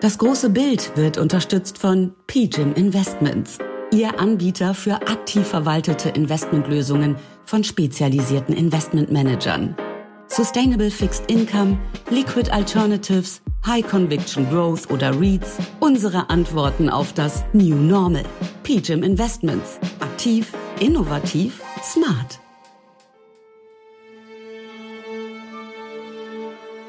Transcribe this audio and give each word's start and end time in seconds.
Das 0.00 0.18
große 0.18 0.50
Bild 0.50 0.96
wird 0.96 1.16
unterstützt 1.18 1.78
von 1.78 2.12
PGIM 2.26 2.74
Investments, 2.74 3.58
Ihr 3.92 4.18
Anbieter 4.18 4.74
für 4.74 4.94
aktiv 4.94 5.46
verwaltete 5.46 6.08
Investmentlösungen 6.08 7.16
von 7.44 7.62
spezialisierten 7.62 8.54
Investmentmanagern. 8.54 9.76
Sustainable 10.26 10.90
Fixed 10.90 11.30
Income, 11.30 11.78
Liquid 12.10 12.50
Alternatives, 12.50 13.40
High 13.64 13.86
Conviction 13.86 14.50
Growth 14.50 14.90
oder 14.90 15.18
REITs. 15.18 15.56
Unsere 15.78 16.28
Antworten 16.30 16.90
auf 16.90 17.12
das 17.12 17.44
New 17.52 17.76
Normal. 17.76 18.24
PGIM 18.64 19.04
Investments. 19.04 19.78
Aktiv, 20.00 20.52
innovativ, 20.80 21.62
smart. 21.82 22.40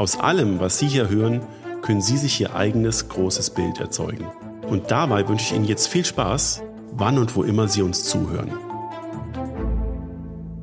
Aus 0.00 0.18
allem, 0.18 0.60
was 0.60 0.78
Sie 0.78 0.88
hier 0.88 1.10
hören, 1.10 1.42
können 1.82 2.00
Sie 2.00 2.16
sich 2.16 2.40
Ihr 2.40 2.54
eigenes 2.54 3.10
großes 3.10 3.50
Bild 3.50 3.80
erzeugen. 3.80 4.24
Und 4.62 4.90
dabei 4.90 5.28
wünsche 5.28 5.44
ich 5.44 5.52
Ihnen 5.52 5.66
jetzt 5.66 5.88
viel 5.88 6.06
Spaß, 6.06 6.62
wann 6.92 7.18
und 7.18 7.36
wo 7.36 7.42
immer 7.42 7.68
Sie 7.68 7.82
uns 7.82 8.04
zuhören. 8.04 8.50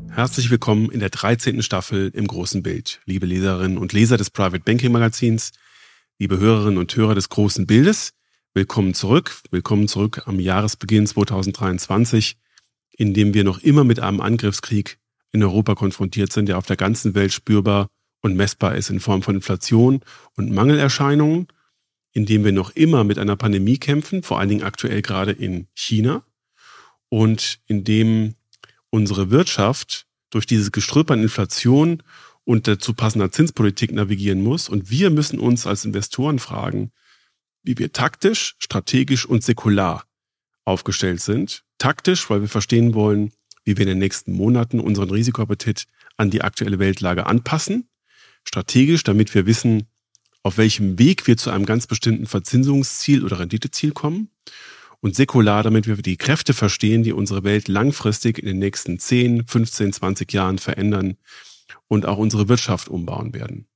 Herzlich 0.09 0.49
willkommen 0.49 0.89
in 0.89 0.99
der 0.99 1.11
13. 1.11 1.61
Staffel 1.61 2.09
im 2.15 2.25
großen 2.25 2.63
Bild, 2.63 2.99
liebe 3.05 3.27
Leserinnen 3.27 3.77
und 3.77 3.93
Leser 3.93 4.17
des 4.17 4.31
Private 4.31 4.63
Banking 4.63 4.91
Magazins, 4.91 5.51
liebe 6.17 6.39
Hörerinnen 6.39 6.79
und 6.79 6.95
Hörer 6.95 7.13
des 7.13 7.29
großen 7.29 7.67
Bildes. 7.67 8.13
Willkommen 8.55 8.95
zurück, 8.95 9.39
willkommen 9.51 9.87
zurück 9.87 10.23
am 10.25 10.39
Jahresbeginn 10.39 11.05
2023, 11.05 12.37
in 12.97 13.13
dem 13.13 13.35
wir 13.35 13.43
noch 13.43 13.59
immer 13.59 13.83
mit 13.83 13.99
einem 13.99 14.19
Angriffskrieg 14.19 14.97
in 15.31 15.43
Europa 15.43 15.75
konfrontiert 15.75 16.33
sind, 16.33 16.49
der 16.49 16.57
auf 16.57 16.65
der 16.65 16.75
ganzen 16.75 17.13
Welt 17.13 17.33
spürbar 17.33 17.89
und 18.21 18.35
messbar 18.35 18.75
ist 18.75 18.89
in 18.89 18.99
Form 18.99 19.21
von 19.21 19.35
Inflation 19.35 20.01
und 20.35 20.51
Mangelerscheinungen, 20.51 21.47
indem 22.13 22.43
wir 22.43 22.51
noch 22.51 22.71
immer 22.71 23.03
mit 23.03 23.19
einer 23.19 23.35
Pandemie 23.35 23.77
kämpfen, 23.77 24.23
vor 24.23 24.39
allen 24.39 24.49
Dingen 24.49 24.63
aktuell 24.63 25.01
gerade 25.01 25.31
in 25.31 25.67
China, 25.75 26.23
und 27.09 27.59
indem 27.67 28.35
unsere 28.89 29.29
Wirtschaft 29.29 30.07
durch 30.29 30.45
dieses 30.45 30.71
Gestrüpp 30.71 31.11
an 31.11 31.21
Inflation 31.21 32.03
und 32.43 32.67
dazu 32.67 32.93
passender 32.93 33.31
Zinspolitik 33.31 33.91
navigieren 33.91 34.41
muss. 34.41 34.67
Und 34.67 34.89
wir 34.89 35.09
müssen 35.09 35.39
uns 35.39 35.67
als 35.67 35.85
Investoren 35.85 36.39
fragen, 36.39 36.91
wie 37.63 37.77
wir 37.77 37.91
taktisch, 37.91 38.55
strategisch 38.59 39.25
und 39.25 39.43
säkular 39.43 40.05
aufgestellt 40.65 41.21
sind. 41.21 41.63
Taktisch, 41.77 42.29
weil 42.29 42.41
wir 42.41 42.49
verstehen 42.49 42.93
wollen, 42.93 43.31
wie 43.63 43.77
wir 43.77 43.83
in 43.83 43.89
den 43.89 43.99
nächsten 43.99 44.31
Monaten 44.31 44.79
unseren 44.79 45.09
Risikoappetit 45.09 45.85
an 46.17 46.29
die 46.29 46.41
aktuelle 46.41 46.79
Weltlage 46.79 47.25
anpassen 47.25 47.87
strategisch, 48.47 49.03
damit 49.03 49.35
wir 49.35 49.45
wissen, 49.45 49.87
auf 50.41 50.57
welchem 50.57 50.97
Weg 50.97 51.27
wir 51.27 51.37
zu 51.37 51.49
einem 51.49 51.65
ganz 51.65 51.87
bestimmten 51.87 52.25
Verzinsungsziel 52.25 53.23
oder 53.23 53.39
Renditeziel 53.39 53.91
kommen. 53.91 54.29
Und 54.99 55.15
säkular, 55.15 55.61
damit 55.61 55.85
wir 55.85 55.97
die 55.97 56.17
Kräfte 56.17 56.53
verstehen, 56.55 57.03
die 57.03 57.13
unsere 57.13 57.43
Welt 57.43 57.67
langfristig 57.67 58.39
in 58.39 58.45
den 58.45 58.57
nächsten 58.57 58.97
10, 58.97 59.45
15, 59.45 59.93
20 59.93 60.33
Jahren 60.33 60.57
verändern 60.57 61.17
und 61.87 62.07
auch 62.07 62.17
unsere 62.17 62.49
Wirtschaft 62.49 62.89
umbauen 62.89 63.33
werden. 63.33 63.67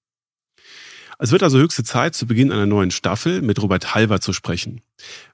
Es 1.19 1.31
wird 1.31 1.43
also 1.43 1.59
höchste 1.59 1.83
Zeit, 1.83 2.15
zu 2.15 2.25
Beginn 2.25 2.51
einer 2.51 2.65
neuen 2.65 2.89
Staffel 2.89 3.43
mit 3.43 3.61
Robert 3.61 3.93
Halver 3.93 4.21
zu 4.21 4.33
sprechen. 4.33 4.81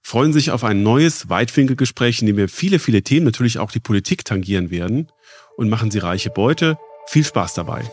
Freuen 0.02 0.34
sich 0.34 0.52
auf 0.52 0.66
ein 0.66 0.84
neues 0.84 1.30
Weitwinkelgespräch, 1.30 2.20
in 2.20 2.28
dem 2.28 2.36
wir 2.36 2.50
viele, 2.50 2.80
viele 2.80 3.04
Themen, 3.04 3.26
natürlich 3.26 3.58
auch 3.60 3.72
die 3.72 3.80
Politik 3.80 4.26
tangieren 4.26 4.70
werden 4.70 5.10
und 5.56 5.70
machen 5.70 5.90
Sie 5.90 6.00
reiche 6.00 6.30
Beute. 6.30 6.78
Viel 7.08 7.24
Spaß 7.24 7.54
dabei. 7.54 7.90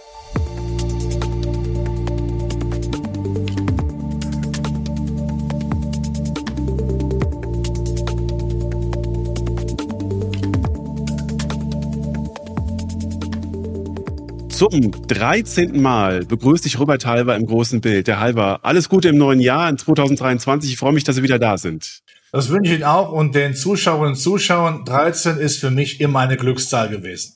Zum 14.54 14.92
13. 15.08 15.82
Mal 15.82 16.24
begrüße 16.26 16.68
ich 16.68 16.78
Robert 16.78 17.04
Halber 17.06 17.34
im 17.34 17.44
großen 17.44 17.80
Bild. 17.80 18.06
Der 18.06 18.20
Halber, 18.20 18.60
alles 18.62 18.88
Gute 18.88 19.08
im 19.08 19.18
neuen 19.18 19.40
Jahr 19.40 19.68
in 19.68 19.76
2023. 19.76 20.70
Ich 20.70 20.76
freue 20.76 20.92
mich, 20.92 21.02
dass 21.02 21.16
Sie 21.16 21.24
wieder 21.24 21.40
da 21.40 21.58
sind. 21.58 22.02
Das 22.30 22.50
wünsche 22.50 22.70
ich 22.70 22.78
Ihnen 22.78 22.84
auch 22.84 23.10
und 23.10 23.34
den 23.34 23.56
Zuschauerinnen 23.56 24.12
und 24.12 24.16
Zuschauern. 24.16 24.84
13 24.84 25.38
ist 25.38 25.58
für 25.58 25.72
mich 25.72 26.00
immer 26.00 26.20
eine 26.20 26.36
Glückszahl 26.36 26.88
gewesen. 26.88 27.34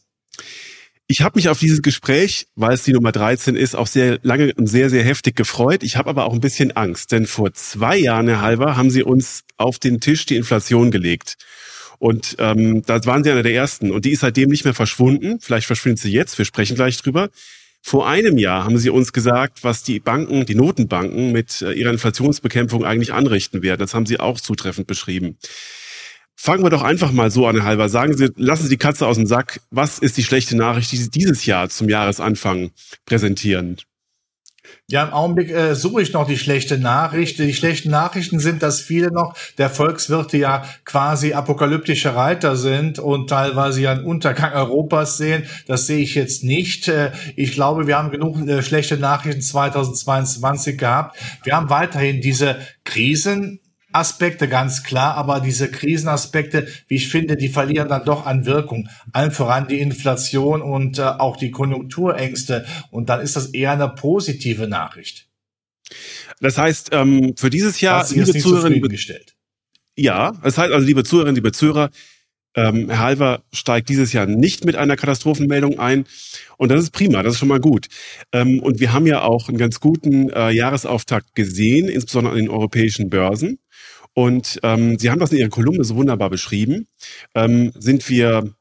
Ich 1.08 1.22
habe 1.22 1.38
mich 1.38 1.48
auf 1.48 1.58
dieses 1.58 1.82
Gespräch, 1.82 2.46
weil 2.54 2.74
es 2.74 2.84
die 2.84 2.92
Nummer 2.92 3.10
13 3.10 3.56
ist, 3.56 3.74
auch 3.74 3.88
sehr 3.88 4.20
lange 4.22 4.54
und 4.54 4.68
sehr, 4.68 4.88
sehr 4.88 5.02
heftig 5.02 5.34
gefreut. 5.34 5.82
Ich 5.82 5.96
habe 5.96 6.10
aber 6.10 6.24
auch 6.24 6.32
ein 6.32 6.40
bisschen 6.40 6.76
Angst, 6.76 7.10
denn 7.10 7.26
vor 7.26 7.52
zwei 7.52 7.96
Jahren, 7.96 8.28
Herr 8.28 8.42
Halber, 8.42 8.76
haben 8.76 8.90
Sie 8.90 9.02
uns 9.02 9.42
auf 9.56 9.80
den 9.80 9.98
Tisch 9.98 10.24
die 10.24 10.36
Inflation 10.36 10.92
gelegt. 10.92 11.36
Und 11.98 12.36
ähm, 12.38 12.82
da 12.86 13.04
waren 13.04 13.24
sie 13.24 13.30
einer 13.30 13.42
der 13.42 13.54
ersten. 13.54 13.90
Und 13.90 14.04
die 14.04 14.12
ist 14.12 14.20
seitdem 14.20 14.50
nicht 14.50 14.64
mehr 14.64 14.74
verschwunden. 14.74 15.40
Vielleicht 15.40 15.66
verschwindet 15.66 16.00
sie 16.00 16.12
jetzt. 16.12 16.38
Wir 16.38 16.44
sprechen 16.44 16.76
gleich 16.76 16.96
drüber. 16.98 17.30
Vor 17.82 18.08
einem 18.08 18.38
Jahr 18.38 18.64
haben 18.64 18.78
sie 18.78 18.90
uns 18.90 19.12
gesagt, 19.12 19.64
was 19.64 19.82
die 19.82 20.00
Banken, 20.00 20.46
die 20.46 20.54
Notenbanken 20.54 21.32
mit 21.32 21.62
äh, 21.62 21.72
ihrer 21.72 21.90
Inflationsbekämpfung 21.90 22.84
eigentlich 22.84 23.12
anrichten 23.12 23.62
werden. 23.62 23.80
Das 23.80 23.94
haben 23.94 24.06
sie 24.06 24.20
auch 24.20 24.40
zutreffend 24.40 24.86
beschrieben. 24.86 25.38
Fangen 26.40 26.62
wir 26.62 26.70
doch 26.70 26.82
einfach 26.82 27.10
mal 27.10 27.32
so 27.32 27.48
an, 27.48 27.64
Halber. 27.64 27.88
Sagen 27.88 28.16
Sie, 28.16 28.30
lassen 28.36 28.64
Sie 28.64 28.68
die 28.68 28.76
Katze 28.76 29.06
aus 29.08 29.16
dem 29.16 29.26
Sack. 29.26 29.60
Was 29.70 29.98
ist 29.98 30.16
die 30.16 30.22
schlechte 30.22 30.56
Nachricht, 30.56 30.92
die 30.92 30.96
Sie 30.96 31.10
dieses 31.10 31.46
Jahr 31.46 31.68
zum 31.68 31.88
Jahresanfang 31.88 32.70
präsentieren? 33.06 33.78
Ja, 34.90 35.04
im 35.04 35.12
Augenblick 35.12 35.50
äh, 35.50 35.74
suche 35.74 36.00
ich 36.00 36.14
noch 36.14 36.26
die 36.26 36.38
schlechte 36.38 36.78
Nachricht. 36.78 37.38
Die 37.38 37.52
schlechten 37.52 37.90
Nachrichten 37.90 38.40
sind, 38.40 38.62
dass 38.62 38.80
viele 38.80 39.12
noch 39.12 39.34
der 39.58 39.68
Volkswirte 39.68 40.38
ja 40.38 40.64
quasi 40.86 41.34
apokalyptische 41.34 42.14
Reiter 42.14 42.56
sind 42.56 42.98
und 42.98 43.28
teilweise 43.28 43.82
ja 43.82 43.92
einen 43.92 44.04
Untergang 44.04 44.54
Europas 44.54 45.18
sehen. 45.18 45.44
Das 45.66 45.86
sehe 45.86 45.98
ich 45.98 46.14
jetzt 46.14 46.42
nicht. 46.42 46.88
Äh, 46.88 47.12
ich 47.36 47.52
glaube, 47.52 47.86
wir 47.86 47.98
haben 47.98 48.10
genug 48.10 48.40
äh, 48.48 48.62
schlechte 48.62 48.96
Nachrichten 48.96 49.42
2022 49.42 50.78
gehabt. 50.78 51.18
Wir 51.44 51.54
haben 51.54 51.68
weiterhin 51.68 52.22
diese 52.22 52.56
Krisen 52.84 53.60
Aspekte 53.92 54.48
ganz 54.48 54.82
klar, 54.82 55.14
aber 55.14 55.40
diese 55.40 55.70
Krisenaspekte, 55.70 56.68
wie 56.88 56.96
ich 56.96 57.08
finde, 57.08 57.36
die 57.36 57.48
verlieren 57.48 57.88
dann 57.88 58.04
doch 58.04 58.26
an 58.26 58.44
Wirkung. 58.44 58.88
Allen 59.12 59.30
voran 59.30 59.66
die 59.68 59.80
Inflation 59.80 60.62
und 60.62 60.98
äh, 60.98 61.02
auch 61.02 61.36
die 61.36 61.50
Konjunkturängste. 61.50 62.66
Und 62.90 63.08
dann 63.08 63.20
ist 63.20 63.36
das 63.36 63.46
eher 63.46 63.72
eine 63.72 63.88
positive 63.88 64.68
Nachricht. 64.68 65.28
Das 66.40 66.58
heißt, 66.58 66.90
ähm, 66.92 67.34
für 67.36 67.50
dieses 67.50 67.80
Jahr, 67.80 68.00
das 68.00 68.14
liebe 68.14 68.38
Zuhörerinnen, 68.38 68.96
ja, 69.96 70.32
das 70.44 70.58
heißt 70.58 70.72
also, 70.72 70.86
liebe 70.86 71.02
Zuhörerinnen, 71.02 71.34
liebe 71.34 71.52
Zuhörer, 71.52 71.90
ähm, 72.54 72.88
Herr 72.88 72.98
Halver 72.98 73.42
steigt 73.52 73.88
dieses 73.88 74.12
Jahr 74.12 74.26
nicht 74.26 74.64
mit 74.64 74.76
einer 74.76 74.96
Katastrophenmeldung 74.96 75.78
ein. 75.78 76.06
Und 76.56 76.70
das 76.70 76.82
ist 76.82 76.90
prima, 76.90 77.22
das 77.22 77.34
ist 77.34 77.38
schon 77.38 77.48
mal 77.48 77.60
gut. 77.60 77.86
Ähm, 78.32 78.60
und 78.60 78.80
wir 78.80 78.92
haben 78.92 79.06
ja 79.06 79.22
auch 79.22 79.48
einen 79.48 79.58
ganz 79.58 79.80
guten 79.80 80.30
äh, 80.30 80.50
Jahresauftakt 80.50 81.34
gesehen, 81.34 81.88
insbesondere 81.88 82.32
an 82.32 82.38
den 82.38 82.48
europäischen 82.48 83.10
Börsen. 83.10 83.58
Und 84.18 84.58
ähm, 84.64 84.98
Sie 84.98 85.12
haben 85.12 85.20
das 85.20 85.30
in 85.30 85.38
Ihrer 85.38 85.48
Kolumne 85.48 85.84
so 85.84 85.94
wunderbar 85.94 86.28
beschrieben. 86.28 86.88
Ähm, 87.36 87.70
sind 87.78 88.08
wir 88.08 88.52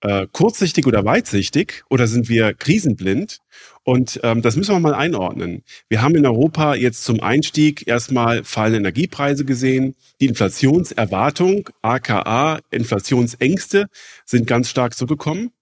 äh, 0.00 0.26
kurzsichtig 0.32 0.88
oder 0.88 1.04
weitsichtig 1.04 1.84
oder 1.88 2.08
sind 2.08 2.28
wir 2.28 2.52
krisenblind? 2.52 3.38
Und 3.84 4.18
ähm, 4.24 4.42
das 4.42 4.56
müssen 4.56 4.74
wir 4.74 4.80
mal 4.80 4.92
einordnen. 4.92 5.62
Wir 5.88 6.02
haben 6.02 6.16
in 6.16 6.26
Europa 6.26 6.74
jetzt 6.74 7.04
zum 7.04 7.20
Einstieg 7.20 7.86
erstmal 7.86 8.42
fallende 8.42 8.78
Energiepreise 8.78 9.44
gesehen. 9.44 9.94
Die 10.20 10.26
Inflationserwartung, 10.26 11.68
aka 11.80 12.58
Inflationsängste, 12.72 13.86
sind 14.26 14.48
ganz 14.48 14.68
stark 14.68 14.96
zurückgekommen. 14.96 15.52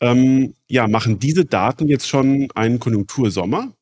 Ähm, 0.00 0.54
ja, 0.66 0.88
machen 0.88 1.20
diese 1.20 1.44
Daten 1.44 1.86
jetzt 1.86 2.08
schon 2.08 2.50
einen 2.56 2.80
Konjunktursommer? 2.80 3.77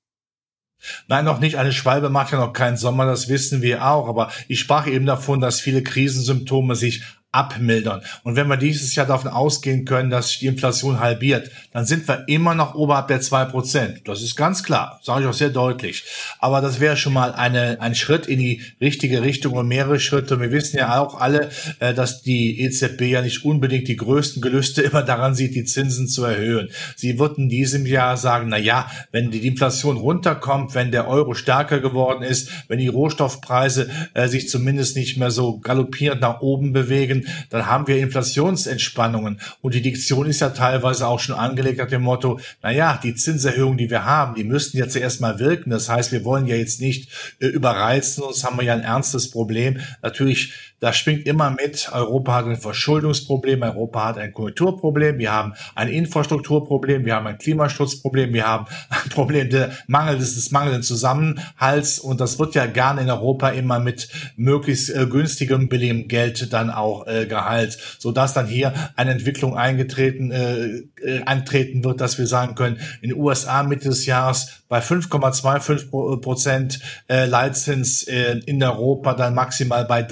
Nein, 1.08 1.24
noch 1.24 1.40
nicht. 1.40 1.56
Eine 1.56 1.72
Schwalbe 1.72 2.10
macht 2.10 2.32
ja 2.32 2.38
noch 2.38 2.52
keinen 2.52 2.76
Sommer, 2.76 3.06
das 3.06 3.28
wissen 3.28 3.62
wir 3.62 3.86
auch. 3.86 4.08
Aber 4.08 4.30
ich 4.48 4.60
sprach 4.60 4.86
eben 4.86 5.06
davon, 5.06 5.40
dass 5.40 5.60
viele 5.60 5.82
Krisensymptome 5.82 6.74
sich 6.74 7.02
abmildern. 7.36 8.00
Und 8.22 8.34
wenn 8.36 8.48
wir 8.48 8.56
dieses 8.56 8.94
Jahr 8.94 9.06
davon 9.06 9.30
ausgehen 9.30 9.84
können, 9.84 10.08
dass 10.10 10.28
sich 10.28 10.38
die 10.38 10.46
Inflation 10.46 11.00
halbiert, 11.00 11.50
dann 11.72 11.84
sind 11.84 12.08
wir 12.08 12.24
immer 12.28 12.54
noch 12.54 12.74
oberhalb 12.74 13.08
der 13.08 13.20
zwei 13.20 13.44
Prozent. 13.44 14.00
Das 14.06 14.22
ist 14.22 14.36
ganz 14.36 14.62
klar, 14.62 15.00
sage 15.02 15.22
ich 15.22 15.28
auch 15.28 15.34
sehr 15.34 15.50
deutlich. 15.50 16.04
Aber 16.38 16.62
das 16.62 16.80
wäre 16.80 16.96
schon 16.96 17.12
mal 17.12 17.32
eine, 17.32 17.80
ein 17.80 17.94
Schritt 17.94 18.26
in 18.26 18.38
die 18.38 18.62
richtige 18.80 19.22
Richtung 19.22 19.52
und 19.52 19.68
mehrere 19.68 20.00
Schritte. 20.00 20.40
Wir 20.40 20.50
wissen 20.50 20.78
ja 20.78 20.98
auch 20.98 21.20
alle, 21.20 21.50
äh, 21.78 21.92
dass 21.92 22.22
die 22.22 22.60
EZB 22.62 23.02
ja 23.02 23.20
nicht 23.20 23.44
unbedingt 23.44 23.88
die 23.88 23.96
größten 23.96 24.40
Gelüste 24.40 24.82
immer 24.86 25.02
daran 25.02 25.34
sieht, 25.34 25.54
die 25.54 25.64
Zinsen 25.64 26.08
zu 26.08 26.24
erhöhen. 26.24 26.70
Sie 26.96 27.18
wird 27.18 27.36
in 27.36 27.50
diesem 27.50 27.84
Jahr 27.84 28.16
sagen, 28.16 28.48
na 28.48 28.56
ja, 28.56 28.90
wenn 29.12 29.30
die 29.30 29.46
Inflation 29.46 29.98
runterkommt, 29.98 30.74
wenn 30.74 30.90
der 30.90 31.06
Euro 31.06 31.34
stärker 31.34 31.80
geworden 31.80 32.22
ist, 32.22 32.50
wenn 32.68 32.78
die 32.78 32.88
Rohstoffpreise 32.88 33.90
äh, 34.14 34.28
sich 34.28 34.48
zumindest 34.48 34.96
nicht 34.96 35.18
mehr 35.18 35.30
so 35.30 35.58
galoppierend 35.58 36.22
nach 36.22 36.40
oben 36.40 36.72
bewegen, 36.72 37.25
dann 37.50 37.66
haben 37.66 37.86
wir 37.86 37.98
Inflationsentspannungen. 37.98 39.40
Und 39.60 39.74
die 39.74 39.82
Diktion 39.82 40.26
ist 40.26 40.40
ja 40.40 40.50
teilweise 40.50 41.06
auch 41.06 41.20
schon 41.20 41.34
angelegt 41.34 41.78
nach 41.78 41.88
dem 41.88 42.02
Motto, 42.02 42.40
na 42.62 42.96
die 43.02 43.14
Zinserhöhungen, 43.14 43.78
die 43.78 43.90
wir 43.90 44.04
haben, 44.04 44.34
die 44.34 44.44
müssten 44.44 44.78
ja 44.78 44.88
zuerst 44.88 45.20
mal 45.20 45.38
wirken. 45.38 45.70
Das 45.70 45.88
heißt, 45.88 46.12
wir 46.12 46.24
wollen 46.24 46.46
ja 46.46 46.56
jetzt 46.56 46.80
nicht 46.80 47.10
äh, 47.40 47.46
überreizen, 47.46 48.22
sonst 48.24 48.44
haben 48.44 48.56
wir 48.58 48.64
ja 48.64 48.74
ein 48.74 48.82
ernstes 48.82 49.30
Problem. 49.30 49.80
Natürlich 50.02 50.52
da 50.80 50.92
schwingt 50.92 51.26
immer 51.26 51.50
mit, 51.50 51.90
Europa 51.92 52.34
hat 52.34 52.46
ein 52.46 52.56
Verschuldungsproblem, 52.56 53.62
Europa 53.62 54.04
hat 54.04 54.18
ein 54.18 54.32
Kulturproblem, 54.32 55.18
wir 55.18 55.32
haben 55.32 55.54
ein 55.74 55.88
Infrastrukturproblem, 55.88 57.04
wir 57.06 57.14
haben 57.14 57.26
ein 57.26 57.38
Klimaschutzproblem, 57.38 58.32
wir 58.34 58.46
haben 58.46 58.66
ein 58.90 59.08
Problem 59.10 59.48
der 59.48 59.70
Mangel 59.86 60.18
des, 60.18 60.34
des 60.34 60.50
mangelnden 60.50 60.82
Zusammenhalts. 60.82 61.98
Und 61.98 62.20
das 62.20 62.38
wird 62.38 62.54
ja 62.54 62.66
gerne 62.66 63.00
in 63.00 63.10
Europa 63.10 63.50
immer 63.50 63.78
mit 63.78 64.08
möglichst 64.36 64.90
äh, 64.90 65.06
günstigem, 65.06 65.68
billigem 65.68 66.08
Geld 66.08 66.52
dann 66.52 66.70
auch 66.70 67.06
äh, 67.06 67.26
geheilt, 67.26 67.78
sodass 67.98 68.34
dann 68.34 68.46
hier 68.46 68.74
eine 68.96 69.12
Entwicklung 69.12 69.56
eingetreten, 69.56 70.30
äh, 70.30 70.66
äh, 71.02 71.22
eintreten 71.24 71.84
wird, 71.84 72.00
dass 72.00 72.18
wir 72.18 72.26
sagen 72.26 72.54
können, 72.54 72.78
in 73.00 73.10
den 73.10 73.18
USA 73.18 73.62
Mitte 73.62 73.88
des 73.88 74.04
Jahres 74.04 74.62
bei 74.68 74.80
5,25 74.80 76.20
Prozent 76.20 76.80
äh, 77.08 77.26
Leitzins 77.26 78.02
äh, 78.02 78.40
in 78.46 78.62
Europa, 78.62 79.14
dann 79.14 79.34
maximal 79.34 79.84
bei 79.84 80.02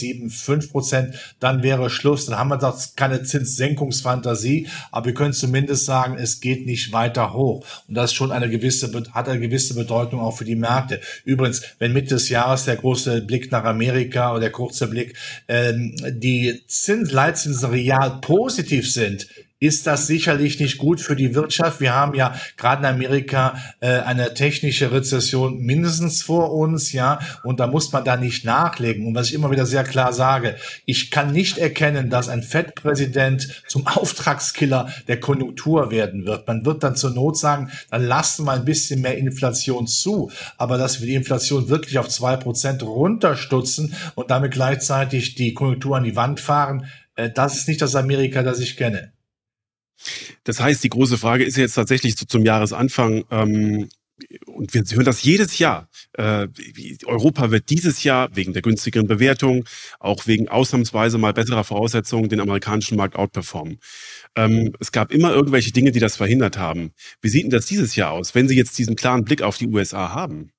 3,75 0.00 0.70
Prozent, 0.70 1.14
dann 1.38 1.62
wäre 1.62 1.90
Schluss. 1.90 2.26
Dann 2.26 2.38
haben 2.38 2.48
wir 2.48 2.58
doch 2.58 2.78
keine 2.96 3.22
Zinssenkungsfantasie, 3.22 4.68
aber 4.90 5.06
wir 5.06 5.14
können 5.14 5.32
zumindest 5.32 5.84
sagen, 5.84 6.16
es 6.18 6.40
geht 6.40 6.66
nicht 6.66 6.92
weiter 6.92 7.32
hoch. 7.32 7.64
Und 7.88 7.94
das 7.94 8.12
schon 8.12 8.32
eine 8.32 8.48
gewisse, 8.48 8.90
hat 9.12 9.28
eine 9.28 9.40
gewisse 9.40 9.74
Bedeutung 9.74 10.20
auch 10.20 10.36
für 10.36 10.44
die 10.44 10.56
Märkte. 10.56 11.00
Übrigens, 11.24 11.62
wenn 11.78 11.92
Mitte 11.92 12.14
des 12.14 12.28
Jahres 12.28 12.64
der 12.64 12.76
große 12.76 13.22
Blick 13.22 13.50
nach 13.52 13.64
Amerika 13.64 14.32
oder 14.32 14.40
der 14.40 14.50
kurze 14.50 14.88
Blick, 14.88 15.14
ähm, 15.48 15.94
die 16.08 16.62
Zins, 16.66 17.12
Leitzinsen 17.12 17.70
real 17.70 18.20
positiv 18.20 18.90
sind, 18.90 19.26
ist 19.60 19.86
das 19.86 20.06
sicherlich 20.06 20.58
nicht 20.58 20.78
gut 20.78 21.00
für 21.02 21.14
die 21.14 21.34
Wirtschaft. 21.34 21.80
Wir 21.80 21.94
haben 21.94 22.14
ja 22.14 22.34
gerade 22.56 22.80
in 22.80 22.94
Amerika 22.94 23.58
äh, 23.80 24.00
eine 24.00 24.32
technische 24.32 24.90
Rezession 24.90 25.60
mindestens 25.60 26.22
vor 26.22 26.52
uns, 26.54 26.92
ja, 26.92 27.20
und 27.44 27.60
da 27.60 27.66
muss 27.66 27.92
man 27.92 28.02
da 28.02 28.16
nicht 28.16 28.44
nachlegen. 28.44 29.06
Und 29.06 29.14
was 29.14 29.28
ich 29.28 29.34
immer 29.34 29.50
wieder 29.50 29.66
sehr 29.66 29.84
klar 29.84 30.14
sage, 30.14 30.56
ich 30.86 31.10
kann 31.10 31.32
nicht 31.32 31.58
erkennen, 31.58 32.08
dass 32.08 32.30
ein 32.30 32.42
Fettpräsident 32.42 33.62
zum 33.68 33.86
Auftragskiller 33.86 34.88
der 35.08 35.20
Konjunktur 35.20 35.90
werden 35.90 36.24
wird. 36.24 36.48
Man 36.48 36.64
wird 36.64 36.82
dann 36.82 36.96
zur 36.96 37.10
Not 37.10 37.36
sagen, 37.36 37.70
dann 37.90 38.02
lassen 38.02 38.46
wir 38.46 38.52
ein 38.52 38.64
bisschen 38.64 39.02
mehr 39.02 39.18
Inflation 39.18 39.86
zu, 39.86 40.30
aber 40.56 40.78
dass 40.78 41.00
wir 41.00 41.06
die 41.06 41.14
Inflation 41.14 41.68
wirklich 41.68 41.98
auf 41.98 42.08
zwei 42.08 42.36
Prozent 42.36 42.82
runterstutzen 42.82 43.94
und 44.14 44.30
damit 44.30 44.52
gleichzeitig 44.52 45.34
die 45.34 45.52
Konjunktur 45.52 45.98
an 45.98 46.04
die 46.04 46.16
Wand 46.16 46.40
fahren, 46.40 46.86
äh, 47.16 47.30
das 47.30 47.56
ist 47.56 47.68
nicht 47.68 47.82
das 47.82 47.94
Amerika, 47.94 48.42
das 48.42 48.60
ich 48.60 48.78
kenne. 48.78 49.12
Das 50.44 50.60
heißt, 50.60 50.82
die 50.82 50.90
große 50.90 51.18
Frage 51.18 51.44
ist 51.44 51.56
jetzt 51.56 51.74
tatsächlich 51.74 52.16
so 52.16 52.26
zum 52.26 52.44
Jahresanfang, 52.44 53.24
ähm, 53.30 53.88
und 54.46 54.74
wir 54.74 54.82
hören 54.82 55.04
das 55.04 55.22
jedes 55.22 55.58
Jahr. 55.58 55.88
Äh, 56.12 56.48
Europa 57.06 57.50
wird 57.50 57.70
dieses 57.70 58.02
Jahr 58.04 58.34
wegen 58.34 58.52
der 58.52 58.62
günstigeren 58.62 59.06
Bewertung, 59.06 59.64
auch 59.98 60.26
wegen 60.26 60.48
ausnahmsweise 60.48 61.18
mal 61.18 61.32
besserer 61.32 61.64
Voraussetzungen 61.64 62.28
den 62.28 62.40
amerikanischen 62.40 62.96
Markt 62.96 63.16
outperformen. 63.16 63.78
Ähm, 64.36 64.74
es 64.80 64.92
gab 64.92 65.12
immer 65.12 65.32
irgendwelche 65.32 65.72
Dinge, 65.72 65.92
die 65.92 66.00
das 66.00 66.16
verhindert 66.16 66.58
haben. 66.58 66.92
Wie 67.20 67.28
sieht 67.28 67.44
denn 67.44 67.50
das 67.50 67.66
dieses 67.66 67.96
Jahr 67.96 68.12
aus, 68.12 68.34
wenn 68.34 68.48
Sie 68.48 68.56
jetzt 68.56 68.78
diesen 68.78 68.96
klaren 68.96 69.24
Blick 69.24 69.42
auf 69.42 69.58
die 69.58 69.68
USA 69.68 70.12
haben? 70.12 70.52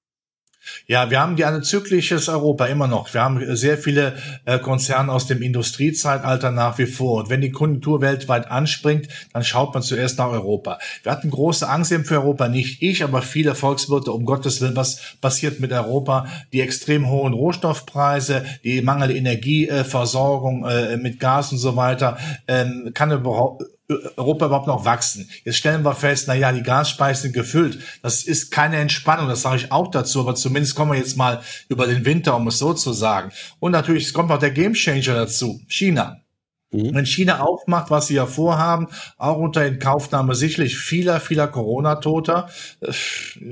Ja, 0.86 1.10
wir 1.10 1.20
haben 1.20 1.38
ja 1.38 1.48
ein 1.48 1.64
zyklisches 1.64 2.30
Europa 2.30 2.66
immer 2.66 2.88
noch. 2.88 3.14
Wir 3.14 3.22
haben 3.22 3.56
sehr 3.56 3.78
viele 3.78 4.16
äh, 4.46 4.60
Konzerne 4.60 5.12
aus 5.12 5.26
dem 5.26 5.42
Industriezeitalter 5.42 6.52
nach 6.52 6.78
wie 6.78 6.86
vor. 6.86 7.24
Und 7.24 7.30
wenn 7.30 7.42
die 7.42 7.52
Konjunktur 7.52 8.02
weltweit 8.02 8.50
anspringt, 8.50 9.08
dann 9.34 9.44
schaut 9.44 9.74
man 9.74 9.82
zuerst 9.82 10.20
nach 10.20 10.30
Europa. 10.30 10.78
Wir 11.04 11.12
hatten 11.12 11.32
große 11.32 11.68
Angst 11.68 11.92
eben 11.92 12.06
für 12.06 12.16
Europa, 12.16 12.48
nicht 12.48 12.82
ich, 12.82 13.04
aber 13.04 13.22
viele 13.22 13.56
Volkswirte, 13.56 14.12
um 14.12 14.26
Gottes 14.26 14.62
Willen, 14.62 14.76
was 14.76 15.02
passiert 15.20 15.60
mit 15.60 15.72
Europa? 15.72 16.28
Die 16.54 16.62
extrem 16.62 17.10
hohen 17.10 17.34
Rohstoffpreise, 17.34 18.46
die 18.64 18.82
mangelnde 18.82 19.16
Energieversorgung 19.16 20.66
äh, 20.66 20.98
mit 20.98 21.20
Gas 21.20 21.52
und 21.52 21.58
so 21.58 21.76
weiter, 21.76 22.18
ähm, 22.48 22.92
kann 22.94 23.12
überhaupt 23.12 23.64
Europa 24.18 24.46
überhaupt 24.48 24.68
noch 24.68 24.86
wachsen. 24.86 25.30
Jetzt 25.44 25.58
stellen 25.58 25.84
wir 25.84 25.96
fest, 25.96 26.26
na 26.28 26.34
ja, 26.34 26.52
die 26.52 26.64
Gasspeisen 26.64 27.24
sind 27.24 27.34
gefüllt. 27.34 27.80
Das 28.02 28.24
ist 28.24 28.52
keine 28.52 28.78
Entspannung, 28.78 29.28
das 29.28 29.42
sage 29.42 29.58
ich 29.58 29.72
auch 29.72 29.90
dazu, 29.90 30.22
aber 30.22 30.36
zumindest 30.36 30.76
kommen 30.76 30.92
wir 30.92 31.00
jetzt 31.00 31.18
mal 31.18 31.42
über 31.70 31.88
den 31.88 32.06
Winter, 32.06 32.36
um 32.36 32.48
es 32.48 32.58
so 32.58 32.74
zu 32.74 32.94
sagen. 32.94 33.32
Und 33.60 33.72
natürlich 33.72 34.14
kommt 34.14 34.30
noch 34.30 34.40
der 34.40 34.52
Gamechanger 34.52 35.14
dazu, 35.14 35.62
China. 35.68 36.22
Mhm. 36.72 36.96
Wenn 36.96 37.06
China 37.06 37.42
aufmacht, 37.42 37.92
was 37.92 38.08
sie 38.08 38.16
ja 38.16 38.26
vorhaben, 38.26 38.88
auch 39.18 39.38
unter 39.38 39.66
Inkaufnahme 39.66 40.36
sicherlich 40.36 40.78
vieler, 40.78 41.20
vieler 41.20 41.48
Corona-Toter. 41.48 42.50
Äh, 42.80 42.92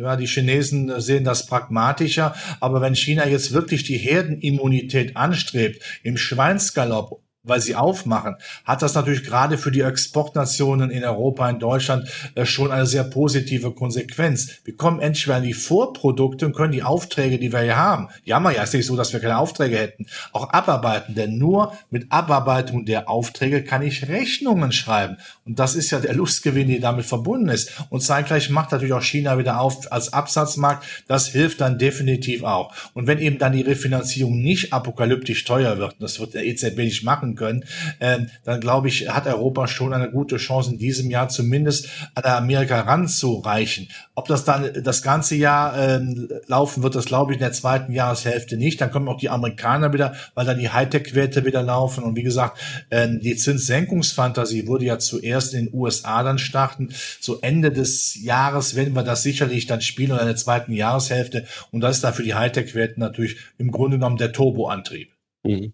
ja, 0.02 0.16
die 0.16 0.28
Chinesen 0.28 1.00
sehen 1.02 1.26
das 1.26 1.46
pragmatischer. 1.46 2.34
Aber 2.62 2.82
wenn 2.82 2.96
China 2.96 3.28
jetzt 3.28 3.52
wirklich 3.52 3.84
die 3.84 3.98
Herdenimmunität 3.98 5.18
anstrebt, 5.18 5.84
im 6.04 6.18
Schweinsgalopp 6.18 7.22
weil 7.44 7.62
sie 7.62 7.76
aufmachen, 7.76 8.36
hat 8.66 8.82
das 8.82 8.96
natürlich 8.96 9.24
gerade 9.24 9.58
für 9.58 9.72
die 9.72 9.82
Exportnationen 9.82 10.92
in 10.92 11.06
Europa, 11.06 11.50
in 11.50 11.60
Deutschland 11.60 12.10
äh, 12.36 12.46
schon 12.46 12.72
eine 12.72 12.86
sehr 12.86 13.06
positive 13.06 13.72
Konsequenz. 13.72 14.52
Wir 14.66 14.76
kommen 14.76 15.00
endlich 15.00 15.34
an 15.34 15.44
die 15.44 15.54
Vorprodukte 15.54 16.46
und 16.46 16.54
können 16.54 16.74
die 16.74 16.84
Aufträge, 16.84 17.40
die 17.40 17.54
wir 17.54 17.62
hier 17.62 17.78
haben, 17.78 18.10
die 18.26 18.34
haben 18.34 18.44
wir 18.44 18.52
ja, 18.52 18.64
ist 18.64 18.74
nicht 18.74 18.86
so, 18.86 18.98
dass 18.98 19.14
wir 19.14 19.22
keine 19.22 19.38
Aufträge 19.38 19.78
hätten, 19.78 20.06
auch 20.34 20.50
abarbeiten. 20.50 21.16
Denn 21.16 21.38
nur 21.38 21.74
mit 21.90 22.12
Abarbeitung 22.12 22.86
der 22.86 23.10
Aufträge 23.10 23.64
kann 23.64 23.82
ich 23.82 24.10
Rechnungen 24.10 24.72
schreiben. 24.72 25.18
Und 25.46 25.60
das 25.60 25.76
ist 25.76 25.92
ja 25.92 26.00
der 26.00 26.14
Lustgewinn, 26.14 26.68
der 26.68 26.80
damit 26.80 27.06
verbunden 27.06 27.50
ist. 27.50 27.72
Und 27.90 28.02
zeitgleich 28.02 28.50
macht 28.50 28.72
natürlich 28.72 28.94
auch 28.94 29.02
China 29.02 29.38
wieder 29.38 29.62
auf 29.62 29.92
als 29.92 30.12
Absatzmarkt. 30.12 30.86
Das 31.08 31.28
hilft 31.28 31.62
dann 31.62 31.78
definitiv 31.78 32.44
auch. 32.44 32.74
Und 32.94 33.08
wenn 33.08 33.20
eben 33.20 33.40
dann 33.40 33.54
die 33.54 33.62
Refinanzierung 33.62 34.42
nicht 34.42 34.74
apokalyptisch 34.74 35.46
teuer 35.46 35.78
wird, 35.78 35.96
das 36.00 36.20
wird 36.20 36.34
der 36.34 36.46
EZB 36.46 36.80
nicht 36.80 37.04
machen, 37.04 37.29
machen 37.30 37.36
können, 37.36 37.66
äh, 38.00 38.20
dann 38.44 38.60
glaube 38.60 38.88
ich, 38.88 39.10
hat 39.10 39.28
Europa 39.28 39.68
schon 39.68 39.94
eine 39.94 40.10
gute 40.10 40.38
Chance, 40.38 40.72
in 40.72 40.78
diesem 40.78 41.10
Jahr 41.10 41.30
zumindest 41.30 41.88
an 42.16 42.24
Amerika 42.24 42.82
ranzureichen. 42.82 43.90
Ob 44.16 44.28
das 44.28 44.44
dann 44.44 44.70
das 44.84 45.02
ganze 45.02 45.36
Jahr 45.36 45.78
äh, 45.78 46.02
laufen 46.48 46.84
wird, 46.84 46.96
das 46.96 47.06
glaube 47.06 47.32
ich 47.32 47.38
in 47.38 47.44
der 47.44 47.54
zweiten 47.54 47.94
Jahreshälfte 47.94 48.58
nicht. 48.58 48.82
Dann 48.82 48.92
kommen 48.92 49.08
auch 49.08 49.20
die 49.20 49.30
Amerikaner 49.30 49.94
wieder, 49.94 50.16
weil 50.36 50.46
dann 50.46 50.60
die 50.60 50.70
Hightech-Werte 50.70 51.46
wieder 51.46 51.64
laufen. 51.64 52.04
Und 52.04 52.16
wie 52.16 52.24
gesagt, 52.24 52.60
äh, 52.90 53.08
die 53.08 53.36
Zinssenkungsfantasie 53.36 54.68
würde 54.68 54.86
ja 54.86 55.00
zuerst 55.00 55.54
in 55.54 55.66
den 55.66 55.74
USA 55.74 56.24
dann 56.24 56.40
starten. 56.40 56.90
So 57.20 57.40
Ende 57.42 57.72
des 57.72 58.22
Jahres 58.22 58.76
werden 58.76 58.96
wir 58.96 59.04
das 59.04 59.24
sicherlich 59.24 59.68
dann 59.68 59.82
spielen 59.82 60.12
oder 60.12 60.22
in 60.22 60.28
der 60.28 60.36
zweiten 60.36 60.74
Jahreshälfte. 60.74 61.46
Und 61.72 61.82
das 61.82 61.98
ist 61.98 62.04
dann 62.04 62.14
für 62.14 62.24
die 62.24 62.36
Hightech-Werte 62.36 63.00
natürlich 63.00 63.38
im 63.58 63.72
Grunde 63.72 63.98
genommen 63.98 64.18
der 64.18 64.32
Turboantrieb. 64.32 65.14
Mhm. 65.44 65.74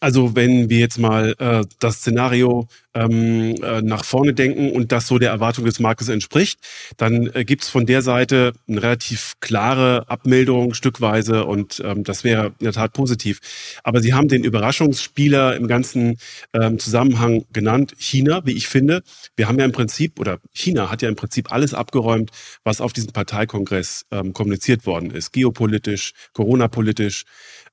Also 0.00 0.36
wenn 0.36 0.70
wir 0.70 0.78
jetzt 0.78 0.98
mal 0.98 1.34
äh, 1.38 1.64
das 1.80 1.96
Szenario 1.96 2.68
ähm, 2.94 3.56
äh, 3.62 3.82
nach 3.82 4.04
vorne 4.04 4.32
denken 4.32 4.70
und 4.70 4.92
das 4.92 5.08
so 5.08 5.18
der 5.18 5.30
Erwartung 5.30 5.64
des 5.64 5.80
Marktes 5.80 6.08
entspricht, 6.08 6.60
dann 6.96 7.28
äh, 7.34 7.44
gibt 7.44 7.64
es 7.64 7.68
von 7.68 7.84
der 7.84 8.02
Seite 8.02 8.52
eine 8.68 8.82
relativ 8.82 9.34
klare 9.40 10.08
Abmeldung 10.08 10.74
stückweise 10.74 11.44
und 11.44 11.82
ähm, 11.84 12.04
das 12.04 12.22
wäre 12.22 12.54
in 12.60 12.64
der 12.64 12.72
Tat 12.72 12.92
positiv. 12.92 13.40
Aber 13.82 14.00
Sie 14.00 14.14
haben 14.14 14.28
den 14.28 14.44
Überraschungsspieler 14.44 15.56
im 15.56 15.66
ganzen 15.66 16.18
ähm, 16.52 16.78
Zusammenhang 16.78 17.44
genannt, 17.52 17.94
China, 17.98 18.42
wie 18.44 18.52
ich 18.52 18.68
finde. 18.68 19.02
Wir 19.36 19.48
haben 19.48 19.58
ja 19.58 19.64
im 19.64 19.72
Prinzip, 19.72 20.20
oder 20.20 20.38
China 20.52 20.90
hat 20.90 21.02
ja 21.02 21.08
im 21.08 21.16
Prinzip 21.16 21.50
alles 21.52 21.74
abgeräumt, 21.74 22.30
was 22.62 22.80
auf 22.80 22.92
diesem 22.92 23.12
Parteikongress 23.12 24.06
ähm, 24.12 24.32
kommuniziert 24.32 24.86
worden 24.86 25.10
ist. 25.10 25.32
Geopolitisch, 25.32 26.12
Corona-politisch, 26.34 27.24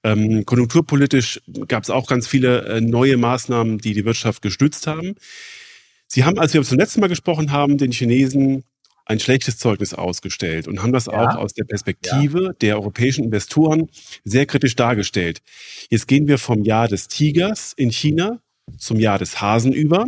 ähm, 0.06 0.46
konjunkturpolitisch 0.46 1.42
gab 1.68 1.82
es 1.82 1.90
auch 1.90 2.08
ganz 2.08 2.28
viele 2.28 2.66
äh, 2.66 2.82
neue 2.82 3.18
Maßnahmen, 3.18 3.80
die 3.80 3.94
die 3.94 4.06
Wirtschaft 4.06 4.44
gestützt 4.44 4.86
haben. 4.86 5.16
Sie 6.08 6.24
haben, 6.24 6.38
als 6.38 6.54
wir 6.54 6.62
zum 6.62 6.78
letzten 6.78 7.02
Mal 7.02 7.08
gesprochen 7.08 7.52
haben, 7.52 7.80
den 7.80 7.92
Chinesen 7.92 8.64
ein 9.06 9.20
schlechtes 9.20 9.58
Zeugnis 9.58 9.96
ausgestellt 9.96 10.68
und 10.68 10.84
haben 10.84 10.94
das 10.94 11.08
ja. 11.08 11.14
auch 11.14 11.36
aus 11.38 11.54
der 11.54 11.64
Perspektive 11.64 12.44
ja. 12.44 12.54
der 12.54 12.76
europäischen 12.76 13.24
Investoren 13.24 13.90
sehr 14.24 14.46
kritisch 14.46 14.76
dargestellt. 14.76 15.42
Jetzt 15.90 16.08
gehen 16.08 16.28
wir 16.28 16.38
vom 16.38 16.64
Jahr 16.64 16.88
des 16.88 17.08
Tigers 17.08 17.74
in 17.74 17.92
China 17.92 18.40
zum 18.78 19.00
Jahr 19.00 19.18
des 19.18 19.42
Hasen 19.42 19.74
über. 19.74 20.06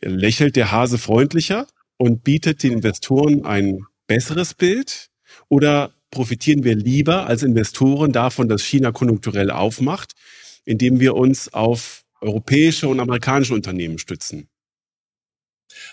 Lächelt 0.00 0.54
der 0.54 0.70
Hase 0.70 0.98
freundlicher 0.98 1.66
und 1.96 2.22
bietet 2.22 2.62
den 2.62 2.72
Investoren 2.72 3.44
ein 3.44 3.84
besseres 4.06 4.54
Bild? 4.54 5.10
Oder 5.48 5.92
profitieren 6.14 6.64
wir 6.64 6.74
lieber 6.74 7.26
als 7.26 7.42
Investoren 7.42 8.12
davon, 8.12 8.48
dass 8.48 8.62
China 8.62 8.92
konjunkturell 8.92 9.50
aufmacht, 9.50 10.12
indem 10.64 11.00
wir 11.00 11.14
uns 11.14 11.52
auf 11.52 12.04
europäische 12.20 12.88
und 12.88 13.00
amerikanische 13.00 13.52
Unternehmen 13.52 13.98
stützen. 13.98 14.48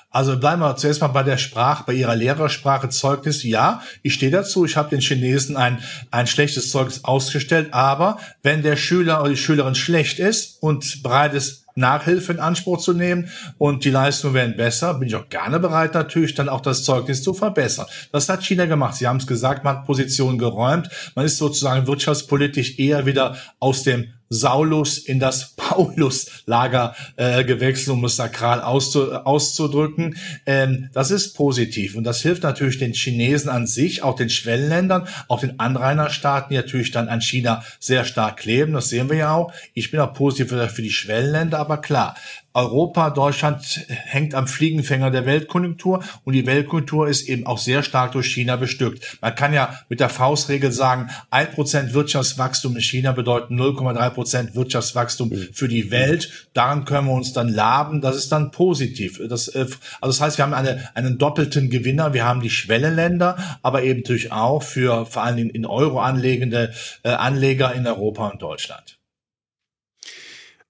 Also 0.09 0.37
bleiben 0.37 0.61
wir 0.61 0.75
zuerst 0.75 1.01
mal 1.01 1.07
bei 1.07 1.23
der 1.23 1.37
Sprache, 1.37 1.83
bei 1.87 1.93
ihrer 1.93 2.15
Lehrersprache 2.15 2.89
Zeugnis. 2.89 3.43
Ja, 3.43 3.81
ich 4.03 4.13
stehe 4.13 4.31
dazu. 4.31 4.65
Ich 4.65 4.75
habe 4.77 4.89
den 4.89 4.99
Chinesen 4.99 5.57
ein, 5.57 5.81
ein 6.11 6.27
schlechtes 6.27 6.69
Zeugnis 6.69 7.03
ausgestellt. 7.03 7.73
Aber 7.73 8.19
wenn 8.43 8.61
der 8.61 8.75
Schüler 8.75 9.21
oder 9.21 9.29
die 9.29 9.37
Schülerin 9.37 9.75
schlecht 9.75 10.19
ist 10.19 10.61
und 10.61 11.01
bereit 11.01 11.33
ist, 11.33 11.60
Nachhilfe 11.75 12.33
in 12.33 12.39
Anspruch 12.39 12.79
zu 12.79 12.93
nehmen 12.93 13.29
und 13.57 13.85
die 13.85 13.89
Leistungen 13.89 14.33
werden 14.33 14.57
besser, 14.57 14.95
bin 14.95 15.07
ich 15.07 15.15
auch 15.15 15.29
gerne 15.29 15.59
bereit, 15.59 15.93
natürlich 15.93 16.33
dann 16.33 16.49
auch 16.49 16.61
das 16.61 16.83
Zeugnis 16.83 17.23
zu 17.23 17.33
verbessern. 17.33 17.87
Das 18.11 18.29
hat 18.29 18.43
China 18.43 18.65
gemacht. 18.65 18.95
Sie 18.95 19.07
haben 19.07 19.17
es 19.17 19.27
gesagt, 19.27 19.63
man 19.63 19.77
hat 19.77 19.85
Positionen 19.85 20.37
geräumt. 20.37 20.89
Man 21.15 21.25
ist 21.25 21.37
sozusagen 21.37 21.87
wirtschaftspolitisch 21.87 22.79
eher 22.79 23.05
wieder 23.05 23.37
aus 23.59 23.83
dem 23.83 24.13
Saulus 24.31 24.97
in 24.97 25.19
das 25.19 25.53
Paulus-Lager 25.55 26.95
äh, 27.17 27.43
gewechselt, 27.43 27.89
um 27.89 28.05
es 28.05 28.15
sakral 28.15 28.61
auszu 28.61 29.11
auszudrücken. 29.13 30.17
Ähm, 30.45 30.89
das 30.93 31.11
ist 31.11 31.33
positiv 31.33 31.95
und 31.95 32.03
das 32.03 32.21
hilft 32.21 32.43
natürlich 32.43 32.79
den 32.79 32.93
Chinesen 32.93 33.49
an 33.49 33.67
sich, 33.67 34.03
auch 34.03 34.15
den 34.15 34.29
Schwellenländern, 34.29 35.07
auch 35.27 35.41
den 35.41 35.59
Anrainerstaaten, 35.59 36.49
die 36.49 36.55
natürlich 36.55 36.91
dann 36.91 37.09
an 37.09 37.21
China 37.21 37.63
sehr 37.79 38.05
stark 38.05 38.37
kleben. 38.37 38.73
Das 38.73 38.89
sehen 38.89 39.09
wir 39.09 39.17
ja 39.17 39.35
auch. 39.35 39.53
Ich 39.73 39.91
bin 39.91 39.99
auch 39.99 40.13
positiv 40.13 40.49
für, 40.49 40.69
für 40.69 40.81
die 40.81 40.91
Schwellenländer, 40.91 41.59
aber 41.59 41.77
klar, 41.77 42.15
Europa, 42.53 43.09
Deutschland 43.09 43.85
hängt 43.87 44.35
am 44.35 44.47
Fliegenfänger 44.47 45.09
der 45.11 45.25
Weltkonjunktur 45.25 46.03
und 46.25 46.33
die 46.33 46.45
Weltkonjunktur 46.45 47.07
ist 47.07 47.29
eben 47.29 47.45
auch 47.45 47.57
sehr 47.57 47.83
stark 47.83 48.11
durch 48.11 48.27
China 48.27 48.57
bestückt. 48.57 49.17
Man 49.21 49.35
kann 49.35 49.53
ja 49.53 49.79
mit 49.89 49.99
der 49.99 50.09
Faustregel 50.09 50.71
sagen, 50.71 51.09
ein 51.29 51.51
Prozent 51.51 51.93
Wirtschaftswachstum 51.93 52.75
in 52.75 52.81
China 52.81 53.11
bedeutet 53.13 53.51
0,3 53.51 54.09
Prozent 54.09 54.55
Wirtschaftswachstum 54.55 55.29
mhm. 55.29 55.49
für 55.53 55.67
die 55.67 55.91
Welt. 55.91 56.49
Daran 56.53 56.85
können 56.85 57.07
wir 57.07 57.13
uns 57.13 57.33
dann 57.33 57.47
laben. 57.47 58.01
Das 58.01 58.15
ist 58.15 58.31
dann 58.31 58.51
positiv. 58.51 59.21
Das, 59.29 59.47
äh, 59.49 59.67
also 60.01 60.07
das 60.07 60.21
heißt, 60.21 60.37
wir 60.37 60.43
haben 60.43 60.53
eine, 60.53 60.89
einen 60.93 61.17
doppelten 61.17 61.69
Gewinner. 61.69 62.13
Wir 62.13 62.25
haben 62.25 62.41
die 62.41 62.49
Schwellenländer, 62.49 63.37
aber 63.61 63.83
eben 63.83 63.99
natürlich 63.99 64.31
auch 64.31 64.63
für 64.63 65.05
vor 65.05 65.23
allen 65.23 65.37
Dingen 65.37 65.49
in 65.49 65.65
Euro 65.65 65.99
anlegende 66.01 66.73
äh, 67.03 67.09
Anleger 67.09 67.73
in 67.73 67.87
Europa 67.87 68.27
und 68.27 68.41
Deutschland. 68.41 69.00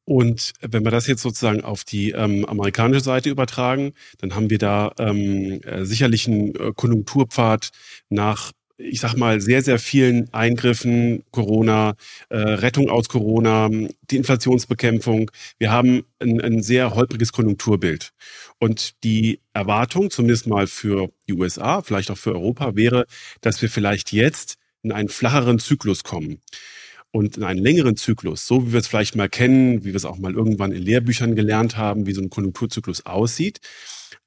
Und 0.06 0.54
wenn 0.62 0.84
wir 0.84 0.92
das 0.92 1.08
jetzt 1.08 1.22
sozusagen 1.22 1.64
auf 1.64 1.84
die 1.84 2.12
ähm, 2.12 2.46
amerikanische 2.46 3.04
Seite 3.04 3.30
übertragen, 3.30 3.94
dann 4.20 4.36
haben 4.36 4.50
wir 4.50 4.58
da 4.58 4.94
ähm, 4.98 5.62
äh, 5.64 5.86
sicherlich 5.86 6.28
einen 6.28 6.56
äh, 6.56 6.72
Konjunkturpfad 6.76 7.70
nach 8.10 8.52
ich 8.84 9.00
sag 9.00 9.16
mal, 9.16 9.42
sehr, 9.42 9.62
sehr 9.62 9.80
vielen 9.80 10.34
Eingriffen, 10.34 11.24
Corona, 11.32 11.96
äh, 12.30 12.38
Rettung 12.38 12.90
aus 12.90 13.10
Corona, 13.10 13.70
die 13.70 14.18
Inflationsbekämpfung. 14.18 15.30
Wir 15.60 15.72
haben 15.72 16.04
ein, 16.20 16.42
ein 16.42 16.64
sehr 16.64 16.96
holpriges 16.96 17.32
Konjunkturbild. 17.32 18.12
Und 18.60 19.04
die 19.04 19.40
Erwartung, 19.54 20.10
zumindest 20.10 20.48
mal 20.48 20.68
für 20.68 21.10
die 21.28 21.34
USA, 21.34 21.82
vielleicht 21.82 22.12
auch 22.12 22.18
für 22.18 22.34
Europa, 22.34 22.76
wäre, 22.76 23.06
dass 23.42 23.62
wir 23.62 23.70
vielleicht 23.70 24.12
jetzt 24.12 24.58
in 24.84 24.92
einen 24.92 25.10
flacheren 25.10 25.60
Zyklus 25.60 26.04
kommen 26.04 26.40
und 27.12 27.38
in 27.38 27.44
einen 27.44 27.60
längeren 27.60 27.96
Zyklus, 27.98 28.48
so 28.48 28.68
wie 28.68 28.74
wir 28.74 28.80
es 28.80 28.88
vielleicht 28.88 29.16
mal 29.16 29.30
kennen, 29.30 29.84
wie 29.84 29.90
wir 29.90 29.96
es 29.96 30.06
auch 30.06 30.18
mal 30.18 30.34
irgendwann 30.34 30.72
in 30.72 30.82
Lehrbüchern 30.82 31.36
gelernt 31.36 31.78
haben, 31.78 32.06
wie 32.08 32.14
so 32.14 32.22
ein 32.22 32.30
Konjunkturzyklus 32.30 33.06
aussieht. 33.06 33.60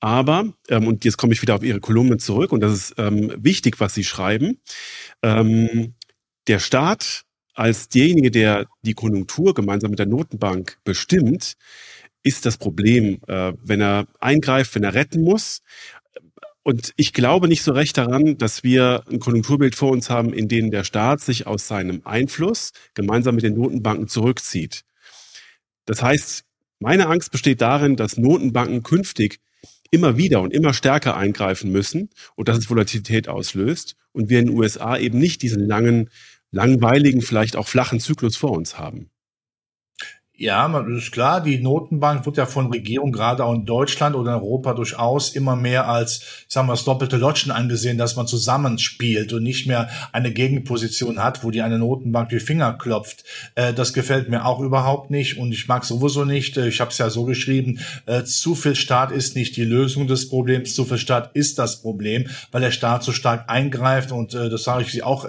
Aber, 0.00 0.52
ähm, 0.68 0.86
und 0.86 1.04
jetzt 1.04 1.16
komme 1.16 1.32
ich 1.32 1.42
wieder 1.42 1.54
auf 1.54 1.62
Ihre 1.62 1.80
Kolumne 1.80 2.18
zurück, 2.18 2.52
und 2.52 2.60
das 2.60 2.72
ist 2.72 2.94
ähm, 2.98 3.32
wichtig, 3.38 3.80
was 3.80 3.94
Sie 3.94 4.04
schreiben, 4.04 4.58
ähm, 5.22 5.94
der 6.46 6.58
Staat 6.58 7.24
als 7.54 7.88
derjenige, 7.88 8.30
der 8.30 8.66
die 8.82 8.94
Konjunktur 8.94 9.54
gemeinsam 9.54 9.90
mit 9.90 9.98
der 9.98 10.06
Notenbank 10.06 10.78
bestimmt, 10.84 11.54
ist 12.22 12.46
das 12.46 12.56
Problem, 12.56 13.18
äh, 13.28 13.52
wenn 13.62 13.80
er 13.80 14.06
eingreift, 14.18 14.74
wenn 14.74 14.82
er 14.82 14.94
retten 14.94 15.22
muss. 15.22 15.60
Und 16.64 16.94
ich 16.96 17.12
glaube 17.12 17.46
nicht 17.46 17.62
so 17.62 17.72
recht 17.72 17.98
daran, 17.98 18.38
dass 18.38 18.64
wir 18.64 19.04
ein 19.10 19.20
Konjunkturbild 19.20 19.74
vor 19.74 19.90
uns 19.90 20.08
haben, 20.08 20.32
in 20.32 20.48
dem 20.48 20.70
der 20.70 20.82
Staat 20.82 21.20
sich 21.20 21.46
aus 21.46 21.68
seinem 21.68 22.00
Einfluss 22.04 22.72
gemeinsam 22.94 23.34
mit 23.34 23.44
den 23.44 23.54
Notenbanken 23.54 24.08
zurückzieht. 24.08 24.82
Das 25.84 26.02
heißt, 26.02 26.44
meine 26.80 27.08
Angst 27.08 27.30
besteht 27.30 27.60
darin, 27.60 27.96
dass 27.96 28.16
Notenbanken 28.16 28.82
künftig 28.82 29.40
immer 29.90 30.16
wieder 30.16 30.40
und 30.40 30.54
immer 30.54 30.72
stärker 30.72 31.18
eingreifen 31.18 31.70
müssen 31.70 32.08
und 32.34 32.48
dass 32.48 32.56
es 32.56 32.70
Volatilität 32.70 33.28
auslöst 33.28 33.94
und 34.12 34.30
wir 34.30 34.40
in 34.40 34.46
den 34.46 34.56
USA 34.56 34.96
eben 34.96 35.18
nicht 35.18 35.42
diesen 35.42 35.66
langen, 35.66 36.08
langweiligen, 36.50 37.20
vielleicht 37.20 37.56
auch 37.56 37.68
flachen 37.68 38.00
Zyklus 38.00 38.36
vor 38.36 38.52
uns 38.52 38.78
haben. 38.78 39.10
Ja, 40.36 40.66
ist 40.80 41.12
klar, 41.12 41.40
die 41.40 41.60
Notenbank 41.60 42.26
wird 42.26 42.38
ja 42.38 42.46
von 42.46 42.66
Regierungen, 42.66 43.12
gerade 43.12 43.44
auch 43.44 43.54
in 43.54 43.66
Deutschland 43.66 44.16
oder 44.16 44.34
in 44.34 44.42
Europa 44.42 44.74
durchaus 44.74 45.30
immer 45.30 45.54
mehr 45.54 45.88
als, 45.88 46.44
sagen 46.48 46.66
wir, 46.66 46.72
das 46.72 46.82
doppelte 46.82 47.18
Lotschen 47.18 47.52
angesehen, 47.52 47.98
dass 47.98 48.16
man 48.16 48.26
zusammenspielt 48.26 49.32
und 49.32 49.44
nicht 49.44 49.68
mehr 49.68 49.88
eine 50.10 50.32
Gegenposition 50.32 51.22
hat, 51.22 51.44
wo 51.44 51.52
die 51.52 51.62
eine 51.62 51.78
Notenbank 51.78 52.30
die 52.30 52.40
Finger 52.40 52.72
klopft. 52.72 53.22
Äh, 53.54 53.74
das 53.74 53.92
gefällt 53.92 54.28
mir 54.28 54.44
auch 54.44 54.58
überhaupt 54.58 55.12
nicht 55.12 55.38
und 55.38 55.52
ich 55.52 55.68
mag 55.68 55.84
sowieso 55.84 56.24
nicht, 56.24 56.56
äh, 56.56 56.66
ich 56.66 56.80
habe 56.80 56.90
es 56.90 56.98
ja 56.98 57.10
so 57.10 57.22
geschrieben, 57.26 57.78
äh, 58.06 58.24
zu 58.24 58.56
viel 58.56 58.74
Staat 58.74 59.12
ist 59.12 59.36
nicht 59.36 59.56
die 59.56 59.64
Lösung 59.64 60.08
des 60.08 60.28
Problems, 60.28 60.74
zu 60.74 60.84
viel 60.84 60.98
Staat 60.98 61.30
ist 61.34 61.60
das 61.60 61.80
Problem, 61.80 62.26
weil 62.50 62.60
der 62.60 62.72
Staat 62.72 63.04
so 63.04 63.12
stark 63.12 63.48
eingreift 63.48 64.10
und 64.10 64.34
das 64.34 64.64
sage 64.64 64.84
ich 64.84 65.04
auch 65.04 65.28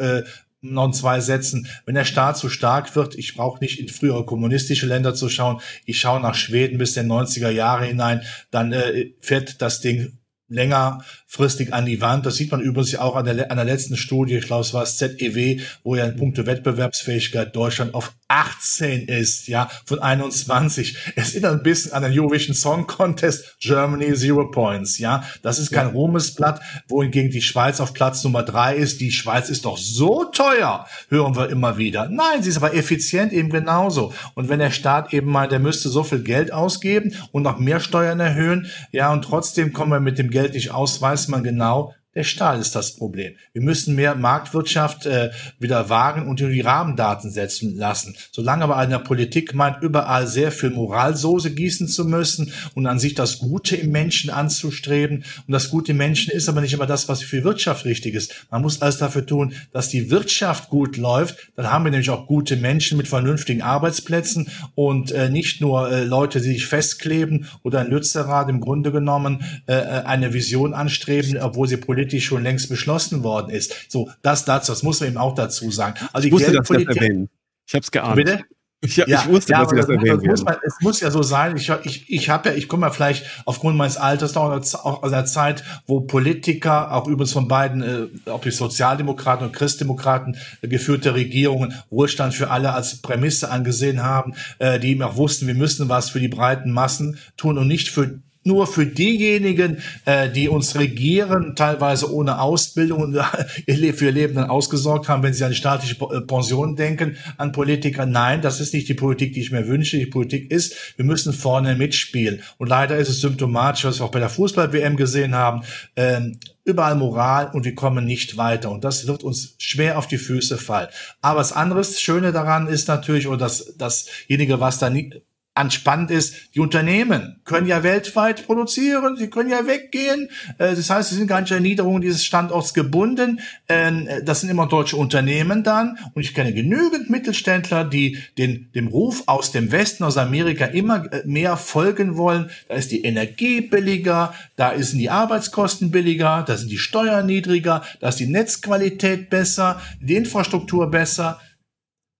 noch 0.73 0.85
in 0.85 0.93
zwei 0.93 1.19
Sätzen. 1.19 1.67
Wenn 1.85 1.95
der 1.95 2.05
Staat 2.05 2.37
zu 2.37 2.49
stark 2.49 2.95
wird, 2.95 3.15
ich 3.15 3.35
brauche 3.35 3.63
nicht 3.63 3.79
in 3.79 3.87
frühere 3.87 4.25
kommunistische 4.25 4.87
Länder 4.87 5.13
zu 5.13 5.29
schauen, 5.29 5.61
ich 5.85 5.99
schaue 5.99 6.21
nach 6.21 6.35
Schweden 6.35 6.77
bis 6.77 6.93
den 6.93 7.11
90er 7.11 7.49
Jahre 7.49 7.85
hinein, 7.85 8.21
dann 8.51 8.73
äh, 8.73 9.11
fährt 9.21 9.61
das 9.61 9.81
Ding 9.81 10.17
längerfristig 10.47 11.73
an 11.73 11.85
die 11.85 12.01
Wand. 12.01 12.25
Das 12.25 12.35
sieht 12.35 12.51
man 12.51 12.61
übrigens 12.61 12.95
auch 12.95 13.15
an 13.15 13.25
der, 13.25 13.51
an 13.51 13.57
der 13.57 13.65
letzten 13.65 13.97
Studie, 13.97 14.35
ich 14.35 14.45
glaube, 14.45 14.61
es 14.61 14.73
war 14.73 14.81
das 14.81 14.97
ZEW, 14.97 15.61
wo 15.83 15.95
ja 15.95 16.05
in 16.05 16.15
puncto 16.15 16.45
Wettbewerbsfähigkeit 16.45 17.55
Deutschland 17.55 17.93
auf 17.93 18.13
18 18.27 19.07
ist, 19.07 19.47
ja, 19.47 19.69
von 19.85 19.99
21. 19.99 20.97
Es 21.15 21.31
erinnert 21.31 21.53
ein 21.53 21.63
bisschen 21.63 21.93
an 21.93 22.03
den 22.03 22.17
Eurovision 22.17 22.55
Song 22.55 22.87
Contest 22.87 23.57
Germany 23.59 24.13
Zero 24.13 24.49
Points, 24.49 24.97
ja. 24.97 25.23
Das 25.41 25.59
ist 25.59 25.71
kein 25.71 25.87
ja. 25.87 25.93
Ruhmesblatt, 25.93 26.61
wohingegen 26.87 27.31
die 27.31 27.41
Schweiz 27.41 27.79
auf 27.79 27.93
Platz 27.93 28.23
Nummer 28.23 28.43
drei 28.43 28.75
ist. 28.75 29.01
Die 29.01 29.11
Schweiz 29.11 29.49
ist 29.49 29.65
doch 29.65 29.77
so 29.77 30.25
teuer, 30.25 30.87
hören 31.09 31.35
wir 31.35 31.49
immer 31.49 31.77
wieder. 31.77 32.09
Nein, 32.09 32.41
sie 32.41 32.49
ist 32.49 32.57
aber 32.57 32.73
effizient 32.73 33.33
eben 33.33 33.49
genauso. 33.49 34.13
Und 34.33 34.49
wenn 34.49 34.59
der 34.59 34.71
Staat 34.71 35.13
eben 35.13 35.31
mal, 35.31 35.47
der 35.47 35.59
müsste 35.59 35.89
so 35.89 36.03
viel 36.03 36.23
Geld 36.23 36.51
ausgeben 36.51 37.15
und 37.31 37.43
noch 37.43 37.59
mehr 37.59 37.79
Steuern 37.79 38.19
erhöhen, 38.19 38.67
ja, 38.91 39.11
und 39.11 39.23
trotzdem 39.23 39.73
kommen 39.73 39.91
wir 39.91 39.99
mit 39.99 40.17
dem 40.17 40.29
Geld 40.35 40.53
nicht 40.53 40.71
aus, 40.71 41.01
weiß 41.01 41.29
man 41.29 41.45
genau, 41.45 41.93
Der 42.15 42.23
Stahl 42.23 42.61
ist 42.61 42.75
das 42.75 42.95
Problem. 42.95 43.33
Wir 43.51 43.61
müssen 43.61 43.93
mehr 43.93 44.15
Marktwirtschaft 44.15 45.05
äh, 45.05 45.31
wieder 45.59 45.89
wagen 45.89 46.29
und 46.29 46.39
die 46.39 46.61
Rahmendaten 46.61 47.29
setzen 47.29 47.75
lassen. 47.75 48.15
Solange 48.31 48.63
aber 48.63 48.77
eine 48.77 48.99
Politik 48.99 49.53
meint, 49.53 49.83
überall 49.83 50.25
sehr 50.25 50.53
viel 50.53 50.69
Moralsoße 50.69 51.51
gießen 51.51 51.89
zu 51.89 52.05
müssen 52.05 52.53
und 52.73 52.87
an 52.87 52.99
sich 52.99 53.15
das 53.15 53.39
Gute 53.39 53.75
im 53.75 53.91
Menschen 53.91 54.29
anzustreben. 54.29 55.25
Und 55.45 55.51
das 55.51 55.69
Gute 55.69 55.91
im 55.91 55.97
Menschen 55.97 56.31
ist 56.31 56.47
aber 56.47 56.61
nicht 56.61 56.71
immer 56.71 56.85
das, 56.85 57.09
was 57.09 57.21
für 57.21 57.43
Wirtschaft 57.43 57.83
richtig 57.83 58.15
ist. 58.15 58.45
Man 58.49 58.61
muss 58.61 58.81
alles 58.81 58.97
dafür 58.97 59.25
tun, 59.25 59.53
dass 59.73 59.89
die 59.89 60.09
Wirtschaft 60.09 60.69
gut 60.69 60.95
läuft. 60.95 61.51
Dann 61.57 61.69
haben 61.69 61.83
wir 61.83 61.91
nämlich 61.91 62.11
auch 62.11 62.27
gute 62.27 62.55
Menschen 62.55 62.97
mit 62.97 63.09
vernünftigen 63.09 63.61
Arbeitsplätzen 63.61 64.47
und 64.73 65.11
äh, 65.11 65.29
nicht 65.29 65.59
nur 65.59 65.91
äh, 65.91 66.05
Leute, 66.05 66.39
die 66.39 66.53
sich 66.53 66.65
festkleben 66.65 67.47
oder 67.63 67.81
ein 67.81 67.89
Lützerath 67.89 68.47
im 68.47 68.61
Grunde 68.61 68.93
genommen 68.93 69.43
äh, 69.67 69.73
äh 69.73 70.05
eine 70.05 70.33
Vision 70.33 70.73
anstreben, 70.73 71.37
obwohl 71.37 71.67
sie 71.67 71.77
politisch 71.77 72.04
schon 72.21 72.43
längst 72.43 72.69
beschlossen 72.69 73.23
worden 73.23 73.49
ist. 73.49 73.73
So, 73.89 74.09
das 74.21 74.45
dazu, 74.45 74.71
das 74.71 74.83
muss 74.83 74.99
man 74.99 75.09
eben 75.09 75.17
auch 75.17 75.35
dazu 75.35 75.71
sagen. 75.71 75.95
Also 76.13 76.27
ich 76.27 76.33
wusste, 76.33 76.51
dass 76.51 76.67
das 76.67 76.83
erwähnen. 76.83 77.29
Ich 77.67 77.73
habe 77.73 77.83
es 77.83 77.91
geahnt. 77.91 78.15
Bitte? 78.15 78.43
Ich, 78.81 78.97
ja, 78.97 79.05
ich 79.07 79.27
wusste, 79.27 79.53
ja, 79.53 79.61
dass 79.61 79.69
Sie 79.69 79.75
das 79.75 79.89
erwähnen 79.89 80.19
das 80.19 80.27
muss 80.27 80.43
man, 80.43 80.55
Es 80.63 80.75
muss 80.81 80.99
ja 80.99 81.11
so 81.11 81.23
sein. 81.23 81.57
Ich, 81.57 81.69
ich, 81.83 82.09
ich 82.09 82.29
habe 82.29 82.49
ja, 82.49 82.55
ich 82.55 82.67
komme 82.67 82.85
ja 82.85 82.91
vielleicht 82.91 83.25
aufgrund 83.45 83.77
meines 83.77 83.97
Alters 83.97 84.35
noch 84.35 84.43
auch 84.43 85.03
aus 85.03 85.11
einer 85.11 85.25
Zeit, 85.25 85.63
wo 85.87 86.01
Politiker, 86.01 86.93
auch 86.93 87.07
übrigens 87.07 87.33
von 87.33 87.47
beiden, 87.47 87.81
äh, 87.81 88.29
ob 88.29 88.43
die 88.43 88.51
Sozialdemokraten 88.51 89.47
und 89.47 89.53
Christdemokraten 89.53 90.37
äh, 90.61 90.67
geführte 90.67 91.15
Regierungen, 91.15 91.73
Wohlstand 91.89 92.33
für 92.33 92.51
alle 92.51 92.73
als 92.73 93.01
Prämisse 93.01 93.49
angesehen 93.49 94.03
haben, 94.03 94.33
äh, 94.59 94.79
die 94.79 94.91
eben 94.91 95.01
auch 95.01 95.15
wussten, 95.15 95.47
wir 95.47 95.55
müssen 95.55 95.89
was 95.89 96.09
für 96.09 96.19
die 96.19 96.27
breiten 96.27 96.71
Massen 96.71 97.17
tun 97.37 97.57
und 97.57 97.67
nicht 97.67 97.89
für 97.89 98.19
nur 98.45 98.67
für 98.67 98.85
diejenigen, 98.85 99.79
äh, 100.05 100.29
die 100.29 100.47
uns 100.47 100.75
regieren, 100.75 101.55
teilweise 101.55 102.13
ohne 102.13 102.39
Ausbildung 102.39 103.01
und 103.01 103.15
für 103.65 104.05
ihr 104.05 104.11
Leben 104.11 104.35
dann 104.35 104.49
ausgesorgt 104.49 105.09
haben, 105.09 105.23
wenn 105.23 105.33
sie 105.33 105.43
an 105.43 105.51
die 105.51 105.57
staatliche 105.57 105.97
äh, 106.11 106.21
Pension 106.21 106.75
denken, 106.75 107.17
an 107.37 107.51
Politiker. 107.51 108.05
Nein, 108.05 108.41
das 108.41 108.59
ist 108.59 108.73
nicht 108.73 108.87
die 108.87 108.93
Politik, 108.93 109.33
die 109.33 109.41
ich 109.41 109.51
mir 109.51 109.67
wünsche. 109.67 109.97
Die 109.97 110.05
Politik 110.05 110.51
ist, 110.51 110.95
wir 110.95 111.05
müssen 111.05 111.33
vorne 111.33 111.75
mitspielen. 111.75 112.41
Und 112.57 112.69
leider 112.69 112.97
ist 112.97 113.09
es 113.09 113.19
symptomatisch, 113.19 113.83
was 113.83 113.99
wir 113.99 114.05
auch 114.05 114.11
bei 114.11 114.19
der 114.19 114.29
Fußball-WM 114.29 114.95
gesehen 114.95 115.33
haben, 115.33 115.63
äh, 115.95 116.21
überall 116.65 116.95
Moral 116.95 117.49
und 117.51 117.65
wir 117.65 117.73
kommen 117.73 118.05
nicht 118.05 118.37
weiter. 118.37 118.69
Und 118.69 118.83
das 118.83 119.07
wird 119.07 119.23
uns 119.23 119.55
schwer 119.57 119.97
auf 119.97 120.07
die 120.07 120.17
Füße 120.17 120.57
fallen. 120.57 120.89
Aber 121.21 121.39
das 121.39 121.51
andere 121.51 121.83
Schöne 121.83 122.31
daran 122.31 122.67
ist 122.67 122.87
natürlich, 122.87 123.27
oder 123.27 123.37
das, 123.37 123.75
dasjenige, 123.77 124.59
was 124.59 124.77
da 124.77 124.89
nie, 124.89 125.11
anspannend 125.55 126.11
ist, 126.11 126.53
die 126.53 126.59
Unternehmen 126.59 127.39
können 127.45 127.65
ja 127.65 127.81
weltweit 127.81 128.45
produzieren, 128.45 129.15
sie 129.15 129.29
können 129.29 129.49
ja 129.49 129.65
weggehen. 129.65 130.29
Äh, 130.57 130.75
das 130.75 130.89
heißt, 130.89 131.09
sie 131.09 131.15
sind 131.15 131.27
gar 131.27 131.41
nicht 131.41 131.53
an 131.53 131.63
Niederung 131.63 132.01
dieses 132.01 132.25
Standorts 132.25 132.73
gebunden. 132.73 133.39
Ähm, 133.69 134.07
das 134.23 134.41
sind 134.41 134.49
immer 134.49 134.67
deutsche 134.67 134.97
Unternehmen 134.97 135.63
dann. 135.63 135.97
Und 136.13 136.21
ich 136.21 136.33
kenne 136.33 136.53
genügend 136.53 137.09
Mittelständler, 137.09 137.85
die 137.85 138.19
den, 138.37 138.69
dem 138.73 138.87
Ruf 138.87 139.23
aus 139.27 139.51
dem 139.51 139.71
Westen, 139.71 140.03
aus 140.03 140.17
Amerika 140.17 140.65
immer 140.65 141.11
äh, 141.11 141.23
mehr 141.25 141.55
folgen 141.55 142.17
wollen. 142.17 142.51
Da 142.67 142.75
ist 142.75 142.91
die 142.91 143.03
Energie 143.03 143.61
billiger, 143.61 144.33
da 144.57 144.77
sind 144.77 144.99
die 144.99 145.09
Arbeitskosten 145.09 145.89
billiger, 145.89 146.43
da 146.45 146.57
sind 146.57 146.69
die 146.69 146.77
Steuern 146.77 147.25
niedriger, 147.25 147.83
da 148.01 148.09
ist 148.09 148.19
die 148.19 148.27
Netzqualität 148.27 149.29
besser, 149.29 149.81
die 150.01 150.15
Infrastruktur 150.15 150.91
besser. 150.91 151.39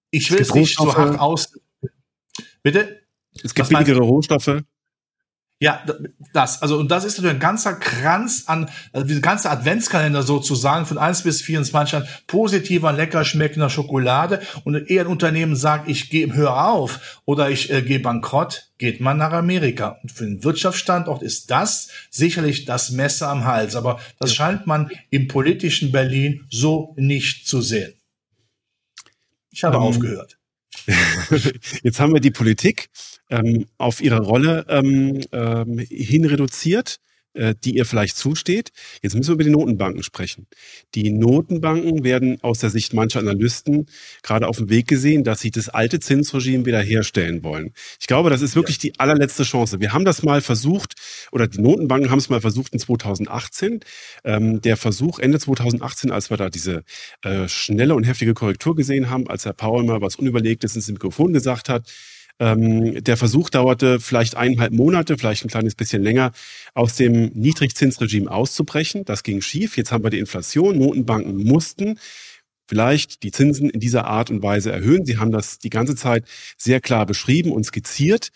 Ich 0.09 0.31
will 0.31 0.39
es 0.39 0.53
nicht 0.53 0.77
so 0.77 0.95
hart 0.95 1.19
aus. 1.19 1.51
Bitte? 2.63 3.04
Es 3.43 3.53
gibt 3.53 3.69
billigere 3.69 4.01
Rohstoffe. 4.01 4.63
Ja, 5.61 5.85
das, 6.33 6.61
also, 6.61 6.77
und 6.77 6.91
das 6.91 7.05
ist 7.05 7.17
natürlich 7.17 7.35
ein 7.35 7.39
ganzer 7.39 7.75
Kranz 7.75 8.43
an, 8.47 8.69
also 8.91 9.07
diese 9.07 9.21
ganze 9.21 9.49
Adventskalender 9.49 10.21
sozusagen 10.21 10.85
von 10.85 10.97
1 10.97 11.23
bis 11.23 11.41
24 11.41 11.95
an 11.95 12.07
positiver, 12.27 12.91
lecker 12.91 13.23
schmeckender 13.23 13.69
Schokolade 13.69 14.41
und 14.65 14.75
eher 14.75 15.05
ein 15.05 15.07
Unternehmen 15.07 15.55
sagt, 15.55 15.87
ich 15.87 16.09
gehe, 16.09 16.33
hör 16.33 16.67
auf 16.67 17.21
oder 17.23 17.49
ich 17.49 17.71
äh, 17.71 17.81
gehe 17.81 18.01
bankrott, 18.01 18.69
geht 18.77 18.99
man 18.99 19.17
nach 19.17 19.31
Amerika. 19.31 19.97
Und 20.03 20.11
für 20.11 20.25
den 20.25 20.43
Wirtschaftsstandort 20.43 21.23
ist 21.23 21.49
das 21.49 21.87
sicherlich 22.09 22.65
das 22.65 22.91
Messer 22.91 23.29
am 23.29 23.45
Hals, 23.45 23.77
aber 23.77 24.01
das 24.19 24.31
ja. 24.31 24.35
scheint 24.35 24.67
man 24.67 24.91
im 25.09 25.29
politischen 25.29 25.93
Berlin 25.93 26.45
so 26.49 26.93
nicht 26.97 27.47
zu 27.47 27.61
sehen. 27.61 27.93
Ich 29.51 29.63
habe 29.63 29.77
um, 29.77 29.83
ähm, 29.83 29.89
aufgehört. 29.89 30.37
Jetzt 31.81 32.01
haben 32.01 32.13
wir 32.13 32.19
die 32.19 32.31
Politik 32.31 32.89
ähm, 33.29 33.65
auf 33.77 34.01
ihre 34.01 34.21
Rolle 34.21 34.65
ähm, 34.69 35.21
ähm, 35.31 35.79
hin 35.79 36.25
reduziert 36.25 36.99
äh, 37.35 37.53
die 37.63 37.75
ihr 37.75 37.85
vielleicht 37.85 38.15
zusteht. 38.17 38.71
Jetzt 39.01 39.15
müssen 39.15 39.29
wir 39.29 39.33
über 39.33 39.43
die 39.43 39.49
Notenbanken 39.49 40.03
sprechen. 40.03 40.47
Die 40.95 41.11
Notenbanken 41.11 42.03
werden 42.03 42.41
aus 42.41 42.59
der 42.59 42.69
Sicht 42.69 42.93
mancher 42.93 43.19
Analysten 43.19 43.87
gerade 44.23 44.47
auf 44.47 44.57
dem 44.57 44.69
Weg 44.69 44.87
gesehen, 44.87 45.23
dass 45.23 45.41
sie 45.41 45.51
das 45.51 45.69
alte 45.69 45.99
Zinsregime 45.99 46.65
wiederherstellen 46.65 47.43
wollen. 47.43 47.73
Ich 47.99 48.07
glaube, 48.07 48.29
das 48.29 48.41
ist 48.41 48.55
wirklich 48.55 48.77
ja. 48.77 48.81
die 48.83 48.99
allerletzte 48.99 49.43
Chance. 49.43 49.81
Wir 49.81 49.91
haben 49.91 50.05
das 50.05 50.23
mal 50.23 50.41
versucht, 50.41 50.93
oder 51.31 51.47
die 51.47 51.61
Notenbanken 51.61 52.09
haben 52.09 52.19
es 52.19 52.29
mal 52.29 52.41
versucht 52.41 52.73
in 52.73 52.79
2018. 52.79 53.81
Ähm, 54.23 54.61
der 54.61 54.77
Versuch 54.77 55.19
Ende 55.19 55.39
2018, 55.39 56.11
als 56.11 56.29
wir 56.29 56.37
da 56.37 56.49
diese 56.49 56.83
äh, 57.21 57.49
schnelle 57.49 57.95
und 57.95 58.05
heftige 58.05 58.33
Korrektur 58.33 58.75
gesehen 58.75 59.09
haben, 59.09 59.27
als 59.27 59.45
Herr 59.45 59.53
Paul 59.53 59.83
mal 59.83 60.01
was 60.01 60.15
Unüberlegtes 60.15 60.75
ins 60.75 60.87
Mikrofon 60.87 61.33
gesagt 61.33 61.67
hat, 61.67 61.91
ähm, 62.39 63.03
der 63.03 63.17
Versuch 63.17 63.49
dauerte 63.49 63.99
vielleicht 63.99 64.35
eineinhalb 64.35 64.73
Monate, 64.73 65.17
vielleicht 65.17 65.45
ein 65.45 65.49
kleines 65.49 65.75
bisschen 65.75 66.03
länger, 66.03 66.31
aus 66.73 66.95
dem 66.95 67.31
Niedrigzinsregime 67.33 68.29
auszubrechen. 68.29 69.05
Das 69.05 69.23
ging 69.23 69.41
schief. 69.41 69.77
Jetzt 69.77 69.91
haben 69.91 70.03
wir 70.03 70.09
die 70.09 70.19
Inflation. 70.19 70.77
Notenbanken 70.77 71.37
mussten 71.37 71.97
vielleicht 72.67 73.23
die 73.23 73.31
Zinsen 73.31 73.69
in 73.69 73.79
dieser 73.79 74.05
Art 74.05 74.31
und 74.31 74.41
Weise 74.41 74.71
erhöhen. 74.71 75.05
Sie 75.05 75.17
haben 75.17 75.31
das 75.31 75.59
die 75.59 75.69
ganze 75.69 75.95
Zeit 75.95 76.25
sehr 76.57 76.81
klar 76.81 77.05
beschrieben 77.05 77.51
und 77.51 77.63
skizziert. 77.63 78.29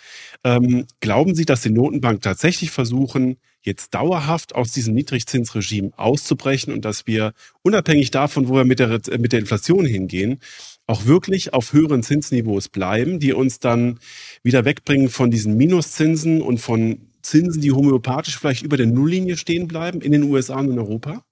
Ähm, 0.43 0.85
glauben 0.99 1.35
Sie, 1.35 1.45
dass 1.45 1.61
die 1.61 1.71
Notenbank 1.71 2.21
tatsächlich 2.21 2.71
versuchen, 2.71 3.37
jetzt 3.61 3.93
dauerhaft 3.93 4.55
aus 4.55 4.71
diesem 4.71 4.93
Niedrigzinsregime 4.93 5.91
auszubrechen 5.97 6.71
und 6.71 6.85
dass 6.85 7.07
wir 7.07 7.33
unabhängig 7.61 8.11
davon, 8.11 8.47
wo 8.47 8.55
wir 8.55 8.63
mit 8.63 8.79
der, 8.79 9.01
mit 9.17 9.33
der 9.33 9.39
Inflation 9.39 9.85
hingehen, 9.85 10.39
auch 10.89 11.05
wirklich 11.05 11.53
auf 11.53 11.71
höheren 11.71 12.01
Zinsniveaus 12.01 12.67
bleiben, 12.67 13.19
die 13.19 13.33
uns 13.33 13.59
dann 13.59 13.99
wieder 14.43 14.65
wegbringen 14.65 15.09
von 15.09 15.29
diesen 15.29 15.55
Minuszinsen 15.55 16.41
und 16.41 16.57
von 16.59 17.09
Zinsen, 17.21 17.61
die 17.61 17.71
homöopathisch 17.71 18.39
vielleicht 18.39 18.63
über 18.63 18.75
der 18.75 18.87
Nulllinie 18.87 19.37
stehen 19.37 19.67
bleiben 19.67 20.01
in 20.01 20.11
den 20.11 20.23
USA 20.23 20.59
und 20.59 20.71
in 20.71 20.79
Europa? 20.79 21.23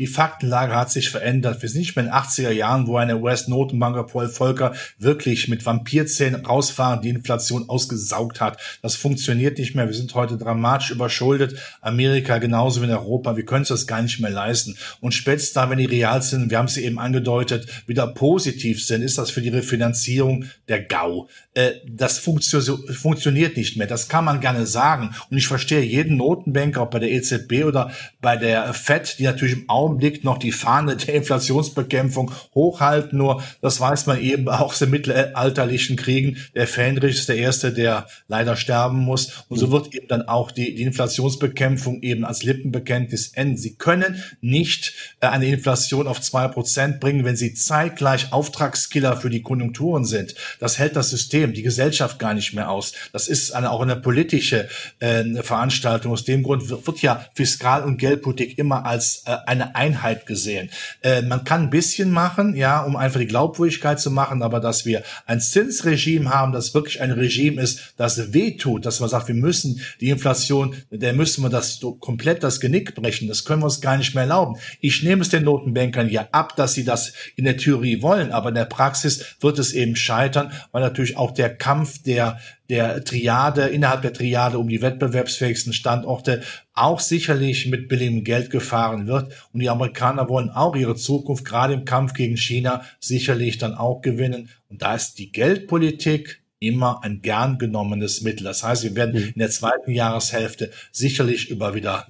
Die 0.00 0.08
Faktenlage 0.08 0.74
hat 0.74 0.90
sich 0.90 1.08
verändert. 1.08 1.62
Wir 1.62 1.68
sind 1.68 1.82
nicht 1.82 1.94
mehr 1.94 2.04
in 2.04 2.10
den 2.10 2.18
80er 2.18 2.50
Jahren, 2.50 2.88
wo 2.88 2.96
eine 2.96 3.16
US-Notenbanker 3.16 4.02
Paul 4.02 4.28
Volcker 4.28 4.74
wirklich 4.98 5.46
mit 5.46 5.64
Vampirzähnen 5.64 6.44
rausfahren, 6.44 7.00
die 7.00 7.10
Inflation 7.10 7.68
ausgesaugt 7.68 8.40
hat. 8.40 8.58
Das 8.82 8.96
funktioniert 8.96 9.56
nicht 9.56 9.76
mehr. 9.76 9.86
Wir 9.86 9.94
sind 9.94 10.12
heute 10.16 10.36
dramatisch 10.36 10.90
überschuldet. 10.90 11.56
Amerika 11.80 12.38
genauso 12.38 12.80
wie 12.80 12.86
in 12.86 12.90
Europa. 12.90 13.36
Wir 13.36 13.44
können 13.44 13.62
es 13.62 13.68
das 13.68 13.86
gar 13.86 14.02
nicht 14.02 14.18
mehr 14.18 14.32
leisten. 14.32 14.76
Und 15.00 15.14
spätestens 15.14 15.52
da, 15.52 15.70
wenn 15.70 15.78
die 15.78 15.84
Realzinsen, 15.84 16.50
wir 16.50 16.58
haben 16.58 16.66
es 16.66 16.76
eben 16.76 16.98
angedeutet, 16.98 17.68
wieder 17.86 18.08
positiv 18.08 18.84
sind, 18.84 19.02
ist 19.02 19.16
das 19.16 19.30
für 19.30 19.42
die 19.42 19.50
Refinanzierung 19.50 20.46
der 20.66 20.82
GAU. 20.82 21.28
Äh, 21.54 21.74
das 21.86 22.18
funktio 22.18 22.60
funktioniert 22.92 23.56
nicht 23.56 23.76
mehr. 23.76 23.86
Das 23.86 24.08
kann 24.08 24.24
man 24.24 24.40
gerne 24.40 24.66
sagen. 24.66 25.14
Und 25.30 25.38
ich 25.38 25.46
verstehe 25.46 25.82
jeden 25.82 26.16
Notenbanker, 26.16 26.82
ob 26.82 26.90
bei 26.90 26.98
der 26.98 27.12
EZB 27.12 27.64
oder 27.64 27.92
bei 28.20 28.36
der 28.36 28.74
FED, 28.74 29.18
die 29.20 29.24
natürlich 29.24 29.54
im 29.54 29.68
Augenblick 29.68 30.24
noch 30.24 30.38
die 30.38 30.52
Fahne 30.52 30.96
der 31.06 31.14
Inflationsbekämpfung 31.14 32.32
hochhalten. 32.54 33.18
Nur 33.18 33.42
das 33.60 33.80
weiß 33.80 34.06
man 34.06 34.20
eben 34.20 34.48
auch 34.48 34.72
aus 34.72 34.80
den 34.80 34.90
mittelalterlichen 34.90 35.96
Kriegen. 35.96 36.38
Der 36.54 36.66
Fähnrich 36.66 37.18
ist 37.18 37.28
der 37.28 37.36
Erste, 37.36 37.72
der 37.72 38.08
leider 38.26 38.56
sterben 38.56 38.98
muss. 38.98 39.44
Und 39.48 39.58
so 39.58 39.70
wird 39.70 39.94
eben 39.94 40.08
dann 40.08 40.22
auch 40.22 40.50
die, 40.50 40.74
die 40.74 40.82
Inflationsbekämpfung 40.82 42.02
eben 42.02 42.24
als 42.24 42.42
Lippenbekenntnis 42.42 43.28
enden. 43.28 43.56
Sie 43.56 43.76
können 43.76 44.22
nicht 44.40 44.94
äh, 45.20 45.26
eine 45.28 45.46
Inflation 45.46 46.08
auf 46.08 46.20
zwei 46.20 46.48
Prozent 46.48 46.98
bringen, 46.98 47.24
wenn 47.24 47.36
sie 47.36 47.54
zeitgleich 47.54 48.32
Auftragskiller 48.32 49.16
für 49.16 49.30
die 49.30 49.42
Konjunkturen 49.42 50.04
sind. 50.04 50.34
Das 50.58 50.78
hält 50.78 50.96
das 50.96 51.10
System, 51.10 51.43
die 51.52 51.62
Gesellschaft 51.62 52.18
gar 52.18 52.34
nicht 52.34 52.54
mehr 52.54 52.70
aus. 52.70 52.92
Das 53.12 53.28
ist 53.28 53.52
eine, 53.52 53.70
auch 53.70 53.80
eine 53.80 53.96
politische 53.96 54.68
äh, 55.00 55.24
Veranstaltung. 55.42 56.12
Aus 56.12 56.24
dem 56.24 56.42
Grund 56.42 56.68
wird, 56.68 56.86
wird 56.86 57.02
ja 57.02 57.26
Fiskal- 57.34 57.84
und 57.84 57.98
Geldpolitik 57.98 58.58
immer 58.58 58.86
als 58.86 59.22
äh, 59.26 59.36
eine 59.46 59.74
Einheit 59.76 60.26
gesehen. 60.26 60.70
Äh, 61.02 61.22
man 61.22 61.44
kann 61.44 61.64
ein 61.64 61.70
bisschen 61.70 62.10
machen, 62.10 62.56
ja, 62.56 62.82
um 62.82 62.96
einfach 62.96 63.20
die 63.20 63.26
Glaubwürdigkeit 63.26 64.00
zu 64.00 64.10
machen, 64.10 64.42
aber 64.42 64.60
dass 64.60 64.86
wir 64.86 65.02
ein 65.26 65.40
Zinsregime 65.40 66.30
haben, 66.30 66.52
das 66.52 66.74
wirklich 66.74 67.00
ein 67.00 67.10
Regime 67.10 67.60
ist, 67.60 67.94
das 67.96 68.32
wehtut, 68.32 68.86
dass 68.86 69.00
man 69.00 69.08
sagt, 69.08 69.28
wir 69.28 69.34
müssen 69.34 69.80
die 70.00 70.10
Inflation, 70.10 70.76
der 70.90 71.12
müssen 71.12 71.42
wir 71.42 71.50
das 71.50 71.80
komplett 72.00 72.42
das 72.42 72.60
Genick 72.60 72.94
brechen, 72.94 73.28
das 73.28 73.44
können 73.44 73.62
wir 73.62 73.66
uns 73.66 73.80
gar 73.80 73.96
nicht 73.96 74.14
mehr 74.14 74.24
erlauben. 74.24 74.56
Ich 74.80 75.02
nehme 75.02 75.22
es 75.22 75.28
den 75.28 75.44
Notenbankern 75.44 76.08
ja 76.08 76.28
ab, 76.32 76.56
dass 76.56 76.74
sie 76.74 76.84
das 76.84 77.12
in 77.36 77.44
der 77.44 77.56
Theorie 77.56 78.02
wollen, 78.02 78.32
aber 78.32 78.50
in 78.50 78.54
der 78.54 78.64
Praxis 78.64 79.24
wird 79.40 79.58
es 79.58 79.72
eben 79.72 79.96
scheitern, 79.96 80.52
weil 80.72 80.82
natürlich 80.82 81.16
auch 81.16 81.32
der 81.34 81.54
Kampf 81.54 82.02
der 82.02 82.38
der 82.70 83.04
Triade, 83.04 83.62
innerhalb 83.68 84.02
der 84.02 84.12
Triade 84.12 84.58
um 84.58 84.68
die 84.68 84.80
wettbewerbsfähigsten 84.80 85.72
Standorte 85.72 86.42
auch 86.72 86.98
sicherlich 86.98 87.66
mit 87.66 87.88
billigem 87.88 88.24
Geld 88.24 88.50
gefahren 88.50 89.06
wird. 89.06 89.32
Und 89.52 89.60
die 89.60 89.68
Amerikaner 89.68 90.28
wollen 90.28 90.50
auch 90.50 90.74
ihre 90.74 90.96
Zukunft 90.96 91.44
gerade 91.44 91.74
im 91.74 91.84
Kampf 91.84 92.14
gegen 92.14 92.36
China 92.36 92.82
sicherlich 93.00 93.58
dann 93.58 93.74
auch 93.74 94.00
gewinnen. 94.00 94.48
Und 94.68 94.82
da 94.82 94.94
ist 94.94 95.18
die 95.18 95.30
Geldpolitik 95.30 96.42
immer 96.58 97.04
ein 97.04 97.20
gern 97.20 97.58
genommenes 97.58 98.22
Mittel. 98.22 98.44
Das 98.44 98.62
heißt, 98.62 98.84
wir 98.84 98.96
werden 98.96 99.20
mhm. 99.20 99.28
in 99.34 99.38
der 99.38 99.50
zweiten 99.50 99.90
Jahreshälfte 99.90 100.70
sicherlich 100.90 101.50
über 101.50 101.74
wieder 101.74 102.06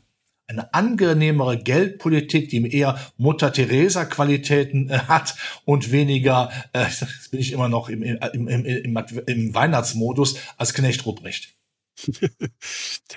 eine 0.46 0.74
angenehmere 0.74 1.58
Geldpolitik, 1.58 2.50
die 2.50 2.70
eher 2.70 2.98
Mutter 3.16 3.52
Teresa 3.52 4.04
Qualitäten 4.04 4.90
äh, 4.90 4.98
hat 4.98 5.36
und 5.64 5.90
weniger, 5.90 6.50
äh, 6.72 6.84
jetzt 6.84 7.30
bin 7.30 7.40
ich 7.40 7.52
immer 7.52 7.68
noch 7.68 7.88
im, 7.88 8.02
im, 8.02 8.48
im, 8.48 8.66
im, 8.66 9.04
im 9.26 9.54
Weihnachtsmodus 9.54 10.36
als 10.56 10.74
Knecht 10.74 11.06
Ruprecht. 11.06 11.54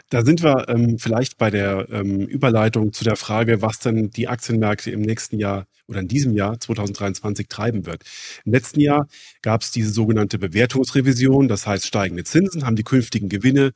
da 0.10 0.24
sind 0.24 0.44
wir 0.44 0.70
ähm, 0.70 1.00
vielleicht 1.00 1.38
bei 1.38 1.50
der 1.50 1.88
ähm, 1.90 2.22
Überleitung 2.22 2.94
zu 2.94 3.04
der 3.04 3.16
Frage, 3.16 3.62
was 3.62 3.80
denn 3.80 4.12
die 4.12 4.28
Aktienmärkte 4.28 4.92
im 4.92 5.02
nächsten 5.02 5.40
Jahr 5.40 5.66
oder 5.88 6.00
in 6.02 6.08
diesem 6.08 6.34
Jahr 6.34 6.60
2023 6.60 7.48
treiben 7.48 7.86
wird. 7.86 8.04
Im 8.46 8.52
letzten 8.52 8.80
Jahr 8.80 9.08
gab 9.42 9.62
es 9.62 9.72
diese 9.72 9.92
sogenannte 9.92 10.38
Bewertungsrevision, 10.38 11.48
das 11.48 11.66
heißt 11.66 11.88
steigende 11.88 12.24
Zinsen 12.24 12.66
haben 12.66 12.76
die 12.76 12.84
künftigen 12.84 13.30
Gewinne 13.30 13.72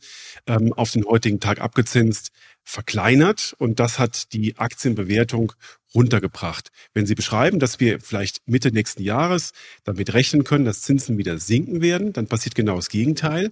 ähm, 0.45 0.73
auf 0.73 0.91
den 0.91 1.05
heutigen 1.05 1.39
Tag 1.39 1.61
abgezinst 1.61 2.31
verkleinert 2.71 3.53
und 3.57 3.81
das 3.81 3.99
hat 3.99 4.31
die 4.31 4.57
Aktienbewertung 4.57 5.51
runtergebracht. 5.93 6.69
Wenn 6.93 7.05
Sie 7.05 7.15
beschreiben, 7.15 7.59
dass 7.59 7.81
wir 7.81 7.99
vielleicht 7.99 8.41
Mitte 8.45 8.71
nächsten 8.71 9.03
Jahres 9.03 9.51
damit 9.83 10.13
rechnen 10.13 10.45
können, 10.45 10.63
dass 10.63 10.81
Zinsen 10.81 11.17
wieder 11.17 11.37
sinken 11.37 11.81
werden, 11.81 12.13
dann 12.13 12.27
passiert 12.27 12.55
genau 12.55 12.77
das 12.77 12.87
Gegenteil. 12.87 13.51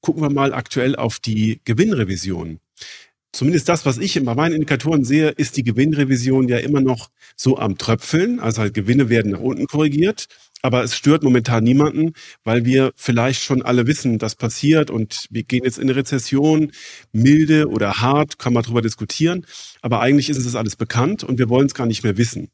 Gucken 0.00 0.20
wir 0.20 0.30
mal 0.30 0.52
aktuell 0.52 0.96
auf 0.96 1.20
die 1.20 1.60
Gewinnrevision. 1.64 2.58
Zumindest 3.32 3.68
das, 3.68 3.86
was 3.86 3.98
ich 3.98 4.20
bei 4.24 4.34
meinen 4.34 4.54
Indikatoren 4.54 5.04
sehe, 5.04 5.28
ist 5.28 5.56
die 5.56 5.62
Gewinnrevision 5.62 6.48
ja 6.48 6.58
immer 6.58 6.80
noch 6.80 7.10
so 7.36 7.58
am 7.58 7.78
Tröpfeln. 7.78 8.40
Also 8.40 8.62
halt 8.62 8.74
Gewinne 8.74 9.08
werden 9.08 9.30
nach 9.30 9.40
unten 9.40 9.66
korrigiert 9.66 10.26
aber 10.62 10.82
es 10.82 10.96
stört 10.96 11.22
momentan 11.22 11.64
niemanden, 11.64 12.12
weil 12.44 12.64
wir 12.64 12.92
vielleicht 12.96 13.42
schon 13.42 13.62
alle 13.62 13.86
wissen, 13.86 14.18
das 14.18 14.34
passiert 14.34 14.90
und 14.90 15.26
wir 15.30 15.42
gehen 15.42 15.64
jetzt 15.64 15.78
in 15.78 15.84
eine 15.84 15.96
Rezession, 15.96 16.72
milde 17.12 17.68
oder 17.68 18.00
hart, 18.00 18.38
kann 18.38 18.52
man 18.52 18.62
darüber 18.62 18.82
diskutieren, 18.82 19.46
aber 19.82 20.00
eigentlich 20.00 20.28
ist 20.28 20.38
es 20.38 20.54
alles 20.54 20.76
bekannt 20.76 21.24
und 21.24 21.38
wir 21.38 21.48
wollen 21.48 21.66
es 21.66 21.74
gar 21.74 21.86
nicht 21.86 22.02
mehr 22.02 22.16
wissen. 22.16 22.50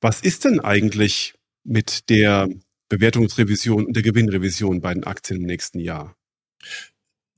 Was 0.00 0.20
ist 0.20 0.44
denn 0.44 0.60
eigentlich 0.60 1.34
mit 1.64 2.08
der 2.10 2.48
Bewertungsrevision 2.88 3.86
und 3.86 3.96
der 3.96 4.02
Gewinnrevision 4.02 4.80
bei 4.80 4.94
den 4.94 5.04
Aktien 5.04 5.40
im 5.40 5.46
nächsten 5.46 5.80
Jahr? 5.80 6.14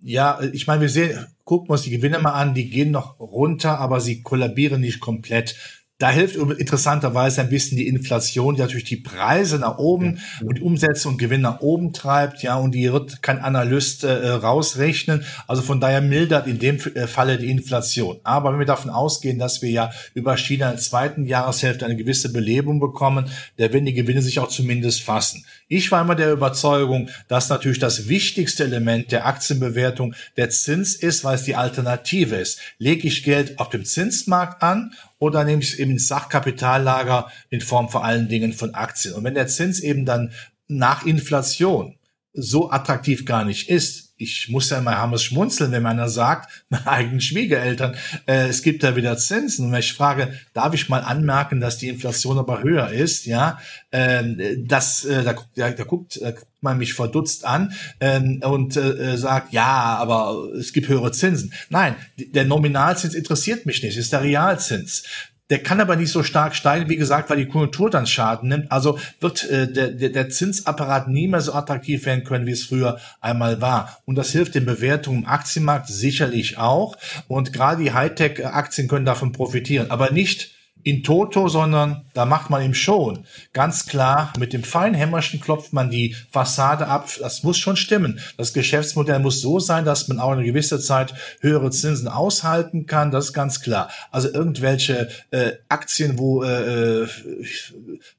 Ja, 0.00 0.40
ich 0.52 0.66
meine, 0.66 0.82
wir 0.82 0.88
sehen, 0.88 1.26
gucken 1.44 1.70
uns 1.70 1.82
die 1.82 1.90
Gewinne 1.90 2.20
mal 2.20 2.32
an, 2.32 2.54
die 2.54 2.70
gehen 2.70 2.92
noch 2.92 3.18
runter, 3.18 3.78
aber 3.78 4.00
sie 4.00 4.22
kollabieren 4.22 4.80
nicht 4.80 5.00
komplett. 5.00 5.56
Da 6.00 6.10
hilft 6.10 6.36
interessanterweise 6.36 7.40
ein 7.40 7.48
bisschen 7.48 7.76
die 7.76 7.88
Inflation, 7.88 8.54
die 8.54 8.60
natürlich 8.60 8.84
die 8.84 8.98
Preise 8.98 9.58
nach 9.58 9.78
oben 9.78 10.20
ja. 10.40 10.46
und 10.46 10.58
die 10.58 10.62
Umsätze 10.62 11.08
und 11.08 11.18
Gewinn 11.18 11.40
nach 11.40 11.60
oben 11.60 11.92
treibt, 11.92 12.44
ja, 12.44 12.54
und 12.54 12.72
die 12.72 12.92
wird 12.92 13.20
kein 13.20 13.40
Analyst 13.40 14.04
äh, 14.04 14.28
rausrechnen. 14.28 15.24
Also 15.48 15.60
von 15.62 15.80
daher 15.80 16.00
mildert 16.00 16.46
in 16.46 16.60
dem 16.60 16.76
äh, 16.76 17.08
Falle 17.08 17.36
die 17.36 17.50
Inflation. 17.50 18.20
Aber 18.22 18.52
wenn 18.52 18.60
wir 18.60 18.66
davon 18.66 18.92
ausgehen, 18.92 19.40
dass 19.40 19.60
wir 19.60 19.70
ja 19.70 19.90
über 20.14 20.36
China 20.36 20.66
in 20.66 20.76
der 20.76 20.80
zweiten 20.80 21.26
Jahreshälfte 21.26 21.84
eine 21.84 21.96
gewisse 21.96 22.32
Belebung 22.32 22.78
bekommen, 22.78 23.28
da 23.56 23.72
werden 23.72 23.86
die 23.86 23.94
Gewinne 23.94 24.22
sich 24.22 24.38
auch 24.38 24.48
zumindest 24.48 25.02
fassen. 25.02 25.44
Ich 25.66 25.90
war 25.90 26.02
immer 26.02 26.14
der 26.14 26.32
Überzeugung, 26.32 27.08
dass 27.26 27.48
natürlich 27.48 27.80
das 27.80 28.08
wichtigste 28.08 28.62
Element 28.62 29.10
der 29.10 29.26
Aktienbewertung 29.26 30.14
der 30.36 30.48
Zins 30.50 30.94
ist, 30.94 31.24
weil 31.24 31.34
es 31.34 31.42
die 31.42 31.56
Alternative 31.56 32.36
ist. 32.36 32.60
Lege 32.78 33.08
ich 33.08 33.24
Geld 33.24 33.58
auf 33.58 33.68
dem 33.68 33.84
Zinsmarkt 33.84 34.62
an 34.62 34.92
oder 35.18 35.44
nehme 35.44 35.62
ich 35.62 35.74
es 35.74 35.78
eben 35.78 35.92
ins 35.92 36.08
Sachkapitallager 36.08 37.30
in 37.50 37.60
Form 37.60 37.88
vor 37.88 38.04
allen 38.04 38.28
Dingen 38.28 38.52
von 38.52 38.74
Aktien. 38.74 39.14
Und 39.14 39.24
wenn 39.24 39.34
der 39.34 39.48
Zins 39.48 39.80
eben 39.80 40.04
dann 40.04 40.32
nach 40.68 41.04
Inflation 41.04 41.96
so 42.32 42.70
attraktiv 42.70 43.24
gar 43.24 43.44
nicht 43.44 43.68
ist, 43.68 44.08
ich 44.18 44.48
muss 44.48 44.70
ja 44.70 44.80
mal 44.80 44.98
hammes 44.98 45.22
schmunzeln, 45.22 45.72
wenn 45.72 45.86
einer 45.86 46.08
sagt, 46.08 46.64
meine 46.68 46.86
eigenen 46.86 47.20
Schwiegereltern, 47.20 47.96
äh, 48.26 48.48
es 48.48 48.62
gibt 48.62 48.82
da 48.82 48.96
wieder 48.96 49.16
Zinsen. 49.16 49.66
Und 49.66 49.72
wenn 49.72 49.80
ich 49.80 49.94
frage, 49.94 50.38
darf 50.52 50.74
ich 50.74 50.88
mal 50.88 51.00
anmerken, 51.00 51.60
dass 51.60 51.78
die 51.78 51.88
Inflation 51.88 52.38
aber 52.38 52.62
höher 52.62 52.90
ist, 52.90 53.26
ja, 53.26 53.58
äh, 53.90 54.56
das, 54.58 55.04
äh, 55.04 55.22
da, 55.22 55.34
da, 55.54 55.70
da, 55.70 55.84
guckt, 55.84 56.20
da 56.20 56.32
guckt 56.32 56.47
man 56.60 56.78
mich 56.78 56.94
verdutzt 56.94 57.44
an 57.44 57.72
äh, 58.00 58.20
und 58.44 58.76
äh, 58.76 59.16
sagt, 59.16 59.52
ja, 59.52 59.96
aber 59.98 60.48
es 60.58 60.72
gibt 60.72 60.88
höhere 60.88 61.12
Zinsen. 61.12 61.52
Nein, 61.70 61.94
der 62.16 62.44
Nominalzins 62.44 63.14
interessiert 63.14 63.66
mich 63.66 63.82
nicht, 63.82 63.96
ist 63.96 64.12
der 64.12 64.22
Realzins. 64.22 65.04
Der 65.50 65.62
kann 65.62 65.80
aber 65.80 65.96
nicht 65.96 66.12
so 66.12 66.22
stark 66.22 66.54
steigen, 66.54 66.90
wie 66.90 66.96
gesagt, 66.96 67.30
weil 67.30 67.38
die 67.38 67.46
Konjunktur 67.46 67.88
dann 67.88 68.06
Schaden 68.06 68.50
nimmt. 68.50 68.70
Also 68.70 68.98
wird 69.20 69.48
äh, 69.48 69.72
der, 69.72 69.88
der, 69.92 70.10
der 70.10 70.28
Zinsapparat 70.28 71.08
nie 71.08 71.26
mehr 71.26 71.40
so 71.40 71.54
attraktiv 71.54 72.04
werden 72.04 72.24
können, 72.24 72.46
wie 72.46 72.52
es 72.52 72.64
früher 72.64 73.00
einmal 73.20 73.60
war. 73.62 73.98
Und 74.04 74.16
das 74.16 74.30
hilft 74.30 74.54
den 74.54 74.66
Bewertungen 74.66 75.22
im 75.22 75.26
Aktienmarkt 75.26 75.88
sicherlich 75.88 76.58
auch. 76.58 76.96
Und 77.28 77.54
gerade 77.54 77.82
die 77.82 77.92
Hightech-Aktien 77.92 78.88
können 78.88 79.06
davon 79.06 79.32
profitieren, 79.32 79.90
aber 79.90 80.10
nicht 80.10 80.57
in 80.88 81.02
Toto, 81.02 81.48
sondern 81.48 82.04
da 82.14 82.24
macht 82.24 82.50
man 82.50 82.62
ihm 82.62 82.74
schon 82.74 83.24
ganz 83.52 83.86
klar, 83.86 84.32
mit 84.38 84.52
dem 84.52 84.64
feinen 84.64 84.94
Hämmerchen 84.94 85.40
klopft 85.40 85.72
man 85.72 85.90
die 85.90 86.16
Fassade 86.30 86.86
ab. 86.86 87.10
Das 87.20 87.42
muss 87.42 87.58
schon 87.58 87.76
stimmen. 87.76 88.20
Das 88.36 88.52
Geschäftsmodell 88.52 89.18
muss 89.18 89.40
so 89.40 89.60
sein, 89.60 89.84
dass 89.84 90.08
man 90.08 90.18
auch 90.18 90.30
eine 90.30 90.44
gewisse 90.44 90.80
Zeit 90.80 91.12
höhere 91.40 91.70
Zinsen 91.70 92.08
aushalten 92.08 92.86
kann. 92.86 93.10
Das 93.10 93.26
ist 93.26 93.32
ganz 93.34 93.60
klar. 93.60 93.90
Also 94.10 94.32
irgendwelche 94.32 95.08
äh, 95.30 95.52
Aktien, 95.68 96.18
wo 96.18 96.42
äh, 96.42 97.02
äh 97.02 97.08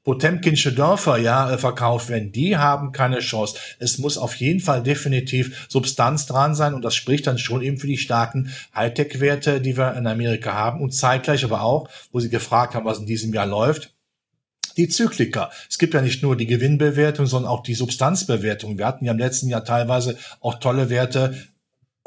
Potemkinsche 0.04 0.72
Dörfer 0.72 1.18
ja 1.18 1.52
äh, 1.52 1.58
verkauft 1.58 2.08
werden, 2.08 2.32
die 2.32 2.56
haben 2.56 2.92
keine 2.92 3.18
Chance. 3.18 3.56
Es 3.78 3.98
muss 3.98 4.18
auf 4.18 4.34
jeden 4.36 4.60
Fall 4.60 4.82
definitiv 4.82 5.66
Substanz 5.68 6.26
dran 6.26 6.54
sein 6.54 6.74
und 6.74 6.82
das 6.84 6.94
spricht 6.94 7.26
dann 7.26 7.38
schon 7.38 7.62
eben 7.62 7.78
für 7.78 7.86
die 7.86 7.98
starken 7.98 8.50
Hightech-Werte, 8.74 9.60
die 9.60 9.76
wir 9.76 9.94
in 9.94 10.06
Amerika 10.06 10.52
haben 10.52 10.80
und 10.80 10.92
zeitgleich 10.92 11.44
aber 11.44 11.62
auch, 11.62 11.88
wo 12.12 12.20
sie 12.20 12.28
gefragt 12.28 12.59
gefragt 12.60 12.74
haben, 12.74 12.84
was 12.84 12.98
in 12.98 13.06
diesem 13.06 13.32
Jahr 13.32 13.46
läuft. 13.46 13.94
Die 14.76 14.88
Zykliker. 14.88 15.50
Es 15.68 15.78
gibt 15.78 15.94
ja 15.94 16.00
nicht 16.00 16.22
nur 16.22 16.36
die 16.36 16.46
Gewinnbewertung, 16.46 17.26
sondern 17.26 17.50
auch 17.50 17.62
die 17.62 17.74
Substanzbewertung. 17.74 18.78
Wir 18.78 18.86
hatten 18.86 19.04
ja 19.04 19.12
im 19.12 19.18
letzten 19.18 19.48
Jahr 19.48 19.64
teilweise 19.64 20.16
auch 20.40 20.60
tolle 20.60 20.90
Werte 20.90 21.34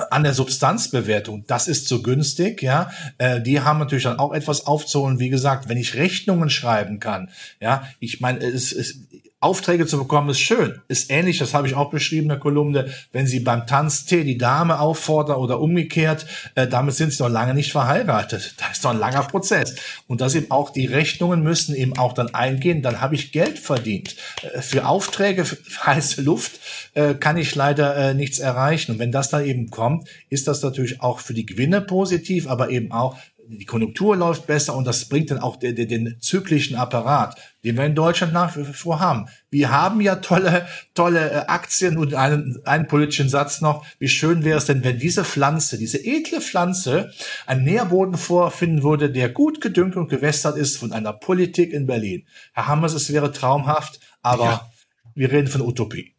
an 0.09 0.23
der 0.23 0.33
Substanzbewertung, 0.33 1.45
das 1.45 1.67
ist 1.67 1.87
zu 1.87 2.01
günstig, 2.01 2.63
ja. 2.63 2.89
Äh, 3.19 3.41
die 3.41 3.61
haben 3.61 3.77
natürlich 3.77 4.05
dann 4.05 4.17
auch 4.17 4.33
etwas 4.33 4.65
aufzuholen. 4.65 5.19
Wie 5.19 5.29
gesagt, 5.29 5.69
wenn 5.69 5.77
ich 5.77 5.93
Rechnungen 5.93 6.49
schreiben 6.49 6.99
kann, 6.99 7.29
ja, 7.61 7.87
ich 7.99 8.19
meine, 8.19 8.39
es, 8.39 8.71
es, 8.71 9.01
Aufträge 9.43 9.85
zu 9.85 9.97
bekommen 9.97 10.29
ist 10.29 10.39
schön. 10.39 10.81
Ist 10.87 11.11
ähnlich, 11.11 11.37
das 11.37 11.53
habe 11.53 11.67
ich 11.67 11.75
auch 11.75 11.89
beschrieben 11.89 12.23
in 12.23 12.29
der 12.29 12.39
Kolumne, 12.39 12.93
wenn 13.11 13.27
Sie 13.27 13.39
beim 13.39 13.67
Tanztee 13.67 14.23
die 14.23 14.37
Dame 14.37 14.79
auffordern 14.79 15.37
oder 15.37 15.59
umgekehrt, 15.59 16.25
äh, 16.55 16.67
damit 16.67 16.95
sind 16.95 17.11
Sie 17.11 17.21
noch 17.21 17.29
lange 17.29 17.53
nicht 17.53 17.71
verheiratet. 17.71 18.55
Da 18.57 18.71
ist 18.71 18.83
noch 18.83 18.91
ein 18.91 18.99
langer 18.99 19.23
Prozess. 19.23 19.75
Und 20.07 20.21
dass 20.21 20.35
eben 20.35 20.49
auch 20.51 20.69
die 20.69 20.85
Rechnungen 20.85 21.43
müssen 21.43 21.75
eben 21.75 21.97
auch 21.97 22.13
dann 22.13 22.33
eingehen, 22.33 22.81
dann 22.81 23.01
habe 23.01 23.15
ich 23.15 23.31
Geld 23.31 23.59
verdient. 23.59 24.15
Äh, 24.41 24.61
für 24.61 24.87
Aufträge, 24.87 25.45
für 25.45 25.57
heiße 25.85 26.21
Luft 26.21 26.59
äh, 26.93 27.13
kann 27.13 27.37
ich 27.37 27.53
leider 27.55 27.95
äh, 27.95 28.13
nichts 28.13 28.39
erreichen. 28.39 28.93
Und 28.93 28.99
wenn 28.99 29.11
das 29.11 29.29
dann 29.29 29.45
eben 29.45 29.69
kommt, 29.69 30.07
ist 30.29 30.47
das 30.47 30.61
natürlich 30.61 31.01
auch 31.01 31.19
für 31.19 31.33
die 31.33 31.45
Gewinne 31.45 31.81
positiv, 31.81 32.47
aber 32.47 32.69
eben 32.69 32.91
auch 32.91 33.17
die 33.47 33.65
Konjunktur 33.65 34.15
läuft 34.15 34.47
besser 34.47 34.75
und 34.75 34.85
das 34.85 35.05
bringt 35.09 35.31
dann 35.31 35.39
auch 35.39 35.57
den, 35.57 35.75
den, 35.75 35.87
den 35.87 36.17
zyklischen 36.19 36.75
Apparat, 36.75 37.37
den 37.63 37.77
wir 37.77 37.85
in 37.85 37.95
Deutschland 37.95 38.33
nach 38.33 38.55
wie 38.55 38.63
vor 38.63 38.99
haben. 38.99 39.27
Wir 39.49 39.71
haben 39.71 40.01
ja 40.01 40.15
tolle, 40.17 40.67
tolle 40.93 41.31
äh, 41.31 41.35
Aktien 41.47 41.97
und 41.97 42.13
einen, 42.13 42.59
einen 42.65 42.87
politischen 42.87 43.29
Satz 43.29 43.61
noch. 43.61 43.85
Wie 43.99 44.07
schön 44.07 44.43
wäre 44.43 44.57
es 44.57 44.65
denn, 44.65 44.83
wenn 44.83 44.97
diese 44.97 45.23
Pflanze, 45.23 45.77
diese 45.77 46.03
edle 46.03 46.41
Pflanze, 46.41 47.11
einen 47.45 47.63
Nährboden 47.63 48.17
vorfinden 48.17 48.83
würde, 48.83 49.11
der 49.11 49.29
gut 49.29 49.61
gedüngt 49.61 49.95
und 49.95 50.09
gewässert 50.09 50.57
ist 50.57 50.77
von 50.77 50.93
einer 50.93 51.13
Politik 51.13 51.73
in 51.73 51.85
Berlin. 51.85 52.25
Herr 52.53 52.67
Hammers, 52.67 52.93
es 52.93 53.11
wäre 53.11 53.31
traumhaft, 53.31 53.99
aber 54.21 54.45
ja. 54.45 54.71
wir 55.15 55.31
reden 55.31 55.47
von 55.47 55.61
Utopie. 55.61 56.15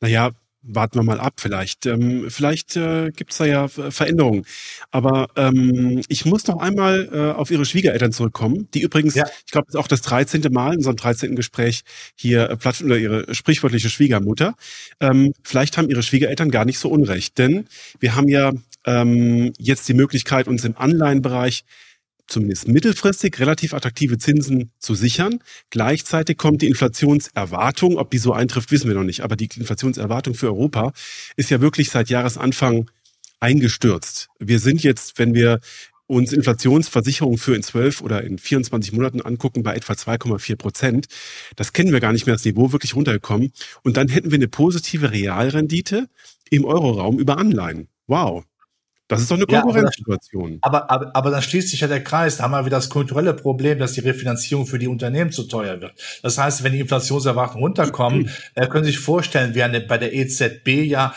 Naja, 0.00 0.32
warten 0.62 0.98
wir 0.98 1.02
mal 1.02 1.20
ab 1.20 1.34
vielleicht. 1.38 1.86
Ähm, 1.86 2.26
vielleicht 2.28 2.76
äh, 2.76 3.10
gibt 3.10 3.32
es 3.32 3.38
da 3.38 3.44
ja 3.46 3.68
Veränderungen. 3.68 4.44
Aber 4.90 5.28
ähm, 5.36 6.02
ich 6.08 6.26
muss 6.26 6.46
noch 6.46 6.60
einmal 6.60 7.08
äh, 7.12 7.38
auf 7.38 7.50
Ihre 7.50 7.64
Schwiegereltern 7.64 8.12
zurückkommen, 8.12 8.68
die 8.74 8.82
übrigens, 8.82 9.14
ja. 9.14 9.24
ich 9.46 9.52
glaube, 9.52 9.66
das 9.66 9.74
ist 9.74 9.80
auch 9.80 9.88
das 9.88 10.02
13. 10.02 10.42
Mal 10.50 10.72
in 10.72 10.78
unserem 10.78 10.96
13. 10.96 11.36
Gespräch 11.36 11.82
hier 12.14 12.50
äh, 12.50 12.56
Platt 12.56 12.82
oder 12.82 12.98
Ihre 12.98 13.34
sprichwörtliche 13.34 13.90
Schwiegermutter. 13.90 14.54
Ähm, 15.00 15.32
vielleicht 15.42 15.78
haben 15.78 15.88
Ihre 15.88 16.02
Schwiegereltern 16.02 16.50
gar 16.50 16.64
nicht 16.64 16.78
so 16.78 16.88
unrecht, 16.90 17.38
denn 17.38 17.66
wir 17.98 18.14
haben 18.14 18.28
ja 18.28 18.52
ähm, 18.86 19.52
jetzt 19.58 19.88
die 19.88 19.94
Möglichkeit, 19.94 20.48
uns 20.48 20.64
im 20.64 20.76
Anleihenbereich 20.76 21.64
zumindest 22.30 22.68
mittelfristig 22.68 23.38
relativ 23.38 23.74
attraktive 23.74 24.18
Zinsen 24.18 24.72
zu 24.78 24.94
sichern. 24.94 25.40
Gleichzeitig 25.70 26.38
kommt 26.38 26.62
die 26.62 26.68
Inflationserwartung, 26.68 27.98
ob 27.98 28.10
die 28.10 28.18
so 28.18 28.32
eintrifft, 28.32 28.70
wissen 28.70 28.88
wir 28.88 28.94
noch 28.94 29.04
nicht, 29.04 29.20
aber 29.20 29.36
die 29.36 29.48
Inflationserwartung 29.56 30.34
für 30.34 30.46
Europa 30.46 30.92
ist 31.36 31.50
ja 31.50 31.60
wirklich 31.60 31.90
seit 31.90 32.08
Jahresanfang 32.08 32.90
eingestürzt. 33.40 34.28
Wir 34.38 34.58
sind 34.58 34.82
jetzt, 34.82 35.18
wenn 35.18 35.34
wir 35.34 35.60
uns 36.06 36.32
Inflationsversicherungen 36.32 37.38
für 37.38 37.54
in 37.54 37.62
12 37.62 38.02
oder 38.02 38.24
in 38.24 38.36
24 38.36 38.92
Monaten 38.92 39.20
angucken, 39.20 39.62
bei 39.62 39.76
etwa 39.76 39.92
2,4 39.92 40.56
Prozent. 40.56 41.06
Das 41.54 41.72
kennen 41.72 41.92
wir 41.92 42.00
gar 42.00 42.12
nicht 42.12 42.26
mehr, 42.26 42.34
das 42.34 42.44
Niveau 42.44 42.72
wirklich 42.72 42.96
runtergekommen. 42.96 43.52
Und 43.84 43.96
dann 43.96 44.08
hätten 44.08 44.32
wir 44.32 44.36
eine 44.36 44.48
positive 44.48 45.12
Realrendite 45.12 46.08
im 46.50 46.64
Euroraum 46.64 47.20
über 47.20 47.38
Anleihen. 47.38 47.88
Wow. 48.08 48.44
Das 49.10 49.20
ist 49.20 49.28
doch 49.28 49.36
eine 49.36 49.46
Konkurrenzsituation. 49.46 50.52
Ja, 50.52 50.58
aber, 50.62 50.88
aber, 50.88 51.16
aber 51.16 51.30
dann 51.32 51.42
schließt 51.42 51.68
sich 51.68 51.80
ja 51.80 51.88
der 51.88 52.04
Kreis. 52.04 52.36
Da 52.36 52.44
haben 52.44 52.52
wir 52.52 52.64
wieder 52.64 52.76
das 52.76 52.88
kulturelle 52.88 53.34
Problem, 53.34 53.80
dass 53.80 53.94
die 53.94 54.00
Refinanzierung 54.00 54.66
für 54.66 54.78
die 54.78 54.86
Unternehmen 54.86 55.32
zu 55.32 55.48
teuer 55.48 55.80
wird. 55.80 55.94
Das 56.22 56.38
heißt, 56.38 56.62
wenn 56.62 56.72
die 56.72 56.78
Inflationserwartungen 56.78 57.64
runterkommen, 57.64 58.30
äh, 58.54 58.68
können 58.68 58.84
Sie 58.84 58.92
sich 58.92 59.00
vorstellen, 59.00 59.56
wir 59.56 59.64
haben 59.64 59.84
bei 59.88 59.98
der 59.98 60.14
EZB 60.14 60.86
ja 60.86 61.12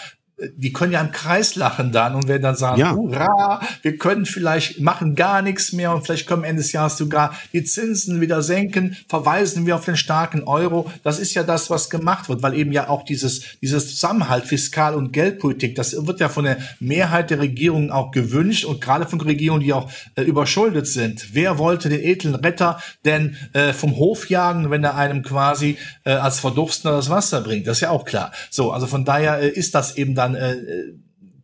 die 0.55 0.73
können 0.73 0.93
ja 0.93 1.01
im 1.01 1.11
Kreis 1.11 1.55
lachen 1.55 1.91
dann 1.91 2.15
und 2.15 2.27
werden 2.27 2.41
dann 2.41 2.55
sagen, 2.55 2.79
ja. 2.79 2.93
hurra, 2.93 3.61
wir 3.81 3.97
können 3.97 4.25
vielleicht 4.25 4.79
machen 4.79 5.15
gar 5.15 5.41
nichts 5.41 5.73
mehr 5.73 5.93
und 5.93 6.03
vielleicht 6.05 6.27
können 6.27 6.43
Ende 6.43 6.61
des 6.61 6.71
Jahres 6.71 6.97
sogar 6.97 7.35
die 7.53 7.63
Zinsen 7.63 8.21
wieder 8.21 8.41
senken, 8.41 8.97
verweisen 9.07 9.65
wir 9.65 9.75
auf 9.75 9.85
den 9.85 9.97
starken 9.97 10.43
Euro. 10.43 10.91
Das 11.03 11.19
ist 11.19 11.33
ja 11.33 11.43
das, 11.43 11.69
was 11.69 11.89
gemacht 11.89 12.29
wird, 12.29 12.43
weil 12.43 12.55
eben 12.55 12.71
ja 12.71 12.89
auch 12.89 13.03
dieses, 13.03 13.41
dieses 13.61 13.89
Zusammenhalt 13.89 14.45
Fiskal- 14.45 14.95
und 14.95 15.11
Geldpolitik, 15.13 15.75
das 15.75 16.05
wird 16.05 16.19
ja 16.19 16.29
von 16.29 16.45
der 16.45 16.57
Mehrheit 16.79 17.29
der 17.29 17.39
Regierungen 17.39 17.91
auch 17.91 18.11
gewünscht 18.11 18.65
und 18.65 18.81
gerade 18.81 19.05
von 19.05 19.21
Regierungen, 19.21 19.63
die 19.63 19.73
auch 19.73 19.89
äh, 20.15 20.23
überschuldet 20.23 20.87
sind. 20.87 21.29
Wer 21.33 21.57
wollte 21.57 21.89
den 21.89 22.01
edlen 22.01 22.35
Retter 22.35 22.79
denn 23.05 23.37
äh, 23.53 23.73
vom 23.73 23.95
Hof 23.97 24.29
jagen, 24.29 24.69
wenn 24.69 24.83
er 24.83 24.95
einem 24.95 25.23
quasi 25.23 25.77
äh, 26.03 26.11
als 26.11 26.39
Verdurstender 26.39 26.97
das 26.97 27.09
Wasser 27.09 27.41
bringt? 27.41 27.67
Das 27.67 27.77
ist 27.77 27.81
ja 27.81 27.89
auch 27.89 28.05
klar. 28.05 28.31
So, 28.49 28.71
also 28.71 28.87
von 28.87 29.05
daher 29.05 29.39
äh, 29.39 29.49
ist 29.49 29.75
das 29.75 29.97
eben 29.97 30.15
dann 30.15 30.32
äh, 30.35 30.93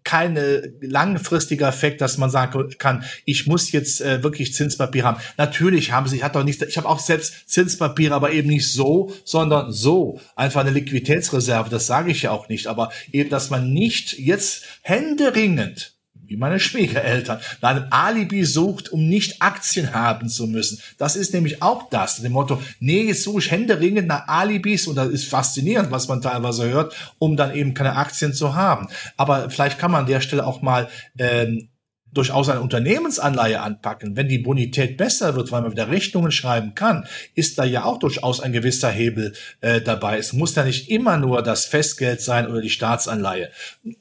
kein 0.04 0.40
langfristiger 0.82 1.68
Effekt, 1.68 2.02
dass 2.02 2.18
man 2.18 2.32
sagen 2.32 2.70
kann, 2.80 3.04
ich 3.26 3.46
muss 3.46 3.72
jetzt 3.72 4.02
äh, 4.02 4.24
wirklich 4.24 4.56
Zinspapier 4.56 5.04
haben. 5.04 5.22
Natürlich 5.38 5.92
haben 5.92 6.08
sie, 6.08 6.24
hat 6.24 6.36
doch 6.36 6.44
nicht, 6.44 6.64
ich 6.64 6.78
habe 6.78 6.90
auch 6.90 7.00
selbst 7.00 7.48
Zinspapiere, 7.48 8.16
aber 8.16 8.32
eben 8.32 8.48
nicht 8.48 8.72
so, 8.72 9.14
sondern 9.24 9.72
so. 9.72 10.20
Einfach 10.36 10.62
eine 10.62 10.72
Liquiditätsreserve, 10.72 11.70
das 11.70 11.86
sage 11.86 12.12
ich 12.12 12.24
ja 12.24 12.32
auch 12.32 12.50
nicht. 12.50 12.66
Aber 12.66 12.92
eben, 13.12 13.30
dass 13.30 13.52
man 13.52 13.72
nicht 13.72 14.18
jetzt 14.18 14.64
händeringend 14.82 15.99
wie 16.30 16.38
meine 16.38 16.60
Schwiegereltern, 16.60 17.40
nach 17.62 17.70
einem 17.72 17.86
Alibi 17.90 18.46
sucht, 18.46 18.90
um 18.90 19.08
nicht 19.08 19.42
Aktien 19.42 19.94
haben 19.94 20.30
zu 20.30 20.48
müssen. 20.48 20.80
Das 20.98 21.16
ist 21.16 21.34
nämlich 21.34 21.62
auch 21.62 21.90
das, 21.90 22.22
dem 22.22 22.34
Motto, 22.34 22.62
nee, 22.80 23.04
jetzt 23.04 23.24
suche 23.24 23.40
ich 23.40 23.52
händeringend 23.52 24.08
nach 24.08 24.28
Alibis 24.28 24.88
und 24.88 24.96
das 24.96 25.10
ist 25.10 25.26
faszinierend, 25.26 25.92
was 25.92 26.08
man 26.08 26.22
teilweise 26.22 26.70
hört, 26.70 26.96
um 27.18 27.36
dann 27.36 27.56
eben 27.56 27.74
keine 27.74 27.96
Aktien 27.96 28.34
zu 28.34 28.56
haben. 28.56 28.88
Aber 29.18 29.50
vielleicht 29.50 29.80
kann 29.80 29.92
man 29.92 30.02
an 30.02 30.08
der 30.08 30.22
Stelle 30.22 30.46
auch 30.46 30.62
mal 30.62 30.88
ähm, 31.18 31.70
durchaus 32.12 32.50
eine 32.50 32.62
Unternehmensanleihe 32.62 33.62
anpacken, 33.62 34.16
wenn 34.16 34.28
die 34.28 34.40
Bonität 34.40 34.98
besser 34.98 35.36
wird, 35.36 35.52
weil 35.52 35.62
man 35.62 35.72
wieder 35.72 35.90
Rechnungen 35.90 36.32
schreiben 36.32 36.76
kann, 36.76 37.06
ist 37.36 37.60
da 37.60 37.64
ja 37.64 37.84
auch 37.84 38.00
durchaus 38.00 38.40
ein 38.40 38.52
gewisser 38.52 38.90
Hebel 38.90 39.34
äh, 39.62 39.82
dabei. 39.82 40.18
Es 40.18 40.34
muss 40.34 40.56
ja 40.56 40.64
nicht 40.64 40.90
immer 40.90 41.18
nur 41.18 41.42
das 41.44 41.66
Festgeld 41.66 42.22
sein 42.22 42.48
oder 42.48 42.62
die 42.62 42.70
Staatsanleihe. 42.70 43.50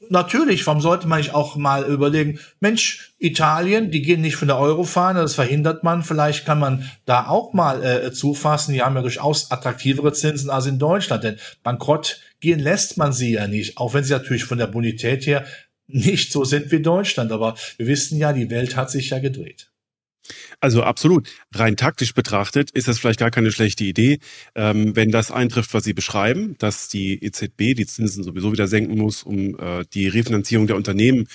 Natürlich, 0.09 0.65
warum 0.65 0.81
sollte 0.81 1.07
man 1.07 1.19
nicht 1.19 1.33
auch 1.33 1.55
mal 1.55 1.83
überlegen, 1.83 2.39
Mensch, 2.59 3.13
Italien, 3.19 3.91
die 3.91 4.01
gehen 4.01 4.21
nicht 4.21 4.37
von 4.37 4.47
der 4.47 4.57
Eurofahne, 4.57 5.21
das 5.21 5.35
verhindert 5.35 5.83
man. 5.83 6.03
Vielleicht 6.03 6.45
kann 6.45 6.59
man 6.59 6.89
da 7.05 7.27
auch 7.27 7.53
mal 7.53 7.83
äh, 7.83 8.11
zufassen. 8.11 8.73
Die 8.73 8.81
haben 8.81 8.95
ja 8.95 9.01
durchaus 9.01 9.51
attraktivere 9.51 10.13
Zinsen 10.13 10.49
als 10.49 10.65
in 10.65 10.79
Deutschland, 10.79 11.23
denn 11.23 11.37
bankrott 11.63 12.21
gehen 12.39 12.59
lässt 12.59 12.97
man 12.97 13.11
sie 13.11 13.33
ja 13.33 13.47
nicht, 13.47 13.77
auch 13.77 13.93
wenn 13.93 14.03
sie 14.03 14.13
natürlich 14.13 14.45
von 14.45 14.57
der 14.57 14.67
Bonität 14.67 15.25
her 15.27 15.45
nicht 15.89 16.31
so 16.31 16.45
sind 16.45 16.71
wie 16.71 16.81
Deutschland. 16.81 17.31
Aber 17.31 17.55
wir 17.77 17.87
wissen 17.87 18.17
ja, 18.17 18.33
die 18.33 18.49
Welt 18.49 18.75
hat 18.75 18.91
sich 18.91 19.09
ja 19.09 19.19
gedreht. 19.19 19.69
Also 20.59 20.83
absolut. 20.83 21.29
Rein 21.53 21.77
taktisch 21.77 22.13
betrachtet 22.13 22.71
ist 22.71 22.87
das 22.87 22.99
vielleicht 22.99 23.19
gar 23.19 23.31
keine 23.31 23.51
schlechte 23.51 23.83
Idee, 23.83 24.19
ähm, 24.55 24.95
wenn 24.95 25.11
das 25.11 25.31
eintrifft, 25.31 25.73
was 25.73 25.83
Sie 25.83 25.93
beschreiben, 25.93 26.55
dass 26.59 26.89
die 26.89 27.23
EZB 27.23 27.75
die 27.75 27.85
Zinsen 27.85 28.23
sowieso 28.23 28.51
wieder 28.51 28.67
senken 28.67 28.97
muss, 28.97 29.23
um 29.23 29.57
äh, 29.59 29.85
die 29.93 30.07
Refinanzierung 30.07 30.67
der 30.67 30.75
Unternehmen 30.75 31.27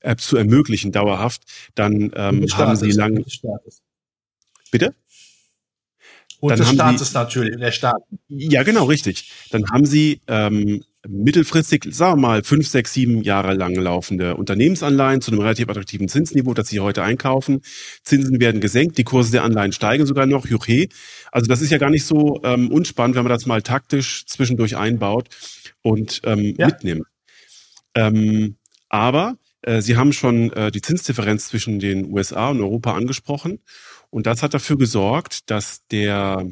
äh, 0.00 0.16
zu 0.16 0.36
ermöglichen, 0.36 0.92
dauerhaft, 0.92 1.42
dann 1.74 2.12
ähm, 2.14 2.46
haben 2.52 2.76
Sie 2.76 2.90
lang. 2.90 3.24
Bitte? 4.70 4.94
Und 6.40 6.50
dann 6.50 6.58
des 6.58 6.72
Staates 6.72 7.12
natürlich, 7.12 7.56
der 7.56 7.70
Staat. 7.70 8.02
Ja, 8.28 8.64
genau, 8.64 8.86
richtig. 8.86 9.30
Dann 9.50 9.64
haben 9.70 9.86
Sie 9.86 10.20
ähm, 10.26 10.82
mittelfristig, 11.08 11.88
sagen 11.90 12.20
wir 12.20 12.28
mal, 12.28 12.44
fünf, 12.44 12.68
sechs, 12.68 12.92
sieben 12.92 13.22
Jahre 13.22 13.54
lang 13.54 13.74
laufende 13.74 14.36
Unternehmensanleihen 14.36 15.20
zu 15.20 15.32
einem 15.32 15.40
relativ 15.40 15.68
attraktiven 15.68 16.08
Zinsniveau, 16.08 16.54
das 16.54 16.68
Sie 16.68 16.80
heute 16.80 17.02
einkaufen. 17.02 17.60
Zinsen 18.04 18.40
werden 18.40 18.60
gesenkt, 18.60 18.98
die 18.98 19.04
Kurse 19.04 19.32
der 19.32 19.42
Anleihen 19.42 19.72
steigen 19.72 20.06
sogar 20.06 20.26
noch, 20.26 20.46
juche. 20.46 20.88
Also 21.32 21.48
das 21.48 21.60
ist 21.60 21.70
ja 21.70 21.78
gar 21.78 21.90
nicht 21.90 22.04
so 22.04 22.40
ähm, 22.44 22.70
unspannend, 22.70 23.16
wenn 23.16 23.24
man 23.24 23.32
das 23.32 23.46
mal 23.46 23.62
taktisch 23.62 24.26
zwischendurch 24.26 24.76
einbaut 24.76 25.28
und 25.82 26.20
ähm, 26.24 26.54
ja. 26.56 26.66
mitnimmt. 26.66 27.06
Ähm, 27.94 28.56
aber 28.88 29.36
äh, 29.62 29.80
Sie 29.82 29.96
haben 29.96 30.12
schon 30.12 30.52
äh, 30.52 30.70
die 30.70 30.82
Zinsdifferenz 30.82 31.48
zwischen 31.48 31.80
den 31.80 32.12
USA 32.12 32.50
und 32.50 32.60
Europa 32.60 32.94
angesprochen. 32.94 33.60
Und 34.10 34.26
das 34.26 34.42
hat 34.42 34.54
dafür 34.54 34.78
gesorgt, 34.78 35.50
dass 35.50 35.86
der 35.88 36.46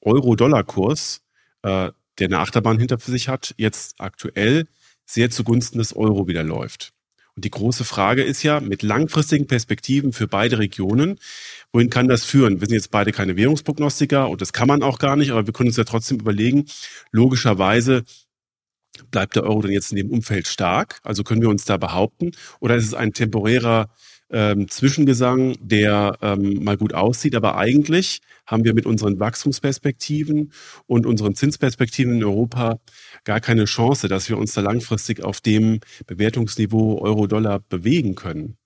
Euro-Dollar-Kurs 0.00 1.22
äh, 1.62 1.90
der 2.18 2.28
eine 2.28 2.38
Achterbahn 2.38 2.78
hinter 2.78 2.98
sich 2.98 3.28
hat, 3.28 3.54
jetzt 3.58 3.94
aktuell 3.98 4.66
sehr 5.06 5.30
zugunsten 5.30 5.78
des 5.78 5.94
Euro 5.94 6.26
wieder 6.28 6.44
läuft. 6.44 6.92
Und 7.36 7.44
die 7.44 7.50
große 7.50 7.84
Frage 7.84 8.22
ist 8.22 8.42
ja, 8.44 8.60
mit 8.60 8.82
langfristigen 8.82 9.46
Perspektiven 9.46 10.12
für 10.12 10.28
beide 10.28 10.58
Regionen, 10.58 11.18
wohin 11.72 11.90
kann 11.90 12.06
das 12.06 12.24
führen? 12.24 12.60
Wir 12.60 12.68
sind 12.68 12.76
jetzt 12.76 12.92
beide 12.92 13.10
keine 13.10 13.36
Währungsprognostiker 13.36 14.28
und 14.28 14.40
das 14.40 14.52
kann 14.52 14.68
man 14.68 14.82
auch 14.84 14.98
gar 14.98 15.16
nicht, 15.16 15.32
aber 15.32 15.46
wir 15.46 15.52
können 15.52 15.68
uns 15.68 15.76
ja 15.76 15.84
trotzdem 15.84 16.20
überlegen, 16.20 16.66
logischerweise 17.10 18.04
bleibt 19.10 19.34
der 19.34 19.42
Euro 19.42 19.62
denn 19.62 19.72
jetzt 19.72 19.90
in 19.90 19.96
dem 19.96 20.10
Umfeld 20.10 20.46
stark? 20.46 21.00
Also 21.02 21.24
können 21.24 21.42
wir 21.42 21.48
uns 21.48 21.64
da 21.64 21.76
behaupten? 21.76 22.32
Oder 22.60 22.76
ist 22.76 22.86
es 22.86 22.94
ein 22.94 23.12
temporärer 23.12 23.90
ähm, 24.30 24.68
Zwischengesang, 24.68 25.56
der 25.60 26.18
ähm, 26.22 26.64
mal 26.64 26.76
gut 26.76 26.94
aussieht, 26.94 27.34
aber 27.34 27.56
eigentlich 27.56 28.20
haben 28.46 28.64
wir 28.64 28.74
mit 28.74 28.86
unseren 28.86 29.20
Wachstumsperspektiven 29.20 30.52
und 30.86 31.06
unseren 31.06 31.34
Zinsperspektiven 31.34 32.16
in 32.16 32.24
Europa 32.24 32.80
gar 33.24 33.40
keine 33.40 33.64
Chance, 33.64 34.08
dass 34.08 34.28
wir 34.28 34.38
uns 34.38 34.52
da 34.52 34.60
langfristig 34.60 35.22
auf 35.22 35.40
dem 35.40 35.80
Bewertungsniveau 36.06 37.00
Euro-Dollar 37.00 37.60
bewegen 37.60 38.14
können. 38.14 38.56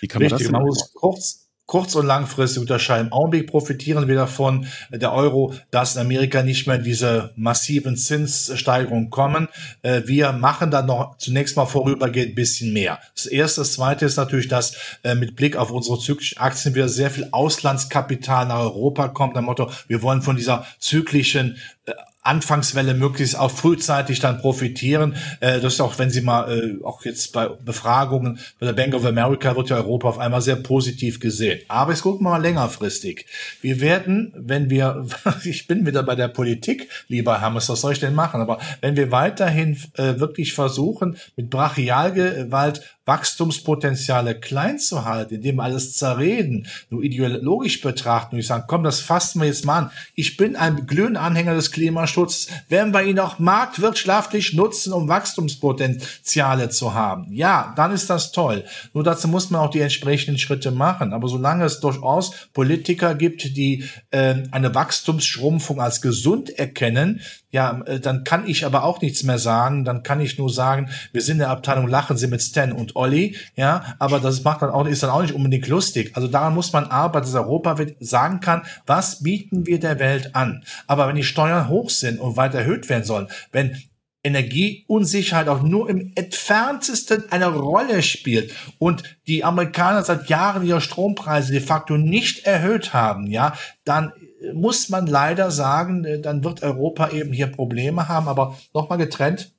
Wie 0.00 0.08
kann 0.08 0.22
man 0.22 0.32
Richtig, 0.32 0.38
das 0.38 0.46
denn 0.46 0.52
man 0.52 0.62
muss 0.64 0.92
kurz, 0.92 1.47
kurz- 1.68 1.94
und 1.94 2.06
langfristig 2.06 2.62
unterscheiden. 2.62 3.08
Im 3.08 3.12
Augenblick 3.12 3.46
profitieren 3.46 4.08
wir 4.08 4.14
davon, 4.14 4.66
der 4.90 5.12
Euro, 5.12 5.54
dass 5.70 5.94
in 5.94 6.00
Amerika 6.00 6.42
nicht 6.42 6.66
mehr 6.66 6.78
diese 6.78 7.30
massiven 7.36 7.94
Zinssteigerungen 7.96 9.10
kommen. 9.10 9.48
Äh, 9.82 10.02
wir 10.06 10.32
machen 10.32 10.70
dann 10.70 10.86
noch 10.86 11.18
zunächst 11.18 11.56
mal 11.56 11.66
vorübergehend 11.66 12.32
ein 12.32 12.34
bisschen 12.34 12.72
mehr. 12.72 12.98
Das 13.14 13.26
erste. 13.26 13.60
Das 13.60 13.74
zweite 13.74 14.06
ist 14.06 14.16
natürlich, 14.16 14.48
dass 14.48 14.76
äh, 15.04 15.14
mit 15.14 15.36
Blick 15.36 15.56
auf 15.56 15.70
unsere 15.70 15.98
zyklischen 15.98 16.38
Aktien 16.38 16.74
wieder 16.74 16.88
sehr 16.88 17.10
viel 17.10 17.28
Auslandskapital 17.32 18.46
nach 18.46 18.60
Europa 18.60 19.08
kommt. 19.08 19.36
Am 19.36 19.44
Motto, 19.44 19.70
wir 19.88 20.00
wollen 20.00 20.22
von 20.22 20.36
dieser 20.36 20.66
zyklischen 20.78 21.58
äh, 21.84 21.92
Anfangswelle 22.22 22.94
möglichst 22.94 23.38
auch 23.38 23.50
frühzeitig 23.50 24.20
dann 24.20 24.40
profitieren. 24.40 25.16
Äh, 25.40 25.60
das 25.60 25.74
ist 25.74 25.80
auch, 25.80 25.98
wenn 25.98 26.10
Sie 26.10 26.20
mal, 26.20 26.50
äh, 26.50 26.84
auch 26.84 27.04
jetzt 27.04 27.32
bei 27.32 27.48
Befragungen 27.48 28.38
bei 28.58 28.66
der 28.66 28.72
Bank 28.72 28.94
of 28.94 29.04
America 29.04 29.56
wird 29.56 29.70
ja 29.70 29.76
Europa 29.76 30.08
auf 30.08 30.18
einmal 30.18 30.42
sehr 30.42 30.56
positiv 30.56 31.20
gesehen. 31.20 31.60
Aber 31.68 31.92
jetzt 31.92 32.02
gucken 32.02 32.26
wir 32.26 32.30
mal 32.30 32.42
längerfristig. 32.42 33.26
Wir 33.60 33.80
werden, 33.80 34.32
wenn 34.36 34.68
wir, 34.68 35.06
ich 35.44 35.66
bin 35.66 35.86
wieder 35.86 36.02
bei 36.02 36.16
der 36.16 36.28
Politik, 36.28 36.88
lieber 37.08 37.40
Hermes, 37.40 37.68
was 37.68 37.80
soll 37.80 37.92
ich 37.92 38.00
denn 38.00 38.14
machen? 38.14 38.40
Aber 38.40 38.58
wenn 38.80 38.96
wir 38.96 39.10
weiterhin 39.10 39.80
äh, 39.94 40.18
wirklich 40.18 40.52
versuchen, 40.52 41.16
mit 41.36 41.50
Brachialgewalt 41.50 42.97
Wachstumspotenziale 43.08 44.38
klein 44.38 44.78
zu 44.78 45.04
halten, 45.04 45.36
indem 45.36 45.56
wir 45.56 45.64
alles 45.64 45.94
zerreden, 45.94 46.68
nur 46.90 47.02
ideologisch 47.02 47.80
betrachten 47.80 48.36
und 48.36 48.40
ich 48.40 48.46
sage, 48.46 48.66
komm, 48.68 48.84
das 48.84 49.00
fassen 49.00 49.40
wir 49.40 49.48
jetzt 49.48 49.64
mal 49.64 49.78
an. 49.78 49.90
Ich 50.14 50.36
bin 50.36 50.54
ein 50.56 50.86
glühender 50.86 51.22
Anhänger 51.22 51.54
des 51.54 51.72
Klimaschutzes. 51.72 52.48
Werden 52.68 52.92
wir 52.92 53.02
ihn 53.02 53.18
auch 53.18 53.38
marktwirtschaftlich 53.38 54.52
nutzen, 54.52 54.92
um 54.92 55.08
Wachstumspotenziale 55.08 56.68
zu 56.68 56.94
haben? 56.94 57.32
Ja, 57.32 57.72
dann 57.76 57.92
ist 57.92 58.10
das 58.10 58.30
toll. 58.32 58.64
Nur 58.92 59.04
dazu 59.04 59.26
muss 59.26 59.50
man 59.50 59.62
auch 59.62 59.70
die 59.70 59.80
entsprechenden 59.80 60.38
Schritte 60.38 60.70
machen. 60.70 61.12
Aber 61.12 61.28
solange 61.28 61.64
es 61.64 61.80
durchaus 61.80 62.32
Politiker 62.52 63.14
gibt, 63.14 63.56
die 63.56 63.84
äh, 64.10 64.42
eine 64.50 64.74
Wachstumsschrumpfung 64.74 65.80
als 65.80 66.02
gesund 66.02 66.50
erkennen, 66.50 67.20
ja, 67.50 67.80
äh, 67.86 67.98
dann 68.00 68.24
kann 68.24 68.46
ich 68.46 68.66
aber 68.66 68.84
auch 68.84 69.00
nichts 69.00 69.22
mehr 69.22 69.38
sagen. 69.38 69.84
Dann 69.84 70.02
kann 70.02 70.20
ich 70.20 70.38
nur 70.38 70.50
sagen, 70.50 70.90
wir 71.12 71.22
sind 71.22 71.34
in 71.34 71.38
der 71.40 71.50
Abteilung 71.50 71.88
Lachen 71.88 72.16
Sie 72.16 72.26
mit 72.26 72.42
Stan 72.42 72.72
und 72.72 72.96
Olli, 72.96 73.36
ja, 73.56 73.94
aber 73.98 74.20
das 74.20 74.44
macht 74.44 74.62
dann 74.62 74.70
auch, 74.70 74.86
ist 74.86 75.02
dann 75.02 75.10
auch 75.10 75.22
nicht 75.22 75.34
unbedingt 75.34 75.68
lustig. 75.68 76.12
Also 76.14 76.28
daran 76.28 76.54
muss 76.54 76.72
man 76.72 76.84
arbeiten, 76.84 77.26
dass 77.26 77.34
Europa 77.34 77.76
sagen 78.00 78.40
kann, 78.40 78.62
was 78.86 79.22
bieten 79.22 79.66
wir 79.66 79.80
der 79.80 79.98
Welt 79.98 80.34
an? 80.34 80.64
Aber 80.86 81.08
wenn 81.08 81.16
die 81.16 81.24
Steuern 81.24 81.68
hoch 81.68 81.90
sind 81.90 82.20
und 82.20 82.36
weiter 82.36 82.58
erhöht 82.58 82.88
werden 82.88 83.04
sollen, 83.04 83.28
wenn 83.52 83.76
Energieunsicherheit 84.24 85.48
auch 85.48 85.62
nur 85.62 85.88
im 85.88 86.12
entferntesten 86.14 87.30
eine 87.30 87.46
Rolle 87.46 88.02
spielt 88.02 88.52
und 88.78 89.02
die 89.26 89.44
Amerikaner 89.44 90.02
seit 90.02 90.28
Jahren 90.28 90.66
ihre 90.66 90.80
Strompreise 90.80 91.52
de 91.52 91.60
facto 91.60 91.96
nicht 91.96 92.44
erhöht 92.44 92.92
haben, 92.92 93.28
ja, 93.28 93.54
dann 93.84 94.12
muss 94.54 94.88
man 94.88 95.06
leider 95.06 95.50
sagen, 95.50 96.04
äh, 96.04 96.20
dann 96.20 96.44
wird 96.44 96.62
Europa 96.62 97.10
eben 97.10 97.32
hier 97.32 97.48
Probleme 97.48 98.08
haben, 98.08 98.28
aber 98.28 98.56
nochmal 98.74 98.98
getrennt. 98.98 99.52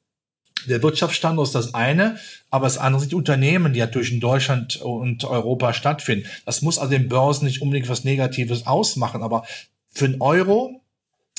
Der 0.67 0.83
Wirtschaftsstandort 0.83 1.47
ist 1.47 1.55
das 1.55 1.73
eine, 1.73 2.17
aber 2.49 2.65
das 2.65 2.77
andere 2.77 2.99
sind 2.99 3.11
die 3.11 3.15
Unternehmen, 3.15 3.71
die 3.71 3.79
natürlich 3.79 4.11
in 4.11 4.19
Deutschland 4.19 4.81
und 4.81 5.23
Europa 5.23 5.73
stattfinden. 5.73 6.27
Das 6.45 6.61
muss 6.61 6.77
also 6.77 6.91
den 6.91 7.07
Börsen 7.07 7.45
nicht 7.45 7.61
unbedingt 7.61 7.87
was 7.87 8.03
Negatives 8.03 8.67
ausmachen, 8.67 9.23
aber 9.23 9.45
für 9.87 10.05
einen 10.05 10.21
Euro 10.21 10.81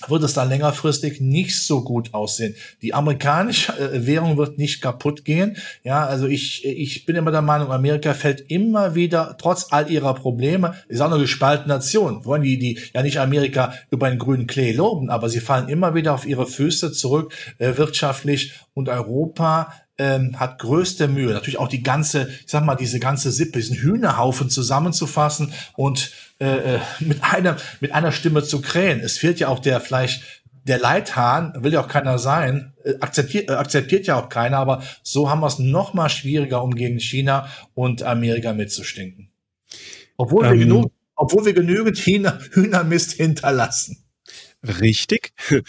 wird 0.08 0.22
es 0.22 0.34
dann 0.34 0.48
längerfristig 0.48 1.20
nicht 1.20 1.60
so 1.62 1.82
gut 1.82 2.14
aussehen. 2.14 2.54
Die 2.82 2.94
amerikanische 2.94 3.72
äh, 3.78 4.06
Währung 4.06 4.36
wird 4.36 4.58
nicht 4.58 4.80
kaputt 4.80 5.24
gehen. 5.24 5.56
Ja, 5.84 6.06
also 6.06 6.26
ich, 6.26 6.64
ich 6.64 7.06
bin 7.06 7.16
immer 7.16 7.30
der 7.30 7.42
Meinung, 7.42 7.70
Amerika 7.70 8.14
fällt 8.14 8.50
immer 8.50 8.94
wieder, 8.94 9.36
trotz 9.38 9.68
all 9.70 9.90
ihrer 9.90 10.14
Probleme, 10.14 10.74
ist 10.88 11.00
auch 11.00 11.10
eine 11.10 11.20
gespaltene 11.20 11.74
Nation. 11.74 12.24
Wollen 12.24 12.42
die, 12.42 12.58
die 12.58 12.80
ja 12.94 13.02
nicht 13.02 13.18
Amerika 13.18 13.74
über 13.90 14.06
einen 14.06 14.18
grünen 14.18 14.46
Klee 14.46 14.72
loben, 14.72 15.10
aber 15.10 15.28
sie 15.28 15.40
fallen 15.40 15.68
immer 15.68 15.94
wieder 15.94 16.14
auf 16.14 16.26
ihre 16.26 16.46
Füße 16.46 16.92
zurück, 16.92 17.34
äh, 17.58 17.76
wirtschaftlich 17.76 18.52
und 18.74 18.88
Europa 18.88 19.72
ähm, 20.00 20.40
hat 20.40 20.58
größte 20.58 21.08
Mühe, 21.08 21.34
natürlich 21.34 21.58
auch 21.58 21.68
die 21.68 21.82
ganze, 21.82 22.30
ich 22.30 22.50
sag 22.50 22.64
mal, 22.64 22.74
diese 22.74 22.98
ganze 23.00 23.30
Sippe, 23.30 23.58
diesen 23.58 23.76
Hühnerhaufen 23.76 24.48
zusammenzufassen 24.48 25.52
und 25.76 26.12
äh, 26.40 26.76
äh, 26.76 26.78
mit 27.00 27.22
einer 27.22 27.56
mit 27.80 27.92
einer 27.92 28.10
Stimme 28.10 28.42
zu 28.42 28.62
krähen. 28.62 29.00
Es 29.00 29.18
fehlt 29.18 29.40
ja 29.40 29.48
auch 29.48 29.58
der 29.58 29.80
vielleicht 29.80 30.22
der 30.64 30.78
Leithahn, 30.78 31.52
will 31.58 31.72
ja 31.72 31.82
auch 31.82 31.88
keiner 31.88 32.18
sein, 32.18 32.72
äh, 32.82 32.94
akzeptiert, 33.00 33.50
äh, 33.50 33.52
akzeptiert 33.52 34.06
ja 34.06 34.18
auch 34.18 34.30
keiner, 34.30 34.58
aber 34.58 34.82
so 35.02 35.28
haben 35.28 35.40
wir 35.40 35.48
es 35.48 35.58
noch 35.58 35.92
mal 35.92 36.08
schwieriger, 36.08 36.62
um 36.62 36.74
gegen 36.74 36.98
China 36.98 37.48
und 37.74 38.02
Amerika 38.02 38.54
mitzustinken. 38.54 39.30
Obwohl 40.16 40.46
ähm, 40.46 40.52
wir 40.52 40.58
genug, 40.60 40.92
obwohl 41.14 41.44
wir 41.44 41.52
genügend 41.52 41.98
China, 41.98 42.38
Hühnermist 42.52 43.12
hinterlassen. 43.12 43.99
Richtig. 44.66 45.32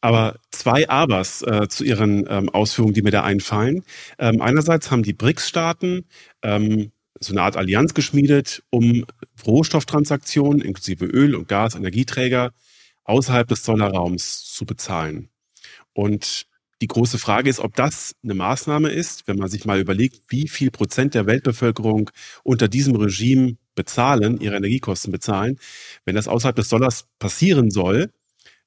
Aber 0.00 0.36
zwei 0.50 0.88
Abers 0.88 1.42
äh, 1.42 1.68
zu 1.68 1.84
Ihren 1.84 2.24
ähm, 2.28 2.48
Ausführungen, 2.48 2.94
die 2.94 3.02
mir 3.02 3.10
da 3.10 3.24
einfallen. 3.24 3.84
Ähm, 4.18 4.40
einerseits 4.40 4.90
haben 4.90 5.02
die 5.02 5.12
BRICS-Staaten 5.12 6.06
ähm, 6.42 6.92
so 7.20 7.32
eine 7.32 7.42
Art 7.42 7.56
Allianz 7.56 7.94
geschmiedet, 7.94 8.62
um 8.70 9.04
Rohstofftransaktionen 9.44 10.62
inklusive 10.62 11.04
Öl 11.04 11.34
und 11.34 11.48
Gas, 11.48 11.74
Energieträger 11.74 12.52
außerhalb 13.04 13.48
des 13.48 13.62
Dollarraums 13.64 14.44
zu 14.44 14.64
bezahlen. 14.64 15.28
Und 15.92 16.46
die 16.80 16.86
große 16.86 17.18
Frage 17.18 17.50
ist, 17.50 17.58
ob 17.58 17.74
das 17.74 18.14
eine 18.22 18.34
Maßnahme 18.34 18.88
ist, 18.88 19.26
wenn 19.26 19.36
man 19.36 19.48
sich 19.48 19.64
mal 19.64 19.80
überlegt, 19.80 20.20
wie 20.28 20.46
viel 20.46 20.70
Prozent 20.70 21.14
der 21.14 21.26
Weltbevölkerung 21.26 22.10
unter 22.44 22.68
diesem 22.68 22.94
Regime 22.94 23.56
bezahlen, 23.74 24.40
ihre 24.40 24.56
Energiekosten 24.56 25.10
bezahlen. 25.10 25.58
Wenn 26.04 26.14
das 26.14 26.28
außerhalb 26.28 26.54
des 26.54 26.68
Dollars 26.68 27.06
passieren 27.18 27.70
soll, 27.70 28.12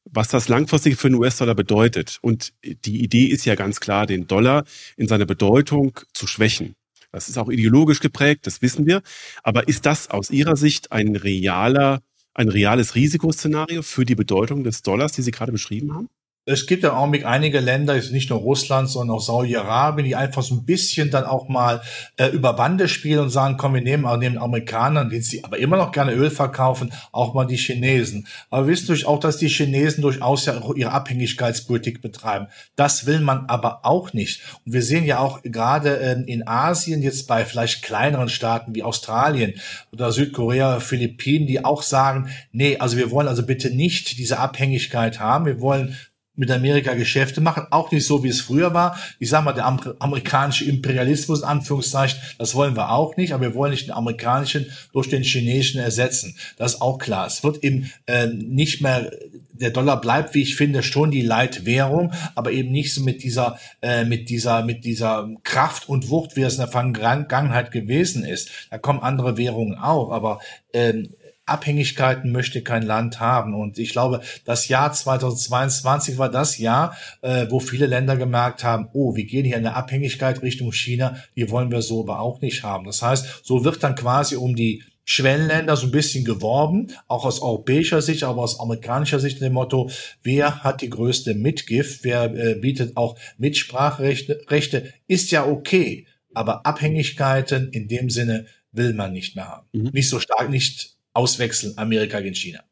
was 0.05 0.29
das 0.29 0.47
langfristig 0.47 0.97
für 0.97 1.09
den 1.09 1.15
US-Dollar 1.15 1.55
bedeutet. 1.55 2.19
Und 2.21 2.53
die 2.63 3.03
Idee 3.03 3.25
ist 3.25 3.45
ja 3.45 3.55
ganz 3.55 3.79
klar, 3.79 4.05
den 4.05 4.27
Dollar 4.27 4.63
in 4.97 5.07
seiner 5.07 5.25
Bedeutung 5.25 5.99
zu 6.13 6.27
schwächen. 6.27 6.75
Das 7.11 7.27
ist 7.29 7.37
auch 7.37 7.49
ideologisch 7.49 7.99
geprägt, 7.99 8.47
das 8.47 8.61
wissen 8.61 8.85
wir. 8.85 9.01
Aber 9.43 9.67
ist 9.67 9.85
das 9.85 10.09
aus 10.09 10.29
Ihrer 10.31 10.55
Sicht 10.55 10.91
ein 10.91 11.15
realer, 11.15 12.01
ein 12.33 12.49
reales 12.49 12.95
Risikoszenario 12.95 13.81
für 13.81 14.05
die 14.05 14.15
Bedeutung 14.15 14.63
des 14.63 14.81
Dollars, 14.81 15.11
die 15.11 15.21
Sie 15.21 15.31
gerade 15.31 15.51
beschrieben 15.51 15.93
haben? 15.93 16.09
Es 16.45 16.65
gibt 16.65 16.83
im 16.83 16.89
Augenblick 16.89 17.25
einige 17.25 17.59
Länder, 17.59 17.93
nicht 17.93 18.31
nur 18.31 18.39
Russland, 18.39 18.89
sondern 18.89 19.17
auch 19.17 19.21
Saudi-Arabien, 19.21 20.07
die 20.07 20.15
einfach 20.15 20.41
so 20.41 20.55
ein 20.55 20.65
bisschen 20.65 21.11
dann 21.11 21.25
auch 21.25 21.47
mal 21.49 21.81
äh, 22.17 22.27
über 22.29 22.53
Bande 22.53 22.87
spielen 22.87 23.19
und 23.19 23.29
sagen, 23.29 23.57
komm, 23.57 23.75
wir 23.75 23.81
nehmen 23.81 24.05
auch 24.05 24.17
neben 24.17 24.39
Amerikanern, 24.39 25.11
die 25.11 25.21
sie 25.21 25.43
aber 25.43 25.59
immer 25.59 25.77
noch 25.77 25.91
gerne 25.91 26.13
Öl 26.13 26.31
verkaufen, 26.31 26.93
auch 27.11 27.35
mal 27.35 27.45
die 27.45 27.57
Chinesen. 27.57 28.25
Aber 28.49 28.65
wir 28.65 28.73
wissen 28.73 28.87
durch 28.87 29.05
auch, 29.05 29.19
dass 29.19 29.37
die 29.37 29.49
Chinesen 29.49 30.01
durchaus 30.01 30.45
ja 30.47 30.59
ihre 30.75 30.91
Abhängigkeitspolitik 30.91 32.01
betreiben. 32.01 32.47
Das 32.75 33.05
will 33.05 33.19
man 33.19 33.45
aber 33.45 33.85
auch 33.85 34.13
nicht. 34.13 34.41
Und 34.65 34.73
wir 34.73 34.81
sehen 34.81 35.05
ja 35.05 35.19
auch 35.19 35.43
gerade 35.43 35.99
äh, 35.99 36.23
in 36.23 36.47
Asien 36.47 37.03
jetzt 37.03 37.27
bei 37.27 37.45
vielleicht 37.45 37.83
kleineren 37.83 38.29
Staaten 38.29 38.73
wie 38.73 38.81
Australien 38.81 39.53
oder 39.91 40.11
Südkorea, 40.11 40.79
Philippinen, 40.79 41.45
die 41.45 41.63
auch 41.63 41.83
sagen, 41.83 42.31
nee, 42.51 42.77
also 42.77 42.97
wir 42.97 43.11
wollen 43.11 43.27
also 43.27 43.45
bitte 43.45 43.69
nicht 43.69 44.17
diese 44.17 44.39
Abhängigkeit 44.39 45.19
haben. 45.19 45.45
Wir 45.45 45.61
wollen 45.61 45.95
mit 46.35 46.49
Amerika 46.49 46.93
Geschäfte 46.93 47.41
machen, 47.41 47.67
auch 47.71 47.91
nicht 47.91 48.05
so, 48.05 48.23
wie 48.23 48.29
es 48.29 48.41
früher 48.41 48.73
war. 48.73 48.97
Ich 49.19 49.29
sage 49.29 49.45
mal, 49.45 49.53
der 49.53 49.65
amerikanische 49.99 50.65
Imperialismus, 50.65 51.41
in 51.41 51.47
Anführungszeichen, 51.47 52.19
das 52.37 52.55
wollen 52.55 52.75
wir 52.75 52.91
auch 52.91 53.17
nicht, 53.17 53.33
aber 53.33 53.43
wir 53.43 53.55
wollen 53.55 53.71
nicht 53.71 53.87
den 53.87 53.93
amerikanischen 53.93 54.65
durch 54.93 55.09
den 55.09 55.23
chinesischen 55.23 55.81
ersetzen. 55.81 56.35
Das 56.57 56.75
ist 56.75 56.81
auch 56.81 56.99
klar. 56.99 57.27
Es 57.27 57.43
wird 57.43 57.63
eben 57.63 57.91
äh, 58.05 58.27
nicht 58.27 58.81
mehr, 58.81 59.11
der 59.51 59.71
Dollar 59.71 59.99
bleibt, 59.99 60.33
wie 60.33 60.41
ich 60.41 60.55
finde, 60.55 60.83
schon 60.83 61.11
die 61.11 61.21
Leitwährung, 61.21 62.13
aber 62.33 62.51
eben 62.51 62.71
nicht 62.71 62.93
so 62.93 63.01
mit 63.01 63.23
dieser, 63.23 63.59
äh, 63.81 64.05
mit 64.05 64.29
dieser, 64.29 64.63
mit 64.63 64.85
dieser 64.85 65.29
Kraft 65.43 65.89
und 65.89 66.09
Wucht, 66.09 66.37
wie 66.37 66.43
es 66.43 66.53
in 66.53 66.61
der 66.61 66.69
Vergangenheit 66.69 67.71
gewesen 67.71 68.23
ist. 68.23 68.49
Da 68.71 68.77
kommen 68.77 69.01
andere 69.01 69.37
Währungen 69.37 69.77
auch, 69.77 70.11
aber 70.11 70.39
ähm, 70.73 71.09
Abhängigkeiten 71.51 72.31
möchte 72.31 72.61
kein 72.61 72.83
Land 72.83 73.19
haben. 73.19 73.53
Und 73.53 73.77
ich 73.77 73.91
glaube, 73.91 74.21
das 74.45 74.67
Jahr 74.67 74.91
2022 74.91 76.17
war 76.17 76.29
das 76.29 76.57
Jahr, 76.57 76.95
äh, 77.21 77.47
wo 77.49 77.59
viele 77.59 77.85
Länder 77.85 78.17
gemerkt 78.17 78.63
haben, 78.63 78.89
oh, 78.93 79.15
wir 79.15 79.25
gehen 79.25 79.45
hier 79.45 79.57
in 79.57 79.65
eine 79.65 79.75
Abhängigkeit 79.75 80.41
Richtung 80.41 80.71
China, 80.71 81.17
die 81.35 81.49
wollen 81.49 81.71
wir 81.71 81.81
so 81.81 82.01
aber 82.01 82.19
auch 82.19 82.41
nicht 82.41 82.63
haben. 82.63 82.85
Das 82.85 83.01
heißt, 83.01 83.41
so 83.43 83.63
wird 83.63 83.83
dann 83.83 83.95
quasi 83.95 84.35
um 84.35 84.55
die 84.55 84.83
Schwellenländer 85.03 85.75
so 85.75 85.87
ein 85.87 85.91
bisschen 85.91 86.23
geworben, 86.23 86.87
auch 87.07 87.25
aus 87.25 87.41
europäischer 87.41 88.01
Sicht, 88.01 88.23
aber 88.23 88.41
aus 88.41 88.59
amerikanischer 88.59 89.19
Sicht 89.19 89.41
dem 89.41 89.53
Motto, 89.53 89.89
wer 90.23 90.63
hat 90.63 90.81
die 90.81 90.89
größte 90.89 91.33
Mitgift, 91.33 92.03
wer 92.03 92.33
äh, 92.33 92.55
bietet 92.55 92.95
auch 92.95 93.17
Mitspracherechte, 93.37 94.41
Rechte, 94.47 94.93
ist 95.07 95.31
ja 95.31 95.45
okay, 95.45 96.07
aber 96.33 96.65
Abhängigkeiten 96.65 97.69
in 97.71 97.87
dem 97.87 98.09
Sinne 98.09 98.45
will 98.71 98.93
man 98.93 99.11
nicht 99.11 99.35
mehr 99.35 99.49
haben. 99.49 99.67
Mhm. 99.73 99.89
Nicht 99.91 100.09
so 100.09 100.19
stark, 100.19 100.49
nicht 100.49 100.95
auswechseln, 101.13 101.77
Amerika 101.77 102.19
gegen 102.21 102.35
China. 102.35 102.63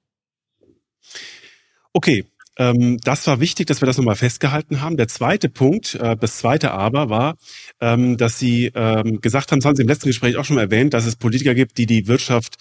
Okay, 1.93 2.25
ähm, 2.60 2.97
das 3.04 3.25
war 3.25 3.39
wichtig, 3.39 3.67
dass 3.67 3.82
wir 3.82 3.86
das 3.86 3.97
nochmal 3.97 4.17
festgehalten 4.17 4.82
haben. 4.82 4.97
Der 4.97 5.08
zweite 5.08 5.49
Punkt, 5.49 5.95
äh, 5.95 6.15
das 6.17 6.38
zweite 6.38 6.71
Aber 6.71 7.10
war, 7.10 7.38
ähm, 7.80 8.17
dass 8.17 8.38
Sie 8.38 8.71
ähm, 8.75 9.21
gesagt 9.21 9.52
haben, 9.52 9.60
das 9.60 9.65
haben 9.65 9.75
Sie 9.78 9.84
im 9.84 9.88
letzten 9.88 10.10
Gespräch 10.10 10.36
auch 10.36 10.45
schon 10.45 10.58
mal 10.58 10.63
erwähnt, 10.63 10.93
dass 10.93 11.06
es 11.06 11.15
Politiker 11.15 11.56
gibt, 11.56 11.78
die 11.78 11.86
die 11.86 12.08
Wirtschaft 12.08 12.58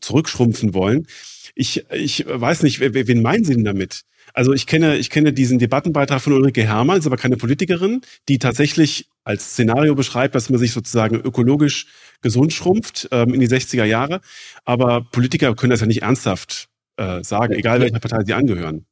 zurückschrumpfen 0.00 0.74
wollen. 0.74 1.06
Ich, 1.54 1.84
ich 1.92 2.24
weiß 2.26 2.64
nicht, 2.64 2.80
wen 2.80 3.22
meinen 3.22 3.44
Sie 3.44 3.54
denn 3.54 3.64
damit? 3.64 4.04
Also 4.34 4.52
ich 4.52 4.66
kenne, 4.66 4.96
ich 4.96 5.10
kenne 5.10 5.32
diesen 5.32 5.58
Debattenbeitrag 5.60 6.20
von 6.20 6.32
Ulrike 6.32 6.64
Hermann, 6.64 6.98
ist 6.98 7.06
aber 7.06 7.16
keine 7.16 7.36
Politikerin, 7.36 8.00
die 8.28 8.38
tatsächlich 8.38 9.08
als 9.22 9.52
Szenario 9.52 9.94
beschreibt, 9.94 10.34
dass 10.34 10.50
man 10.50 10.58
sich 10.58 10.72
sozusagen 10.72 11.16
ökologisch 11.16 11.86
gesund 12.20 12.52
schrumpft 12.52 13.08
ähm, 13.12 13.32
in 13.32 13.40
die 13.40 13.48
60er 13.48 13.84
Jahre. 13.84 14.20
Aber 14.64 15.02
Politiker 15.02 15.54
können 15.54 15.70
das 15.70 15.80
ja 15.80 15.86
nicht 15.86 16.02
ernsthaft 16.02 16.68
äh, 16.96 17.22
sagen, 17.22 17.54
egal 17.54 17.80
welcher 17.80 18.00
Partei 18.00 18.24
sie 18.24 18.34
angehören. 18.34 18.86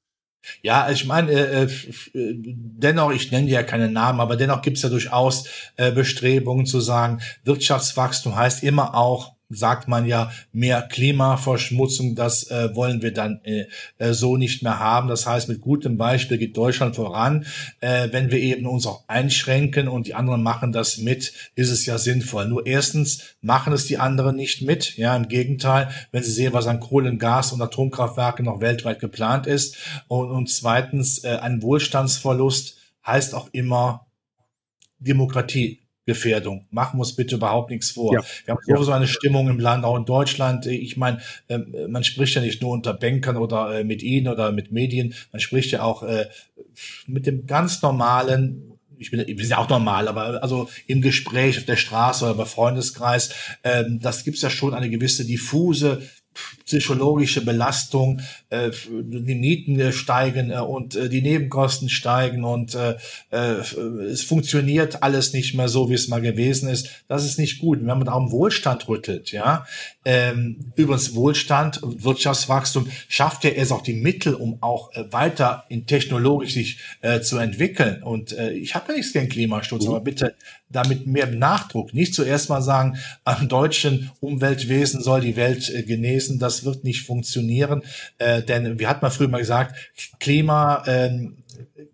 Ja, 0.63 0.91
ich 0.91 1.07
meine, 1.07 1.31
äh, 1.31 1.65
äh, 1.65 1.69
dennoch, 2.15 3.13
ich 3.13 3.31
nenne 3.31 3.49
ja 3.49 3.63
keine 3.63 3.89
Namen, 3.89 4.21
aber 4.21 4.37
dennoch 4.37 4.63
gibt 4.63 4.77
es 4.77 4.83
ja 4.83 4.89
durchaus 4.89 5.49
äh, 5.77 5.93
Bestrebungen 5.93 6.67
zu 6.67 6.81
sagen, 6.81 7.21
Wirtschaftswachstum 7.45 8.35
heißt 8.35 8.63
immer 8.63 8.95
auch 8.95 9.32
sagt 9.55 9.89
man 9.89 10.07
ja, 10.07 10.31
mehr 10.53 10.83
Klimaverschmutzung, 10.83 12.15
das 12.15 12.51
äh, 12.51 12.75
wollen 12.75 13.03
wir 13.03 13.13
dann 13.13 13.41
äh, 13.45 13.67
äh, 13.99 14.13
so 14.13 14.37
nicht 14.37 14.63
mehr 14.63 14.79
haben. 14.79 15.09
Das 15.09 15.27
heißt, 15.27 15.49
mit 15.49 15.61
gutem 15.61 15.97
Beispiel 15.97 16.39
geht 16.39 16.57
Deutschland 16.57 16.97
voran. 16.97 17.47
Äh, 17.81 18.09
wenn 18.13 18.31
wir 18.31 18.39
eben 18.39 18.67
uns 18.67 18.87
auch 18.87 19.05
einschränken 19.09 19.89
und 19.89 20.07
die 20.07 20.15
anderen 20.15 20.43
machen 20.43 20.73
das 20.73 20.99
mit, 20.99 21.33
ist 21.55 21.71
es 21.71 21.87
ja 21.87 21.99
sinnvoll. 21.99 22.49
Nur 22.49 22.67
erstens 22.67 23.37
machen 23.41 23.73
es 23.73 23.87
die 23.87 23.99
anderen 23.99 24.37
nicht 24.37 24.63
mit. 24.63 24.97
Ja, 24.97 25.17
im 25.17 25.29
Gegenteil, 25.29 25.91
wenn 26.11 26.23
sie 26.23 26.33
sehen, 26.33 26.53
was 26.53 26.67
an 26.67 26.81
Kohlen, 26.81 27.19
Gas 27.19 27.53
und 27.53 27.63
Atomkraftwerken 27.63 28.45
noch 28.45 28.61
weltweit 28.61 29.01
geplant 29.01 29.47
ist. 29.47 29.77
Und, 30.09 30.31
und 30.31 30.49
zweitens, 30.49 31.25
äh, 31.25 31.39
ein 31.41 31.63
Wohlstandsverlust 31.63 32.77
heißt 33.07 33.35
auch 33.35 33.49
immer 33.53 34.07
Demokratie 34.99 35.82
Gefährdung. 36.05 36.67
Machen 36.71 36.99
wir 36.99 37.03
uns 37.03 37.15
bitte 37.15 37.37
überhaupt 37.37 37.71
nichts 37.71 37.91
vor. 37.91 38.15
Ja. 38.15 38.23
Wir 38.45 38.55
haben 38.55 38.61
sowieso 38.67 38.91
ja. 38.91 38.97
eine 38.97 39.07
Stimmung 39.07 39.49
im 39.49 39.61
Land, 39.61 39.85
auch 39.85 39.97
in 39.97 40.05
Deutschland. 40.05 40.67
Ich 40.67 40.97
meine, 40.97 41.21
ähm, 41.49 41.75
man 41.89 42.03
spricht 42.03 42.35
ja 42.35 42.41
nicht 42.41 42.61
nur 42.61 42.73
unter 42.73 42.95
Bankern 42.95 43.37
oder 43.37 43.81
äh, 43.81 43.85
mit 43.85 44.03
ihnen 44.03 44.29
oder 44.29 44.53
mit 44.53 44.73
Medien, 44.73 45.15
man 45.31 45.41
spricht 45.41 45.71
ja 45.71 45.83
auch 45.83 46.03
äh, 46.03 46.27
mit 47.07 47.27
dem 47.27 47.47
ganz 47.47 47.83
normalen 47.83 48.69
ich 48.99 49.11
bin, 49.11 49.21
ich 49.21 49.35
bin 49.35 49.49
ja 49.49 49.59
auch 49.59 49.69
normal, 49.69 50.07
aber 50.07 50.43
also 50.45 50.69
im 50.87 51.03
Gespräch 51.03 51.59
auf 51.59 51.65
der 51.65 51.77
Straße 51.77 52.25
oder 52.25 52.35
bei 52.35 52.45
Freundeskreis, 52.45 53.35
ähm, 53.65 53.99
das 54.01 54.23
gibt's 54.23 54.43
ja 54.43 54.51
schon 54.51 54.75
eine 54.75 54.91
gewisse 54.91 55.27
diffuse 55.27 56.09
psychologische 56.65 57.45
Belastung, 57.45 58.21
äh, 58.51 58.71
die 58.89 59.35
Mieten 59.35 59.79
äh, 59.79 59.93
steigen 59.93 60.51
äh, 60.51 60.59
und 60.59 60.95
äh, 60.95 61.09
die 61.09 61.23
Nebenkosten 61.23 61.89
steigen 61.89 62.45
und 62.45 62.75
äh, 62.75 62.97
äh, 63.31 63.61
es 64.11 64.23
funktioniert 64.23 65.03
alles 65.03 65.33
nicht 65.33 65.55
mehr 65.55 65.69
so, 65.69 65.91
wie 65.91 65.95
es 65.95 66.09
mal 66.09 66.21
gewesen 66.21 66.69
ist. 66.69 66.89
Das 67.09 67.25
ist 67.25 67.39
nicht 67.39 67.61
gut. 67.61 67.79
Wenn 67.81 67.87
man 67.99 68.09
auch 68.09 68.21
im 68.21 68.31
Wohlstand 68.31 68.89
rüttelt, 68.89 69.33
ja. 69.33 69.67
Ähm, 70.05 70.73
übrigens 70.75 71.15
Wohlstand 71.15 71.81
Wirtschaftswachstum 71.83 72.89
schafft 73.09 73.45
ja 73.45 73.51
erst 73.51 73.73
auch 73.73 73.83
die 73.83 73.95
Mittel, 73.95 74.35
um 74.35 74.59
auch 74.61 74.93
äh, 74.95 75.05
weiter 75.13 75.65
in 75.69 75.87
technologisch 75.87 76.55
sich 76.55 76.79
äh, 77.01 77.21
zu 77.21 77.39
entwickeln. 77.39 78.03
Und 78.03 78.33
äh, 78.33 78.53
ich 78.53 78.75
habe 78.75 78.93
ja 78.93 78.99
nichts 78.99 79.13
gegen 79.13 79.29
Klimaschutz, 79.29 79.85
mhm. 79.85 79.91
aber 79.91 80.01
bitte 80.01 80.35
damit 80.73 81.07
mehr 81.07 81.27
Nachdruck. 81.27 81.95
Nicht 81.95 82.15
zuerst 82.15 82.49
mal 82.49 82.63
sagen, 82.63 82.99
am 83.25 83.49
deutschen 83.49 84.11
Umweltwesen 84.21 85.03
soll 85.03 85.21
die 85.21 85.37
Welt 85.37 85.71
äh, 85.71 85.83
genesen. 85.83 86.39
Das 86.39 86.52
wird 86.65 86.85
nicht 86.85 87.07
funktionieren. 87.07 87.83
Äh, 88.19 88.43
denn 88.43 88.79
wir 88.79 88.89
hatten 88.89 89.05
mal 89.05 89.11
früher 89.11 89.29
mal 89.29 89.39
gesagt, 89.39 89.77
Klima, 90.21 90.85
äh, 90.87 91.29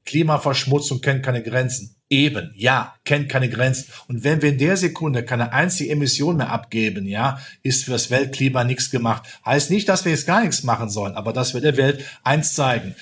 Klimaverschmutzung 0.04 1.00
kennt 1.00 1.22
keine 1.22 1.42
Grenzen. 1.42 1.96
Eben, 2.10 2.52
ja, 2.56 2.94
kennt 3.04 3.28
keine 3.28 3.50
Grenzen. 3.50 3.92
Und 4.08 4.24
wenn 4.24 4.40
wir 4.40 4.48
in 4.48 4.58
der 4.58 4.78
Sekunde 4.78 5.24
keine 5.24 5.52
einzige 5.52 5.90
Emission 5.90 6.38
mehr 6.38 6.50
abgeben, 6.50 7.06
ja, 7.06 7.38
ist 7.62 7.84
für 7.84 7.90
das 7.90 8.10
Weltklima 8.10 8.64
nichts 8.64 8.90
gemacht. 8.90 9.24
Heißt 9.44 9.70
nicht, 9.70 9.88
dass 9.88 10.06
wir 10.06 10.12
jetzt 10.12 10.26
gar 10.26 10.40
nichts 10.40 10.62
machen 10.62 10.88
sollen, 10.88 11.14
aber 11.14 11.34
dass 11.34 11.52
wir 11.52 11.60
der 11.60 11.76
Welt 11.76 12.04
eins 12.24 12.54
zeigen. 12.54 12.94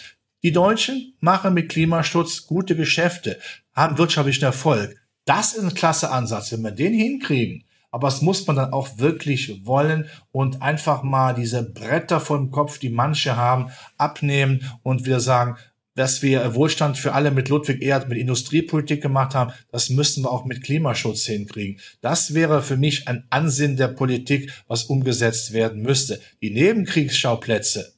Die 0.42 0.52
Deutschen 0.52 1.14
machen 1.20 1.54
mit 1.54 1.68
Klimaschutz 1.68 2.46
gute 2.46 2.74
Geschäfte, 2.74 3.38
haben 3.74 3.98
wirtschaftlichen 3.98 4.44
Erfolg. 4.44 4.96
Das 5.24 5.54
ist 5.54 5.62
ein 5.62 5.74
klasse 5.74 6.10
Ansatz. 6.10 6.52
Wenn 6.52 6.62
wir 6.62 6.72
den 6.72 6.94
hinkriegen, 6.94 7.64
aber 7.96 8.08
es 8.08 8.20
muss 8.20 8.46
man 8.46 8.56
dann 8.56 8.74
auch 8.74 8.98
wirklich 8.98 9.64
wollen 9.64 10.04
und 10.30 10.60
einfach 10.60 11.02
mal 11.02 11.32
diese 11.32 11.62
Bretter 11.62 12.20
vom 12.20 12.50
Kopf, 12.50 12.78
die 12.78 12.90
manche 12.90 13.36
haben, 13.36 13.70
abnehmen 13.96 14.70
und 14.82 15.06
wieder 15.06 15.18
sagen, 15.18 15.56
dass 15.94 16.20
wir 16.20 16.54
Wohlstand 16.54 16.98
für 16.98 17.14
alle 17.14 17.30
mit 17.30 17.48
Ludwig 17.48 17.80
Erd, 17.80 18.10
mit 18.10 18.18
Industriepolitik 18.18 19.00
gemacht 19.00 19.34
haben, 19.34 19.54
das 19.72 19.88
müssen 19.88 20.24
wir 20.24 20.30
auch 20.30 20.44
mit 20.44 20.62
Klimaschutz 20.62 21.24
hinkriegen. 21.24 21.80
Das 22.02 22.34
wäre 22.34 22.62
für 22.62 22.76
mich 22.76 23.08
ein 23.08 23.24
Ansinn 23.30 23.78
der 23.78 23.88
Politik, 23.88 24.52
was 24.68 24.84
umgesetzt 24.84 25.54
werden 25.54 25.80
müsste. 25.80 26.20
Die 26.42 26.50
Nebenkriegsschauplätze, 26.50 27.94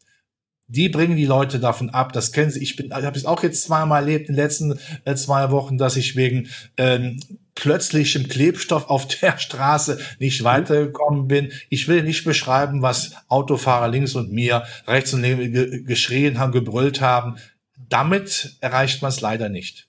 die 0.69 0.91
bringen 0.91 1.17
die 1.17 1.25
Leute 1.25 1.59
davon 1.59 1.91
ab. 1.91 2.13
Das 2.13 2.31
kennen 2.31 2.51
sie. 2.51 2.63
Ich 2.63 2.77
bin, 2.77 2.87
ich 2.87 2.93
habe 2.93 3.17
es 3.17 3.25
auch 3.25 3.43
jetzt 3.43 3.63
zweimal 3.63 4.03
erlebt 4.03 4.29
in 4.29 4.35
den 4.35 4.43
letzten 4.43 4.79
äh, 5.05 5.15
zwei 5.15 5.51
Wochen, 5.51 5.79
dass 5.79 5.97
ich 5.97 6.15
wegen 6.15 6.49
ähm, 6.77 7.21
plötzlichem 7.55 8.29
Klebstoff 8.29 8.89
auf 8.89 9.09
der 9.09 9.39
Straße 9.39 9.99
nicht 10.19 10.45
weitergekommen 10.45 11.27
bin. 11.27 11.53
Ich 11.71 11.89
will 11.89 12.03
nicht 12.03 12.25
beschreiben, 12.25 12.83
was 12.83 13.13
Autofahrer 13.29 13.89
links 13.89 14.15
und 14.15 14.31
mir 14.31 14.65
rechts 14.87 15.15
und 15.15 15.23
links 15.23 15.87
geschrien 15.87 16.39
haben, 16.39 16.53
gebrüllt 16.53 17.01
haben. 17.01 17.37
Damit 17.89 18.57
erreicht 18.61 19.01
man 19.01 19.11
es 19.11 19.23
leider 19.23 19.49
nicht. 19.49 19.88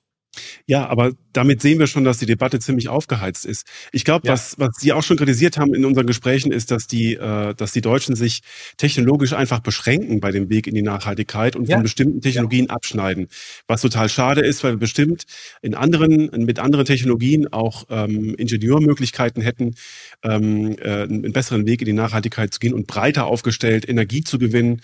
Ja, 0.65 0.87
aber 0.87 1.13
damit 1.33 1.61
sehen 1.61 1.79
wir 1.79 1.87
schon, 1.87 2.03
dass 2.03 2.17
die 2.17 2.25
Debatte 2.25 2.59
ziemlich 2.59 2.89
aufgeheizt 2.89 3.45
ist. 3.45 3.65
Ich 3.91 4.03
glaube, 4.03 4.27
ja. 4.27 4.33
was, 4.33 4.55
was 4.57 4.71
Sie 4.79 4.93
auch 4.93 5.03
schon 5.03 5.17
kritisiert 5.17 5.57
haben 5.57 5.73
in 5.73 5.85
unseren 5.85 6.07
Gesprächen, 6.07 6.51
ist, 6.51 6.71
dass 6.71 6.87
die, 6.87 7.13
äh, 7.13 7.53
dass 7.55 7.71
die 7.71 7.81
Deutschen 7.81 8.15
sich 8.15 8.41
technologisch 8.77 9.33
einfach 9.33 9.59
beschränken 9.59 10.19
bei 10.19 10.31
dem 10.31 10.49
Weg 10.49 10.67
in 10.67 10.75
die 10.75 10.81
Nachhaltigkeit 10.81 11.55
und 11.55 11.67
ja. 11.67 11.75
von 11.75 11.83
bestimmten 11.83 12.21
Technologien 12.21 12.65
ja. 12.65 12.75
abschneiden. 12.75 13.27
Was 13.67 13.81
total 13.81 14.09
schade 14.09 14.41
ist, 14.41 14.63
weil 14.63 14.73
wir 14.73 14.79
bestimmt 14.79 15.25
in 15.61 15.75
anderen, 15.75 16.29
mit 16.45 16.59
anderen 16.59 16.85
Technologien 16.85 17.51
auch 17.51 17.85
ähm, 17.89 18.35
Ingenieurmöglichkeiten 18.35 19.41
hätten, 19.41 19.75
ähm, 20.23 20.75
äh, 20.79 21.03
einen 21.03 21.31
besseren 21.31 21.67
Weg 21.67 21.81
in 21.81 21.85
die 21.85 21.93
Nachhaltigkeit 21.93 22.53
zu 22.53 22.59
gehen 22.59 22.73
und 22.73 22.87
breiter 22.87 23.25
aufgestellt 23.25 23.87
Energie 23.87 24.23
zu 24.23 24.39
gewinnen. 24.39 24.81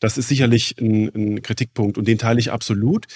Das 0.00 0.18
ist 0.18 0.28
sicherlich 0.28 0.76
ein, 0.80 1.10
ein 1.14 1.42
Kritikpunkt 1.42 1.98
und 1.98 2.06
den 2.06 2.18
teile 2.18 2.38
ich 2.38 2.52
absolut. 2.52 3.06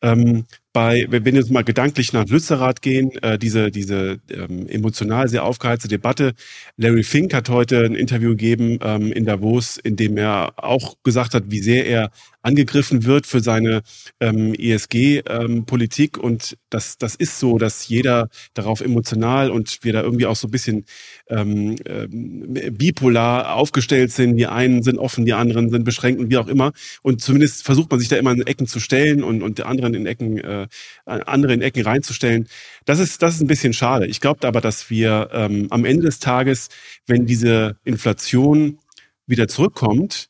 Ähm, 0.00 0.44
bei, 0.72 1.06
wenn 1.08 1.24
wir 1.24 1.32
jetzt 1.32 1.50
mal 1.50 1.64
gedanklich 1.64 2.12
nach 2.12 2.26
Lützerath 2.26 2.82
gehen, 2.82 3.10
äh, 3.22 3.36
diese, 3.36 3.72
diese 3.72 4.20
ähm, 4.30 4.68
emotional 4.68 5.28
sehr 5.28 5.44
aufgeheizte 5.44 5.88
Debatte. 5.88 6.34
Larry 6.76 7.02
Fink 7.02 7.34
hat 7.34 7.48
heute 7.48 7.84
ein 7.84 7.96
Interview 7.96 8.30
gegeben 8.30 8.78
ähm, 8.82 9.10
in 9.10 9.24
Davos, 9.24 9.76
in 9.76 9.96
dem 9.96 10.16
er 10.16 10.52
auch 10.56 10.94
gesagt 11.02 11.34
hat, 11.34 11.44
wie 11.48 11.60
sehr 11.60 11.86
er 11.86 12.10
angegriffen 12.48 13.04
wird 13.04 13.26
für 13.26 13.40
seine 13.40 13.82
ähm, 14.20 14.54
ESG-Politik. 14.54 16.16
Ähm, 16.16 16.24
und 16.24 16.56
das, 16.70 16.96
das 16.96 17.14
ist 17.14 17.38
so, 17.38 17.58
dass 17.58 17.88
jeder 17.88 18.28
darauf 18.54 18.80
emotional 18.80 19.50
und 19.50 19.78
wir 19.82 19.92
da 19.92 20.02
irgendwie 20.02 20.26
auch 20.26 20.36
so 20.36 20.48
ein 20.48 20.50
bisschen 20.50 20.86
ähm, 21.28 21.76
ähm, 21.84 22.54
bipolar 22.72 23.54
aufgestellt 23.54 24.12
sind. 24.12 24.36
Die 24.36 24.46
einen 24.46 24.82
sind 24.82 24.98
offen, 24.98 25.26
die 25.26 25.34
anderen 25.34 25.68
sind 25.70 25.84
beschränkt 25.84 26.20
und 26.20 26.30
wie 26.30 26.38
auch 26.38 26.48
immer. 26.48 26.72
Und 27.02 27.20
zumindest 27.20 27.64
versucht 27.64 27.90
man 27.90 28.00
sich 28.00 28.08
da 28.08 28.16
immer 28.16 28.32
in 28.32 28.46
Ecken 28.46 28.66
zu 28.66 28.80
stellen 28.80 29.22
und, 29.22 29.42
und 29.42 29.60
anderen 29.60 29.92
in 29.94 30.06
Ecken 30.06 30.38
äh, 30.38 30.66
andere 31.04 31.52
in 31.52 31.60
Ecken 31.62 31.82
reinzustellen. 31.82 32.48
Das 32.86 32.98
ist, 32.98 33.22
das 33.22 33.34
ist 33.34 33.42
ein 33.42 33.46
bisschen 33.46 33.74
schade. 33.74 34.06
Ich 34.06 34.20
glaube 34.20 34.46
aber, 34.46 34.60
dass 34.60 34.88
wir 34.88 35.28
ähm, 35.32 35.66
am 35.70 35.84
Ende 35.84 36.06
des 36.06 36.18
Tages, 36.18 36.68
wenn 37.06 37.26
diese 37.26 37.76
Inflation 37.84 38.78
wieder 39.26 39.48
zurückkommt, 39.48 40.28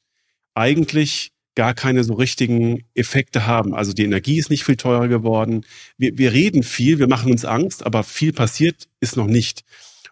eigentlich 0.55 1.31
gar 1.59 1.75
keine 1.75 2.05
so 2.05 2.15
richtigen 2.15 2.85
Effekte 2.95 3.45
haben. 3.45 3.75
Also 3.75 3.93
die 3.93 4.05
Energie 4.05 4.39
ist 4.39 4.49
nicht 4.49 4.63
viel 4.63 4.77
teurer 4.77 5.09
geworden. 5.09 5.67
Wir, 5.97 6.17
wir 6.17 6.33
reden 6.33 6.63
viel, 6.63 7.01
wir 7.01 7.09
machen 7.09 7.33
uns 7.33 7.45
Angst, 7.45 7.85
aber 7.85 8.05
viel 8.05 8.33
passiert 8.33 8.87
ist 9.01 9.17
noch 9.17 9.27
nicht. 9.27 9.65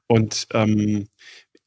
Und 0.09 0.49
ähm, 0.53 1.07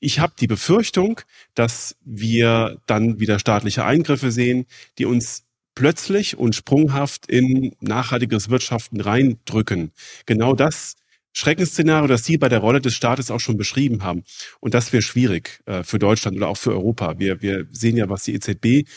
ich 0.01 0.19
habe 0.19 0.33
die 0.37 0.47
Befürchtung, 0.47 1.21
dass 1.55 1.95
wir 2.03 2.81
dann 2.87 3.21
wieder 3.21 3.39
staatliche 3.39 3.85
Eingriffe 3.85 4.33
sehen, 4.33 4.65
die 4.97 5.05
uns 5.05 5.45
plötzlich 5.75 6.37
und 6.37 6.55
sprunghaft 6.55 7.27
in 7.27 7.73
nachhaltiges 7.79 8.49
Wirtschaften 8.49 8.99
reindrücken. 8.99 9.93
Genau 10.25 10.55
das 10.55 10.97
Schreckensszenario, 11.33 12.07
das 12.07 12.23
Sie 12.23 12.37
bei 12.37 12.49
der 12.49 12.59
Rolle 12.59 12.81
des 12.81 12.93
Staates 12.93 13.31
auch 13.31 13.39
schon 13.39 13.57
beschrieben 13.57 14.03
haben. 14.03 14.23
Und 14.59 14.73
das 14.73 14.91
wäre 14.91 15.01
schwierig 15.01 15.61
äh, 15.65 15.83
für 15.83 15.99
Deutschland 15.99 16.37
oder 16.37 16.47
auch 16.47 16.57
für 16.57 16.71
Europa. 16.71 17.19
Wir, 17.19 17.41
wir 17.41 17.67
sehen 17.71 17.97
ja, 17.97 18.09
was 18.09 18.23
die 18.23 18.33
EZB 18.33 18.87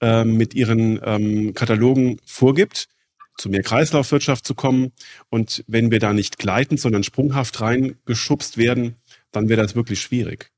äh, 0.00 0.24
mit 0.24 0.54
ihren 0.54 1.00
ähm, 1.04 1.54
Katalogen 1.54 2.18
vorgibt, 2.24 2.88
zu 3.36 3.48
mehr 3.48 3.62
Kreislaufwirtschaft 3.62 4.46
zu 4.46 4.54
kommen. 4.54 4.92
Und 5.28 5.64
wenn 5.66 5.90
wir 5.90 5.98
da 5.98 6.12
nicht 6.12 6.38
gleitend, 6.38 6.80
sondern 6.80 7.02
sprunghaft 7.02 7.60
reingeschubst 7.60 8.56
werden, 8.56 8.96
dann 9.30 9.48
wäre 9.48 9.62
das 9.62 9.74
wirklich 9.74 10.00
schwierig. 10.00 10.50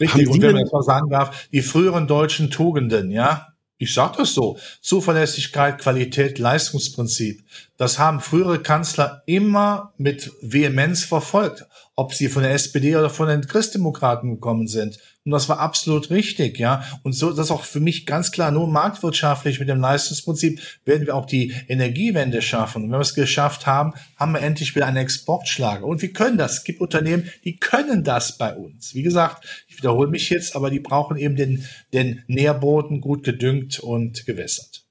Richtig, 0.00 0.28
und 0.28 0.42
wenn 0.42 0.52
man 0.52 0.62
das 0.62 0.72
mal 0.72 0.82
sagen 0.82 1.10
darf, 1.10 1.48
die 1.48 1.62
früheren 1.62 2.06
deutschen 2.06 2.50
Tugenden, 2.50 3.10
ja, 3.10 3.48
ich 3.78 3.92
sage 3.92 4.18
das 4.18 4.32
so. 4.32 4.58
Zuverlässigkeit, 4.80 5.78
Qualität, 5.78 6.38
Leistungsprinzip. 6.38 7.44
Das 7.76 7.98
haben 7.98 8.20
frühere 8.20 8.62
Kanzler 8.62 9.22
immer 9.26 9.92
mit 9.98 10.32
Vehemenz 10.40 11.04
verfolgt, 11.04 11.66
ob 11.94 12.14
sie 12.14 12.28
von 12.28 12.42
der 12.42 12.52
SPD 12.52 12.96
oder 12.96 13.10
von 13.10 13.28
den 13.28 13.46
Christdemokraten 13.46 14.30
gekommen 14.30 14.66
sind. 14.66 14.98
Und 15.26 15.32
das 15.32 15.48
war 15.48 15.58
absolut 15.58 16.10
richtig, 16.10 16.58
ja. 16.58 16.84
Und 17.02 17.12
so, 17.12 17.30
das 17.30 17.46
ist 17.46 17.50
auch 17.50 17.64
für 17.64 17.80
mich 17.80 18.06
ganz 18.06 18.30
klar, 18.30 18.52
nur 18.52 18.68
marktwirtschaftlich 18.68 19.58
mit 19.58 19.68
dem 19.68 19.80
Leistungsprinzip 19.80 20.60
werden 20.84 21.06
wir 21.06 21.16
auch 21.16 21.26
die 21.26 21.52
Energiewende 21.66 22.40
schaffen. 22.42 22.84
Und 22.84 22.92
wenn 22.92 22.98
wir 22.98 23.02
es 23.02 23.14
geschafft 23.14 23.66
haben, 23.66 23.92
haben 24.16 24.32
wir 24.32 24.40
endlich 24.40 24.76
wieder 24.76 24.86
einen 24.86 24.98
Exportschlager. 24.98 25.84
Und 25.84 26.00
wir 26.00 26.12
können 26.12 26.38
das. 26.38 26.58
Es 26.58 26.64
gibt 26.64 26.80
Unternehmen, 26.80 27.28
die 27.44 27.56
können 27.56 28.04
das 28.04 28.38
bei 28.38 28.54
uns. 28.54 28.94
Wie 28.94 29.02
gesagt, 29.02 29.65
ich 29.76 29.82
wiederhole 29.82 30.08
mich 30.08 30.30
jetzt, 30.30 30.56
aber 30.56 30.70
die 30.70 30.80
brauchen 30.80 31.16
eben 31.16 31.36
den, 31.36 31.64
den 31.92 32.24
Nährboden 32.28 33.00
gut 33.00 33.24
gedüngt 33.24 33.78
und 33.78 34.24
gewässert. 34.24 34.84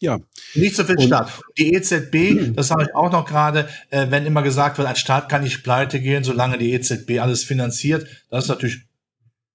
Ja. 0.00 0.18
Nicht 0.54 0.76
so 0.76 0.84
viel 0.84 0.96
und 0.98 1.06
Staat. 1.06 1.40
Die 1.56 1.72
EZB, 1.72 2.54
das 2.54 2.68
sage 2.68 2.84
ich 2.88 2.94
auch 2.94 3.10
noch 3.10 3.24
gerade, 3.24 3.68
äh, 3.90 4.08
wenn 4.10 4.26
immer 4.26 4.42
gesagt 4.42 4.76
wird, 4.78 4.88
ein 4.88 4.96
Staat 4.96 5.28
kann 5.28 5.44
nicht 5.44 5.62
pleite 5.62 6.00
gehen, 6.00 6.24
solange 6.24 6.58
die 6.58 6.72
EZB 6.72 7.20
alles 7.20 7.44
finanziert. 7.44 8.06
Das 8.28 8.44
ist 8.44 8.48
natürlich 8.48 8.82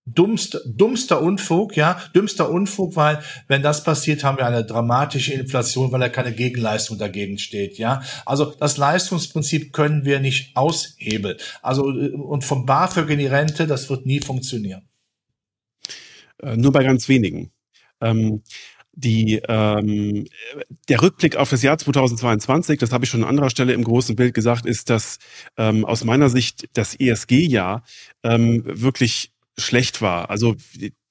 dummster, 0.08 0.60
dummster 0.66 1.22
Unfug, 1.22 1.76
ja, 1.76 2.02
dümmster 2.16 2.50
Unfug, 2.50 2.96
weil 2.96 3.22
wenn 3.48 3.62
das 3.62 3.84
passiert, 3.84 4.24
haben 4.24 4.38
wir 4.38 4.46
eine 4.46 4.66
dramatische 4.66 5.34
Inflation, 5.34 5.92
weil 5.92 6.00
da 6.00 6.10
keine 6.10 6.34
Gegenleistung 6.34 6.98
dagegen 6.98 7.38
steht, 7.38 7.78
ja. 7.78 8.02
Also 8.26 8.46
das 8.46 8.78
Leistungsprinzip 8.78 9.74
können 9.74 10.06
wir 10.06 10.20
nicht 10.20 10.56
aushebeln. 10.56 11.38
Also 11.62 11.84
und 11.84 12.44
vom 12.44 12.66
BAföG 12.66 13.10
in 13.10 13.20
die 13.20 13.28
Rente, 13.28 13.68
das 13.68 13.90
wird 13.90 14.06
nie 14.06 14.20
funktionieren. 14.20 14.88
Äh, 16.42 16.58
nur 16.58 16.72
bei 16.72 16.84
ganz 16.84 17.10
wenigen. 17.10 17.52
Ähm, 18.02 18.44
die, 18.94 19.40
ähm, 19.48 20.26
der 20.90 21.02
Rückblick 21.04 21.36
auf 21.36 21.52
das 21.52 21.62
Jahr 21.62 21.78
2022, 21.78 22.80
das 22.80 22.92
habe 22.92 23.06
ich 23.06 23.12
schon 23.12 23.24
an 23.24 23.30
anderer 23.30 23.52
Stelle 23.52 23.74
im 23.74 23.84
großen 23.84 24.16
Bild 24.16 24.34
gesagt, 24.34 24.66
ist, 24.66 24.90
dass 24.90 25.20
ähm, 25.56 25.86
aus 25.86 26.04
meiner 26.04 26.30
Sicht 26.30 26.68
das 26.74 26.96
ESG-Jahr 26.96 27.84
ähm, 28.24 28.64
wirklich 28.66 29.32
schlecht 29.60 30.02
war. 30.02 30.30
Also 30.30 30.56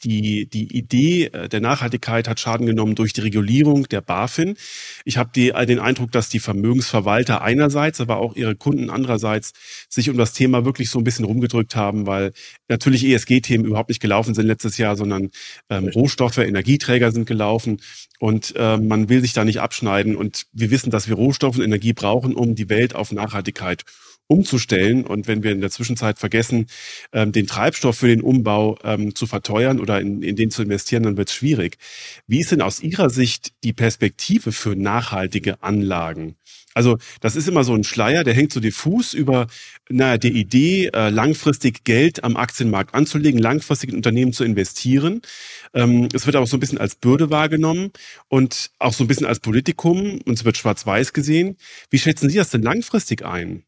die, 0.04 0.48
die 0.48 0.76
Idee 0.76 1.26
äh, 1.26 1.48
der 1.48 1.60
Nachhaltigkeit 1.60 2.28
hat 2.28 2.38
Schaden 2.38 2.66
genommen 2.66 2.94
durch 2.94 3.12
die 3.12 3.22
Regulierung 3.22 3.88
der 3.88 4.00
BaFin. 4.00 4.56
Ich 5.04 5.16
habe 5.16 5.30
die, 5.34 5.52
den 5.66 5.78
Eindruck, 5.78 6.12
dass 6.12 6.28
die 6.28 6.38
Vermögensverwalter 6.38 7.42
einerseits, 7.42 8.00
aber 8.00 8.18
auch 8.18 8.36
ihre 8.36 8.54
Kunden 8.54 8.90
andererseits 8.90 9.52
sich 9.88 10.10
um 10.10 10.16
das 10.16 10.32
Thema 10.32 10.64
wirklich 10.64 10.90
so 10.90 10.98
ein 10.98 11.04
bisschen 11.04 11.24
rumgedrückt 11.24 11.74
haben, 11.74 12.06
weil 12.06 12.32
natürlich 12.68 13.04
ESG-Themen 13.04 13.64
überhaupt 13.64 13.88
nicht 13.88 14.00
gelaufen 14.00 14.34
sind 14.34 14.46
letztes 14.46 14.76
Jahr, 14.76 14.96
sondern 14.96 15.30
ähm, 15.70 15.88
Rohstoffe, 15.88 16.38
Energieträger 16.38 17.10
sind 17.10 17.26
gelaufen 17.26 17.80
und 18.18 18.54
äh, 18.56 18.76
man 18.76 19.08
will 19.08 19.20
sich 19.20 19.32
da 19.32 19.44
nicht 19.44 19.60
abschneiden. 19.60 20.14
Und 20.14 20.46
wir 20.52 20.70
wissen, 20.70 20.90
dass 20.90 21.08
wir 21.08 21.16
Rohstoffe 21.16 21.56
und 21.56 21.64
Energie 21.64 21.92
brauchen, 21.92 22.34
um 22.34 22.54
die 22.54 22.68
Welt 22.68 22.94
auf 22.94 23.12
Nachhaltigkeit 23.12 23.82
umzustellen. 24.28 25.04
Und 25.04 25.28
wenn 25.28 25.42
wir 25.42 25.52
in 25.52 25.60
der 25.60 25.70
Zwischenzeit 25.70 26.18
vergessen, 26.18 26.66
ähm, 27.12 27.32
den 27.32 27.46
Treibstoff 27.46 27.98
für 27.98 28.08
den 28.08 28.20
Umbau 28.20 28.78
ähm, 28.84 29.14
zu 29.14 29.26
verteuern 29.26 29.80
oder 29.80 30.00
in, 30.00 30.22
in 30.22 30.36
den 30.36 30.50
zu 30.50 30.62
investieren, 30.62 31.04
dann 31.04 31.16
wird 31.16 31.28
es 31.28 31.34
schwierig. 31.34 31.78
Wie 32.26 32.40
ist 32.40 32.52
denn 32.52 32.62
aus 32.62 32.80
Ihrer 32.80 33.10
Sicht 33.10 33.52
die 33.64 33.72
Perspektive 33.72 34.52
für 34.52 34.76
nachhaltige 34.76 35.62
Anlagen? 35.62 36.36
Also 36.76 36.98
das 37.22 37.36
ist 37.36 37.48
immer 37.48 37.64
so 37.64 37.74
ein 37.74 37.84
Schleier, 37.84 38.22
der 38.22 38.34
hängt 38.34 38.52
so 38.52 38.60
diffus 38.60 39.14
über 39.14 39.46
naja, 39.88 40.18
die 40.18 40.38
Idee, 40.38 40.90
äh, 40.92 41.08
langfristig 41.08 41.84
Geld 41.84 42.22
am 42.22 42.36
Aktienmarkt 42.36 42.94
anzulegen, 42.94 43.40
langfristig 43.40 43.90
in 43.90 43.96
Unternehmen 43.96 44.34
zu 44.34 44.44
investieren. 44.44 45.22
Ähm, 45.72 46.08
es 46.12 46.26
wird 46.26 46.36
auch 46.36 46.46
so 46.46 46.58
ein 46.58 46.60
bisschen 46.60 46.76
als 46.76 46.96
Bürde 46.96 47.30
wahrgenommen 47.30 47.92
und 48.28 48.72
auch 48.78 48.92
so 48.92 49.04
ein 49.04 49.06
bisschen 49.06 49.26
als 49.26 49.40
Politikum 49.40 50.20
und 50.26 50.34
es 50.34 50.44
wird 50.44 50.58
schwarz-weiß 50.58 51.14
gesehen. 51.14 51.56
Wie 51.88 51.98
schätzen 51.98 52.28
Sie 52.28 52.36
das 52.36 52.50
denn 52.50 52.62
langfristig 52.62 53.24
ein? 53.24 53.64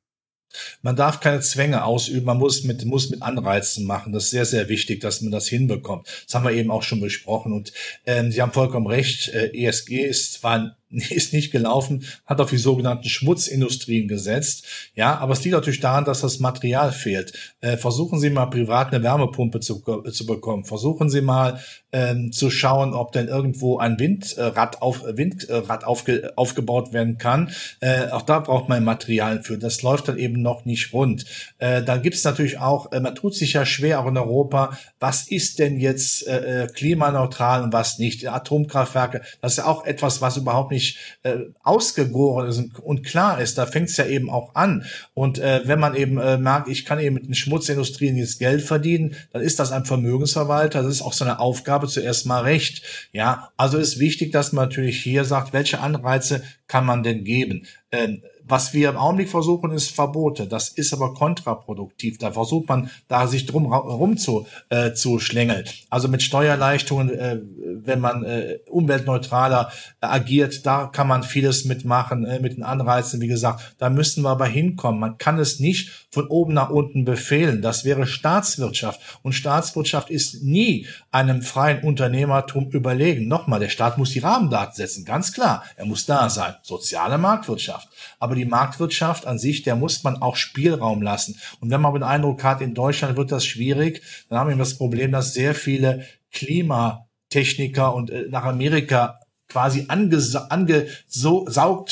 Man 0.83 0.97
darf 0.97 1.21
keine 1.21 1.41
Zwänge 1.41 1.85
ausüben, 1.85 2.25
man 2.27 2.39
muss 2.39 2.65
mit, 2.65 2.85
muss 2.85 3.11
mit 3.11 3.23
Anreizen 3.23 3.85
machen. 3.85 4.13
Das 4.13 4.25
ist 4.25 4.31
sehr, 4.31 4.47
sehr 4.47 4.69
wichtig, 4.69 5.01
dass 5.01 5.21
man 5.21 5.31
das 5.31 5.49
hinbekommt. 5.49 6.07
Das 6.25 6.35
haben 6.35 6.45
wir 6.45 6.53
eben 6.53 6.71
auch 6.71 6.83
schon 6.83 7.01
besprochen. 7.01 7.53
Und 7.53 7.73
ähm, 8.07 8.33
Sie 8.33 8.41
haben 8.41 8.53
vollkommen 8.53 8.87
recht, 8.87 9.29
äh, 9.29 9.51
ESG 9.53 10.01
ist 10.01 10.35
zwar 10.35 10.59
ein 10.59 10.75
ist 11.11 11.33
nicht 11.33 11.51
gelaufen, 11.51 12.05
hat 12.27 12.41
auf 12.41 12.51
die 12.51 12.59
sogenannten 12.59 13.09
Schmutzindustrien 13.09 14.09
gesetzt. 14.09 14.65
Ja, 14.95 15.19
aber 15.19 15.35
es 15.35 15.45
liegt 15.45 15.55
natürlich 15.55 15.81
daran, 15.81 16.05
dass 16.05 16.21
das 16.21 16.39
Material 16.39 16.93
fehlt. 16.93 17.33
Äh, 17.61 17.77
versuchen 17.77 18.21
Sie 18.21 18.31
mal 18.31 18.47
privat 18.47 18.93
eine 18.93 19.03
Wärmepumpe 19.03 19.61
zu, 19.61 19.83
äh, 20.05 20.11
zu 20.11 20.27
bekommen. 20.27 20.65
Versuchen 20.65 21.11
Sie 21.11 21.21
mal 21.21 21.61
ähm, 21.93 22.33
zu 22.33 22.51
schauen, 22.51 22.95
ob 22.95 23.13
denn 23.13 23.29
irgendwo 23.29 23.79
ein 23.79 23.99
Windrad, 23.99 24.83
auf, 24.83 25.05
Windrad 25.05 25.85
aufge, 25.85 26.33
aufgebaut 26.37 26.93
werden 26.93 27.19
kann. 27.19 27.51
Äh, 27.81 28.09
auch 28.09 28.23
da 28.23 28.41
braucht 28.41 28.69
man 28.69 28.85
Material 28.85 29.43
für. 29.43 29.59
Das 29.59 29.83
läuft 29.83 30.09
dann 30.09 30.19
eben 30.19 30.43
noch 30.43 30.65
nicht 30.65 30.93
rund. 30.93 31.25
Äh, 31.59 31.83
dann 31.83 32.03
gibt 32.03 32.17
es 32.17 32.25
natürlich 32.25 32.59
auch, 32.59 32.93
äh, 32.93 33.01
man 33.01 33.15
tut 33.15 33.35
sich 33.35 33.55
ja 33.55 33.65
schwer 33.65 34.01
auch 34.01 34.07
in 34.07 34.17
Europa, 34.17 34.79
was 35.01 35.29
ist 35.29 35.59
denn 35.59 35.79
jetzt 35.79 36.27
äh, 36.27 36.65
äh 36.65 36.67
klimaneutral 36.69 37.63
und 37.63 37.73
was 37.73 37.99
nicht. 37.99 38.29
Atomkraftwerke, 38.29 39.23
das 39.41 39.53
ist 39.53 39.59
ja 39.59 39.67
auch 39.67 39.85
etwas, 39.85 40.21
was 40.21 40.37
überhaupt 40.37 40.71
nicht 40.71 40.78
nicht 40.79 40.99
äh, 41.25 41.39
ausgegoren 41.63 42.49
ist 42.49 42.63
und 42.81 43.05
klar 43.05 43.41
ist, 43.41 43.59
da 43.59 43.67
fängt 43.67 43.89
es 43.89 43.97
ja 43.97 44.07
eben 44.07 44.31
auch 44.31 44.55
an. 44.55 44.85
Und 45.15 45.39
äh, 45.39 45.63
wenn 45.65 45.81
man 45.81 45.95
eben 45.95 46.19
äh, 46.19 46.39
merkt, 46.39 46.69
ich 46.69 46.85
kann 46.85 47.01
eben 47.01 47.15
mit 47.15 47.27
den 47.27 47.35
Schmutzindustrien 47.35 48.17
jetzt 48.17 48.39
Geld 48.39 48.63
verdienen, 48.63 49.17
dann 49.33 49.43
ist 49.43 49.59
das 49.59 49.73
ein 49.73 49.85
Vermögensverwalter. 49.85 50.83
Das 50.83 50.93
ist 50.93 51.03
auch 51.03 51.13
seine 51.13 51.41
Aufgabe 51.41 51.89
zuerst 51.89 52.27
mal 52.27 52.43
recht. 52.43 52.83
Ja, 53.13 53.51
also 53.57 53.79
ist 53.79 53.99
wichtig, 53.99 54.33
dass 54.33 54.53
man 54.53 54.67
natürlich 54.67 55.03
hier 55.03 55.25
sagt, 55.25 55.53
welche 55.53 55.81
Anreize 55.81 56.43
kann 56.69 56.87
man 56.87 57.03
denn 57.03 57.25
geben? 57.25 57.67
Ähm, 57.91 58.23
was 58.49 58.73
wir 58.75 58.91
im 58.91 58.97
Augenblick 58.97 59.29
versuchen, 59.29 59.71
ist 59.71 59.91
Verbote. 59.91 60.47
Das 60.47 60.69
ist 60.69 60.93
aber 60.93 61.15
kontraproduktiv. 61.15 62.19
Da 62.19 62.33
versucht 62.33 62.69
man, 62.69 62.91
da 63.09 63.27
sich 63.27 63.47
drum 63.47 63.73
herum 63.73 64.17
zu, 64.17 64.47
äh, 64.71 64.93
zu 64.93 65.19
schlängeln. 65.19 65.65
Also 65.91 66.09
mit 66.09 66.23
Steuerleichtungen, 66.23 67.11
äh, 67.11 67.39
wenn 67.85 68.01
man 68.01 68.25
äh, 68.25 68.59
umweltneutraler 68.71 69.71
äh, 70.01 70.07
agiert, 70.07 70.67
da 70.67 70.87
kann 70.87 71.09
man 71.09 71.23
vieles 71.23 71.65
mitmachen, 71.65 72.25
äh, 72.25 72.41
mit 72.41 72.57
den 72.57 72.63
Anreizen, 72.63 73.21
wie 73.21 73.29
gesagt. 73.29 73.77
Da 73.79 73.91
müssen 73.91 74.23
wir 74.23 74.31
aber 74.31 74.47
hinkommen. 74.47 75.01
Man 75.01 75.19
kann 75.19 75.39
es 75.39 75.61
nicht 75.61 76.07
von 76.11 76.27
oben 76.27 76.55
nach 76.55 76.71
unten 76.71 77.05
befehlen. 77.05 77.63
Das 77.63 77.85
wäre 77.85 78.07
Staatswirtschaft. 78.07 79.01
Und 79.23 79.33
Staatswirtschaft 79.33 80.11
ist 80.11 80.43
nie 80.43 80.87
einem 81.11 81.43
freien 81.43 81.83
Unternehmertum 81.83 82.71
überlegen. 82.71 83.29
Nochmal, 83.29 83.61
der 83.61 83.69
Staat 83.69 83.99
muss 83.99 84.11
die 84.11 84.21
Rahmendaten 84.21 84.75
setzen, 84.75 85.05
ganz 85.05 85.33
klar. 85.33 85.65
Er 85.77 85.87
muss 85.87 86.07
da 86.07 86.31
sein. 86.31 86.55
Soziale 86.63 87.19
Marktwirtschaft. 87.19 87.89
Aber 88.19 88.35
die 88.39 88.45
Marktwirtschaft 88.45 89.27
an 89.27 89.39
sich, 89.39 89.63
der 89.63 89.77
muss 89.77 90.05
man 90.05 90.23
auch 90.23 90.37
Spielraum 90.37 91.03
lassen. 91.03 91.39
Und 91.61 91.71
wenn 91.71 91.81
man 91.81 91.93
den 91.95 92.03
Eindruck 92.03 92.45
hat, 92.45 92.61
in 92.61 92.75
Deutschland 92.75 93.17
wird 93.17 93.33
das 93.33 93.45
schwierig, 93.45 94.03
dann 94.29 94.39
haben 94.39 94.51
wir 94.51 94.57
das 94.57 94.79
Problem, 94.79 95.13
dass 95.13 95.35
sehr 95.35 95.55
viele 95.55 96.07
Klimatechniker 96.33 97.95
und 97.95 98.11
äh, 98.11 98.27
nach 98.31 98.45
Amerika 98.45 99.21
quasi 99.49 99.87
angesaugt 99.89 100.51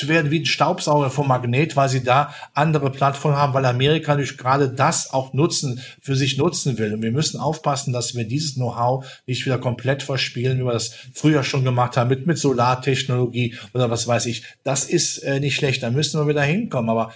werden 0.08 0.30
wie 0.30 0.40
ein 0.40 0.46
Staubsauger 0.46 1.10
vom 1.10 1.28
Magnet, 1.28 1.74
weil 1.74 1.88
sie 1.88 2.04
da 2.04 2.34
andere 2.52 2.90
Plattformen 2.90 3.36
haben, 3.36 3.54
weil 3.54 3.64
Amerika 3.64 4.12
natürlich 4.12 4.36
gerade 4.36 4.68
das 4.68 5.12
auch 5.12 5.32
nutzen, 5.32 5.80
für 6.02 6.16
sich 6.16 6.36
nutzen 6.36 6.78
will. 6.78 6.92
Und 6.92 7.02
wir 7.02 7.12
müssen 7.12 7.40
aufpassen, 7.40 7.92
dass 7.92 8.14
wir 8.14 8.24
dieses 8.24 8.54
Know-how 8.54 9.06
nicht 9.26 9.46
wieder 9.46 9.58
komplett 9.58 10.02
verspielen, 10.02 10.58
wie 10.58 10.64
wir 10.64 10.72
das 10.72 10.94
früher 11.14 11.42
schon 11.44 11.64
gemacht 11.64 11.96
haben, 11.96 12.08
mit, 12.08 12.26
mit 12.26 12.38
Solartechnologie 12.38 13.54
oder 13.72 13.90
was 13.90 14.06
weiß 14.06 14.26
ich. 14.26 14.44
Das 14.62 14.84
ist 14.84 15.18
äh, 15.18 15.40
nicht 15.40 15.56
schlecht, 15.56 15.82
da 15.82 15.90
müssen 15.90 16.20
wir 16.20 16.28
wieder 16.28 16.42
hinkommen. 16.42 16.90
Aber 16.90 17.12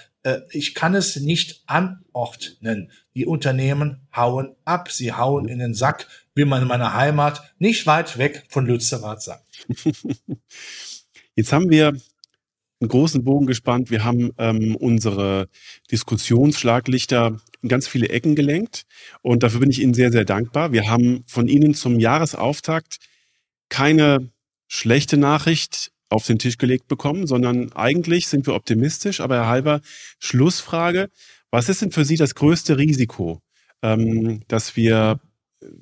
ich 0.51 0.75
kann 0.75 0.95
es 0.95 1.17
nicht 1.17 1.63
anordnen. 1.67 2.91
Die 3.15 3.27
Unternehmen 3.27 4.07
hauen 4.15 4.55
ab, 4.65 4.91
sie 4.91 5.13
hauen 5.13 5.49
in 5.49 5.59
den 5.59 5.75
Sack, 5.75 6.07
wie 6.35 6.45
man 6.45 6.63
in 6.63 6.69
meiner 6.69 6.95
Heimat 6.95 7.55
nicht 7.59 7.87
weit 7.87 8.19
weg 8.19 8.45
von 8.49 8.67
Lützerath 8.67 9.23
sagt. 9.23 9.67
Jetzt 11.35 11.53
haben 11.53 11.71
wir 11.71 11.89
einen 11.89 12.89
großen 12.89 13.25
Bogen 13.25 13.47
gespannt. 13.47 13.91
Wir 13.91 14.05
haben 14.05 14.31
ähm, 14.39 14.77
unsere 14.77 15.49
Diskussionsschlaglichter 15.91 17.41
in 17.63 17.69
ganz 17.69 17.89
viele 17.89 18.09
Ecken 18.09 18.35
gelenkt 18.35 18.85
und 19.23 19.43
dafür 19.43 19.61
bin 19.61 19.71
ich 19.71 19.81
Ihnen 19.81 19.95
sehr, 19.95 20.13
sehr 20.13 20.25
dankbar. 20.25 20.73
Wir 20.73 20.89
haben 20.89 21.23
von 21.27 21.47
Ihnen 21.47 21.75
zum 21.75 21.99
Jahresauftakt 21.99 22.99
keine 23.69 24.31
schlechte 24.67 25.17
Nachricht 25.17 25.93
auf 26.11 26.27
den 26.27 26.39
Tisch 26.39 26.59
gelegt 26.59 26.89
bekommen, 26.89 27.27
sondern 27.27 27.73
eigentlich 27.73 28.29
sind 28.29 28.47
wir 28.47 28.55
optimistisch. 28.55 29.21
Aber 29.21 29.37
Herr 29.37 29.49
Halber, 29.49 29.81
Schlussfrage. 30.19 31.09
Was 31.51 31.69
ist 31.69 31.83
denn 31.83 31.93
für 31.93 32.05
Sie 32.05 32.17
das 32.17 32.35
größte 32.35 32.77
Risiko, 32.77 33.41
ähm, 33.83 34.43
dass 34.49 34.77
wir 34.77 35.21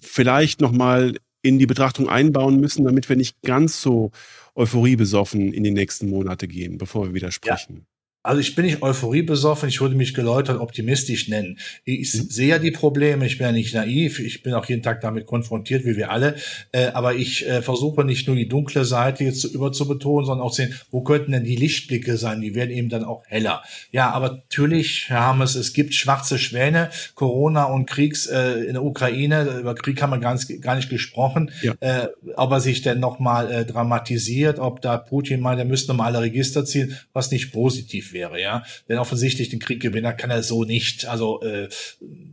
vielleicht 0.00 0.60
nochmal 0.60 1.14
in 1.42 1.58
die 1.58 1.66
Betrachtung 1.66 2.08
einbauen 2.08 2.60
müssen, 2.60 2.84
damit 2.84 3.08
wir 3.08 3.16
nicht 3.16 3.40
ganz 3.42 3.80
so 3.80 4.10
euphoriebesoffen 4.54 5.52
in 5.52 5.64
die 5.64 5.70
nächsten 5.70 6.10
Monate 6.10 6.48
gehen, 6.48 6.78
bevor 6.78 7.06
wir 7.06 7.14
wieder 7.14 7.30
sprechen. 7.30 7.76
Ja. 7.76 7.82
Also 8.24 8.40
ich 8.40 8.56
bin 8.56 8.64
nicht 8.64 8.82
Euphorie 8.82 9.22
besoffen, 9.22 9.68
ich 9.68 9.80
würde 9.80 9.94
mich 9.94 10.12
geläutert 10.12 10.60
optimistisch 10.60 11.28
nennen. 11.28 11.58
Ich 11.84 12.12
mhm. 12.14 12.28
sehe 12.28 12.48
ja 12.48 12.58
die 12.58 12.72
Probleme, 12.72 13.24
ich 13.24 13.38
bin 13.38 13.46
ja 13.46 13.52
nicht 13.52 13.74
naiv, 13.74 14.18
ich 14.18 14.42
bin 14.42 14.54
auch 14.54 14.66
jeden 14.66 14.82
Tag 14.82 15.00
damit 15.02 15.24
konfrontiert, 15.26 15.84
wie 15.84 15.96
wir 15.96 16.10
alle. 16.10 16.34
Äh, 16.72 16.88
aber 16.88 17.14
ich 17.14 17.48
äh, 17.48 17.62
versuche 17.62 18.04
nicht 18.04 18.26
nur 18.26 18.34
die 18.34 18.48
dunkle 18.48 18.84
Seite 18.84 19.22
jetzt 19.22 19.44
über 19.44 19.70
zu 19.70 19.86
betonen, 19.86 20.26
sondern 20.26 20.44
auch 20.44 20.52
sehen, 20.52 20.74
wo 20.90 21.02
könnten 21.02 21.30
denn 21.30 21.44
die 21.44 21.54
Lichtblicke 21.54 22.16
sein? 22.16 22.40
Die 22.40 22.56
werden 22.56 22.70
eben 22.70 22.88
dann 22.88 23.04
auch 23.04 23.24
heller. 23.28 23.62
Ja, 23.92 24.10
aber 24.10 24.30
natürlich, 24.30 25.04
Herr 25.08 25.26
Hammes, 25.26 25.54
es 25.54 25.72
gibt 25.72 25.94
schwarze 25.94 26.40
Schwäne, 26.40 26.90
Corona 27.14 27.64
und 27.64 27.86
Kriegs 27.86 28.26
äh, 28.26 28.64
in 28.64 28.72
der 28.72 28.82
Ukraine. 28.82 29.58
Über 29.60 29.76
Krieg 29.76 30.02
haben 30.02 30.10
wir 30.10 30.18
gar 30.18 30.34
nicht, 30.34 30.60
gar 30.60 30.74
nicht 30.74 30.90
gesprochen. 30.90 31.52
Ja. 31.62 31.74
Äh, 31.78 32.08
ob 32.34 32.50
er 32.50 32.60
sich 32.60 32.82
denn 32.82 32.98
nochmal 32.98 33.50
äh, 33.50 33.64
dramatisiert, 33.64 34.58
ob 34.58 34.82
da 34.82 34.96
Putin 34.96 35.40
meint, 35.40 35.60
er 35.60 35.64
müsste 35.64 35.92
nochmal 35.92 36.08
alle 36.08 36.26
Register 36.26 36.64
ziehen, 36.64 36.98
was 37.12 37.30
nicht 37.30 37.52
positiv 37.52 38.07
wäre, 38.12 38.40
ja. 38.40 38.64
Denn 38.88 38.98
offensichtlich 38.98 39.48
den 39.48 39.58
Krieg 39.58 39.80
gewinnen 39.80 40.16
kann 40.16 40.30
er 40.30 40.42
so 40.42 40.64
nicht. 40.64 41.06
Also, 41.06 41.42
äh, 41.42 41.68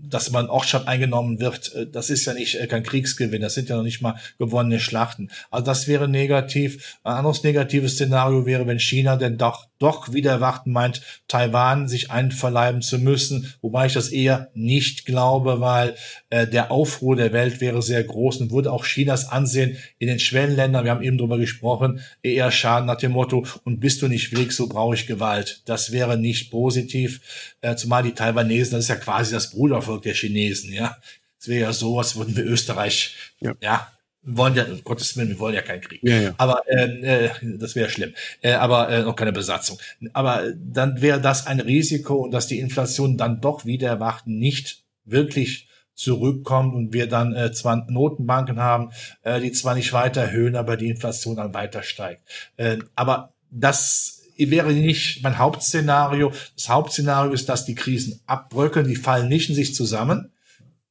dass 0.10 0.32
man 0.32 0.50
Ortschaft 0.50 0.88
eingenommen 0.88 1.40
wird, 1.40 1.74
äh, 1.76 1.88
das 1.88 2.10
ist 2.10 2.26
ja 2.26 2.34
nicht 2.34 2.56
äh, 2.56 2.68
kein 2.68 2.84
Kriegsgewinn, 2.84 3.42
das 3.42 3.54
sind 3.54 3.70
ja 3.70 3.76
noch 3.76 3.84
nicht 3.84 4.02
mal 4.02 4.20
gewonnene 4.38 4.80
Schlachten. 4.80 5.30
Also 5.52 5.66
das 5.66 5.88
wäre 5.88 6.08
negativ. 6.08 6.98
Ein 7.04 7.18
anderes 7.18 7.44
negatives 7.44 7.94
Szenario 7.94 8.46
wäre, 8.46 8.68
wenn 8.68 8.80
China 8.80 9.18
denn 9.18 9.38
doch 9.38 9.68
doch 9.80 10.14
wieder 10.14 10.32
erwarten 10.32 10.72
meint, 10.72 11.02
Taiwan 11.28 11.88
sich 11.88 12.12
einverleiben 12.12 12.82
zu 12.82 13.00
müssen, 13.00 13.54
wobei 13.62 13.88
ich 13.88 13.94
das 13.94 14.10
eher 14.10 14.50
nicht 14.54 15.06
glaube, 15.06 15.60
weil 15.60 15.96
äh, 16.30 16.48
der 16.48 16.72
Aufruhr 16.72 17.16
der 17.16 17.34
Welt 17.34 17.62
wäre 17.62 17.82
sehr 17.82 18.04
groß 18.04 18.38
und 18.42 18.52
würde 18.52 18.72
auch 18.72 18.86
Chinas 18.86 19.30
Ansehen 19.30 19.78
in 20.00 20.08
den 20.08 20.20
Schwellenländern, 20.20 20.86
wir 20.86 20.92
haben 20.92 21.04
eben 21.04 21.18
drüber 21.18 21.38
gesprochen, 21.38 22.02
eher 22.24 22.52
schaden 22.52 22.88
nach 22.88 22.98
dem 22.98 23.12
Motto, 23.12 23.46
und 23.64 23.80
bist 23.80 24.02
du 24.02 24.08
nicht 24.08 24.32
willig, 24.32 24.52
so 24.52 24.68
brauche 24.68 24.96
ich 24.96 25.08
Gewalt. 25.08 25.62
Das 25.66 25.92
wäre 25.92 26.18
nicht 26.18 26.52
positiv, 26.52 27.56
äh, 27.62 27.76
zumal 27.76 28.04
die 28.04 28.14
Taiwanesen, 28.14 28.74
das 28.74 28.86
ist 28.86 28.90
ja 28.90 28.96
quasi 28.96 29.34
das 29.34 29.52
Brudervolk 29.52 30.04
der 30.04 30.14
Chinesen, 30.14 30.74
ja. 30.74 30.98
Es 31.40 31.48
wäre 31.48 31.62
ja 31.62 31.74
so, 31.74 32.00
als 32.00 32.16
würden 32.16 32.36
wir 32.36 32.46
Österreich, 32.46 33.16
ja, 33.40 33.54
ja 33.62 33.95
wir 34.26 34.38
wollen 34.38 34.56
ja, 34.56 34.66
um 34.66 34.84
Gottes 34.84 35.16
Willen, 35.16 35.30
wir 35.30 35.40
wollen 35.40 35.56
ja 35.56 35.62
keinen 35.62 35.82
Krieg. 35.82 36.02
Ja, 36.04 36.20
ja. 36.20 36.34
Aber 36.38 36.64
äh, 36.68 37.26
äh, 37.26 37.30
das 37.58 37.76
wäre 37.76 37.90
schlimm. 37.90 38.14
Äh, 38.42 38.54
aber 38.54 38.90
äh, 38.90 39.04
noch 39.04 39.16
keine 39.16 39.32
Besatzung. 39.32 39.78
Aber 40.14 40.44
dann 40.58 41.02
wäre 41.02 41.22
das 41.22 41.46
ein 41.48 41.60
Risiko 41.60 42.16
und 42.16 42.32
dass 42.32 42.48
die 42.48 42.60
Inflation 42.60 43.18
dann 43.18 43.40
doch 43.40 43.66
wieder 43.66 43.88
erwacht, 43.88 44.28
nicht 44.28 44.84
wirklich 45.06 45.68
zurückkommt 45.94 46.76
und 46.76 46.92
wir 46.92 47.08
dann 47.08 47.34
äh, 47.34 47.52
zwar 47.54 47.90
Notenbanken 47.90 48.60
haben, 48.60 48.92
äh, 49.22 49.40
die 49.40 49.52
zwar 49.52 49.76
nicht 49.76 49.94
weiter 49.94 50.22
erhöhen, 50.22 50.56
aber 50.56 50.76
die 50.76 50.90
Inflation 50.90 51.38
dann 51.38 51.54
weiter 51.54 51.84
steigt. 51.84 52.22
Äh, 52.58 52.80
aber 52.96 53.34
das 53.50 54.24
wäre 54.38 54.74
nicht 54.74 55.24
mein 55.24 55.38
Hauptszenario. 55.38 56.34
Das 56.56 56.68
Hauptszenario 56.68 57.32
ist, 57.32 57.48
dass 57.48 57.66
die 57.66 57.76
Krisen 57.76 58.20
abbröckeln, 58.26 58.88
die 58.88 58.98
fallen 58.98 59.30
nicht 59.30 59.50
in 59.50 59.56
sich 59.56 59.74
zusammen, 59.74 60.32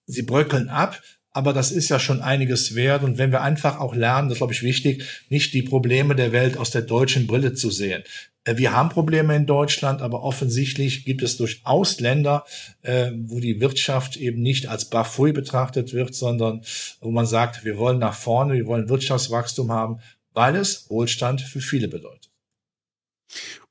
sie 0.06 0.22
bröckeln 0.22 0.70
ab, 0.70 1.00
aber 1.34 1.52
das 1.52 1.72
ist 1.72 1.88
ja 1.90 1.98
schon 1.98 2.22
einiges 2.22 2.74
wert. 2.76 3.02
Und 3.02 3.18
wenn 3.18 3.32
wir 3.32 3.42
einfach 3.42 3.80
auch 3.80 3.94
lernen, 3.94 4.28
das 4.28 4.38
glaube 4.38 4.52
ich 4.52 4.62
wichtig, 4.62 5.04
nicht 5.28 5.52
die 5.52 5.62
Probleme 5.62 6.14
der 6.14 6.32
Welt 6.32 6.56
aus 6.56 6.70
der 6.70 6.82
deutschen 6.82 7.26
Brille 7.26 7.54
zu 7.54 7.70
sehen. 7.70 8.04
Äh, 8.44 8.56
wir 8.56 8.72
haben 8.72 8.88
Probleme 8.88 9.34
in 9.34 9.44
Deutschland, 9.44 10.00
aber 10.00 10.22
offensichtlich 10.22 11.04
gibt 11.04 11.22
es 11.22 11.36
durchaus 11.36 11.98
Länder, 11.98 12.44
äh, 12.82 13.10
wo 13.24 13.40
die 13.40 13.60
Wirtschaft 13.60 14.16
eben 14.16 14.42
nicht 14.42 14.68
als 14.68 14.84
Bafui 14.86 15.32
betrachtet 15.32 15.92
wird, 15.92 16.14
sondern 16.14 16.62
wo 17.00 17.10
man 17.10 17.26
sagt, 17.26 17.64
wir 17.64 17.78
wollen 17.78 17.98
nach 17.98 18.14
vorne, 18.14 18.54
wir 18.54 18.66
wollen 18.66 18.88
Wirtschaftswachstum 18.88 19.72
haben, 19.72 19.98
weil 20.32 20.54
es 20.54 20.88
Wohlstand 20.88 21.40
für 21.40 21.60
viele 21.60 21.88
bedeutet. 21.88 22.30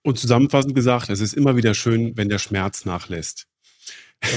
Und 0.01 0.19
zusammenfassend 0.19 0.75
gesagt, 0.75 1.09
es 1.09 1.21
ist 1.21 1.33
immer 1.33 1.55
wieder 1.55 1.73
schön, 1.73 2.17
wenn 2.17 2.27
der 2.27 2.39
Schmerz 2.39 2.83
nachlässt. 2.83 3.47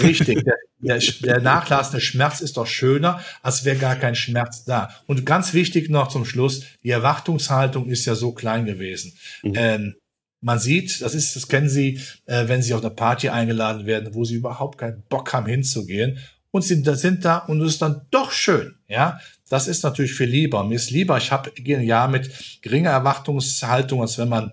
Richtig. 0.03 0.45
Der, 0.45 0.99
der, 0.99 0.99
der 1.22 1.41
nachlassende 1.41 2.01
Schmerz 2.01 2.41
ist 2.41 2.57
doch 2.57 2.66
schöner, 2.66 3.20
als 3.43 3.64
wäre 3.64 3.76
gar 3.76 3.97
kein 3.97 4.14
Schmerz 4.14 4.64
da. 4.64 4.91
Und 5.07 5.24
ganz 5.24 5.55
wichtig 5.55 5.91
noch 5.91 6.09
zum 6.09 6.24
Schluss, 6.24 6.64
die 6.82 6.91
Erwartungshaltung 6.91 7.89
ist 7.89 8.05
ja 8.05 8.14
so 8.14 8.32
klein 8.32 8.66
gewesen. 8.66 9.16
Mhm. 9.43 9.53
Ähm, 9.57 9.95
man 10.41 10.59
sieht, 10.59 11.01
das 11.01 11.14
ist, 11.14 11.34
das 11.34 11.49
kennen 11.49 11.68
Sie, 11.68 12.01
äh, 12.26 12.47
wenn 12.49 12.62
Sie 12.62 12.74
auf 12.74 12.82
eine 12.82 12.91
Party 12.91 13.28
eingeladen 13.28 13.87
werden, 13.87 14.14
wo 14.14 14.24
Sie 14.24 14.34
überhaupt 14.37 14.78
keinen 14.78 15.03
Bock 15.09 15.32
haben 15.32 15.47
hinzugehen 15.47 16.18
und 16.51 16.62
Sie 16.62 16.82
da 16.82 16.95
sind 16.95 17.24
da 17.24 17.39
und 17.39 17.61
es 17.62 17.74
ist 17.74 17.82
dann 17.82 18.03
doch 18.11 18.32
schön, 18.32 18.76
ja. 18.89 19.18
Das 19.49 19.68
ist 19.68 19.84
natürlich 19.84 20.14
viel 20.14 20.28
lieber. 20.28 20.64
Mir 20.64 20.74
ist 20.74 20.91
lieber, 20.91 21.16
ich 21.18 21.30
habe 21.30 21.53
ein 21.57 21.82
Jahr 21.82 22.09
mit 22.09 22.30
geringer 22.62 22.91
Erwartungshaltung, 22.91 24.03
als 24.03 24.18
wenn 24.18 24.28
man 24.28 24.53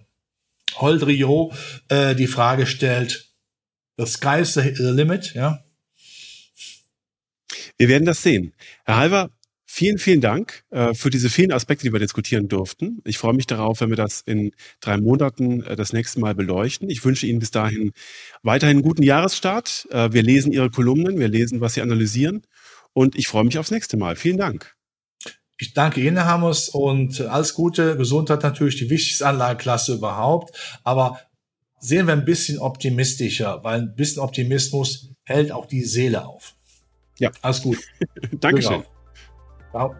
Holdrio 0.75 1.51
äh, 1.89 2.13
die 2.13 2.27
Frage 2.27 2.67
stellt, 2.67 3.32
the 3.97 4.05
sky 4.05 4.41
is 4.41 4.53
the 4.53 4.71
limit, 4.77 5.33
ja. 5.33 5.63
Wir 7.77 7.89
werden 7.89 8.05
das 8.05 8.21
sehen. 8.21 8.53
Herr 8.85 8.97
Halver, 8.97 9.29
vielen, 9.65 9.97
vielen 9.97 10.21
Dank 10.21 10.63
äh, 10.69 10.93
für 10.93 11.09
diese 11.09 11.29
vielen 11.29 11.51
Aspekte, 11.51 11.85
die 11.85 11.91
wir 11.91 11.99
diskutieren 11.99 12.47
durften. 12.47 13.01
Ich 13.05 13.17
freue 13.17 13.33
mich 13.33 13.47
darauf, 13.47 13.81
wenn 13.81 13.89
wir 13.89 13.97
das 13.97 14.21
in 14.21 14.51
drei 14.79 14.97
Monaten 14.97 15.63
äh, 15.63 15.75
das 15.75 15.91
nächste 15.93 16.19
Mal 16.19 16.35
beleuchten. 16.35 16.89
Ich 16.89 17.03
wünsche 17.03 17.25
Ihnen 17.25 17.39
bis 17.39 17.51
dahin 17.51 17.91
weiterhin 18.43 18.77
einen 18.77 18.83
guten 18.83 19.03
Jahresstart. 19.03 19.87
Äh, 19.91 20.13
wir 20.13 20.21
lesen 20.21 20.51
Ihre 20.51 20.69
Kolumnen, 20.69 21.19
wir 21.19 21.27
lesen, 21.27 21.61
was 21.61 21.73
Sie 21.73 21.81
analysieren 21.81 22.43
und 22.93 23.15
ich 23.15 23.27
freue 23.27 23.43
mich 23.43 23.57
aufs 23.57 23.71
nächste 23.71 23.97
Mal. 23.97 24.15
Vielen 24.15 24.37
Dank. 24.37 24.75
Ich 25.57 25.73
danke 25.73 26.01
Ihnen, 26.01 26.17
Herr 26.17 26.27
Hammers, 26.27 26.69
und 26.69 27.21
alles 27.21 27.53
Gute. 27.53 27.97
Gesundheit 27.97 28.43
natürlich 28.43 28.77
die 28.77 28.89
wichtigste 28.89 29.27
Anlageklasse 29.27 29.93
überhaupt. 29.93 30.79
Aber 30.83 31.19
sehen 31.83 32.07
wir 32.07 32.13
ein 32.13 32.25
bisschen 32.25 32.59
optimistischer, 32.59 33.63
weil 33.63 33.81
ein 33.81 33.95
bisschen 33.95 34.21
Optimismus 34.21 35.11
hält 35.23 35.51
auch 35.51 35.65
die 35.65 35.83
Seele 35.83 36.25
auf. 36.25 36.55
Ja. 37.19 37.29
Alles 37.41 37.61
gut. 37.61 37.77
Dankeschön. 38.39 38.83
Ciao. 39.71 39.95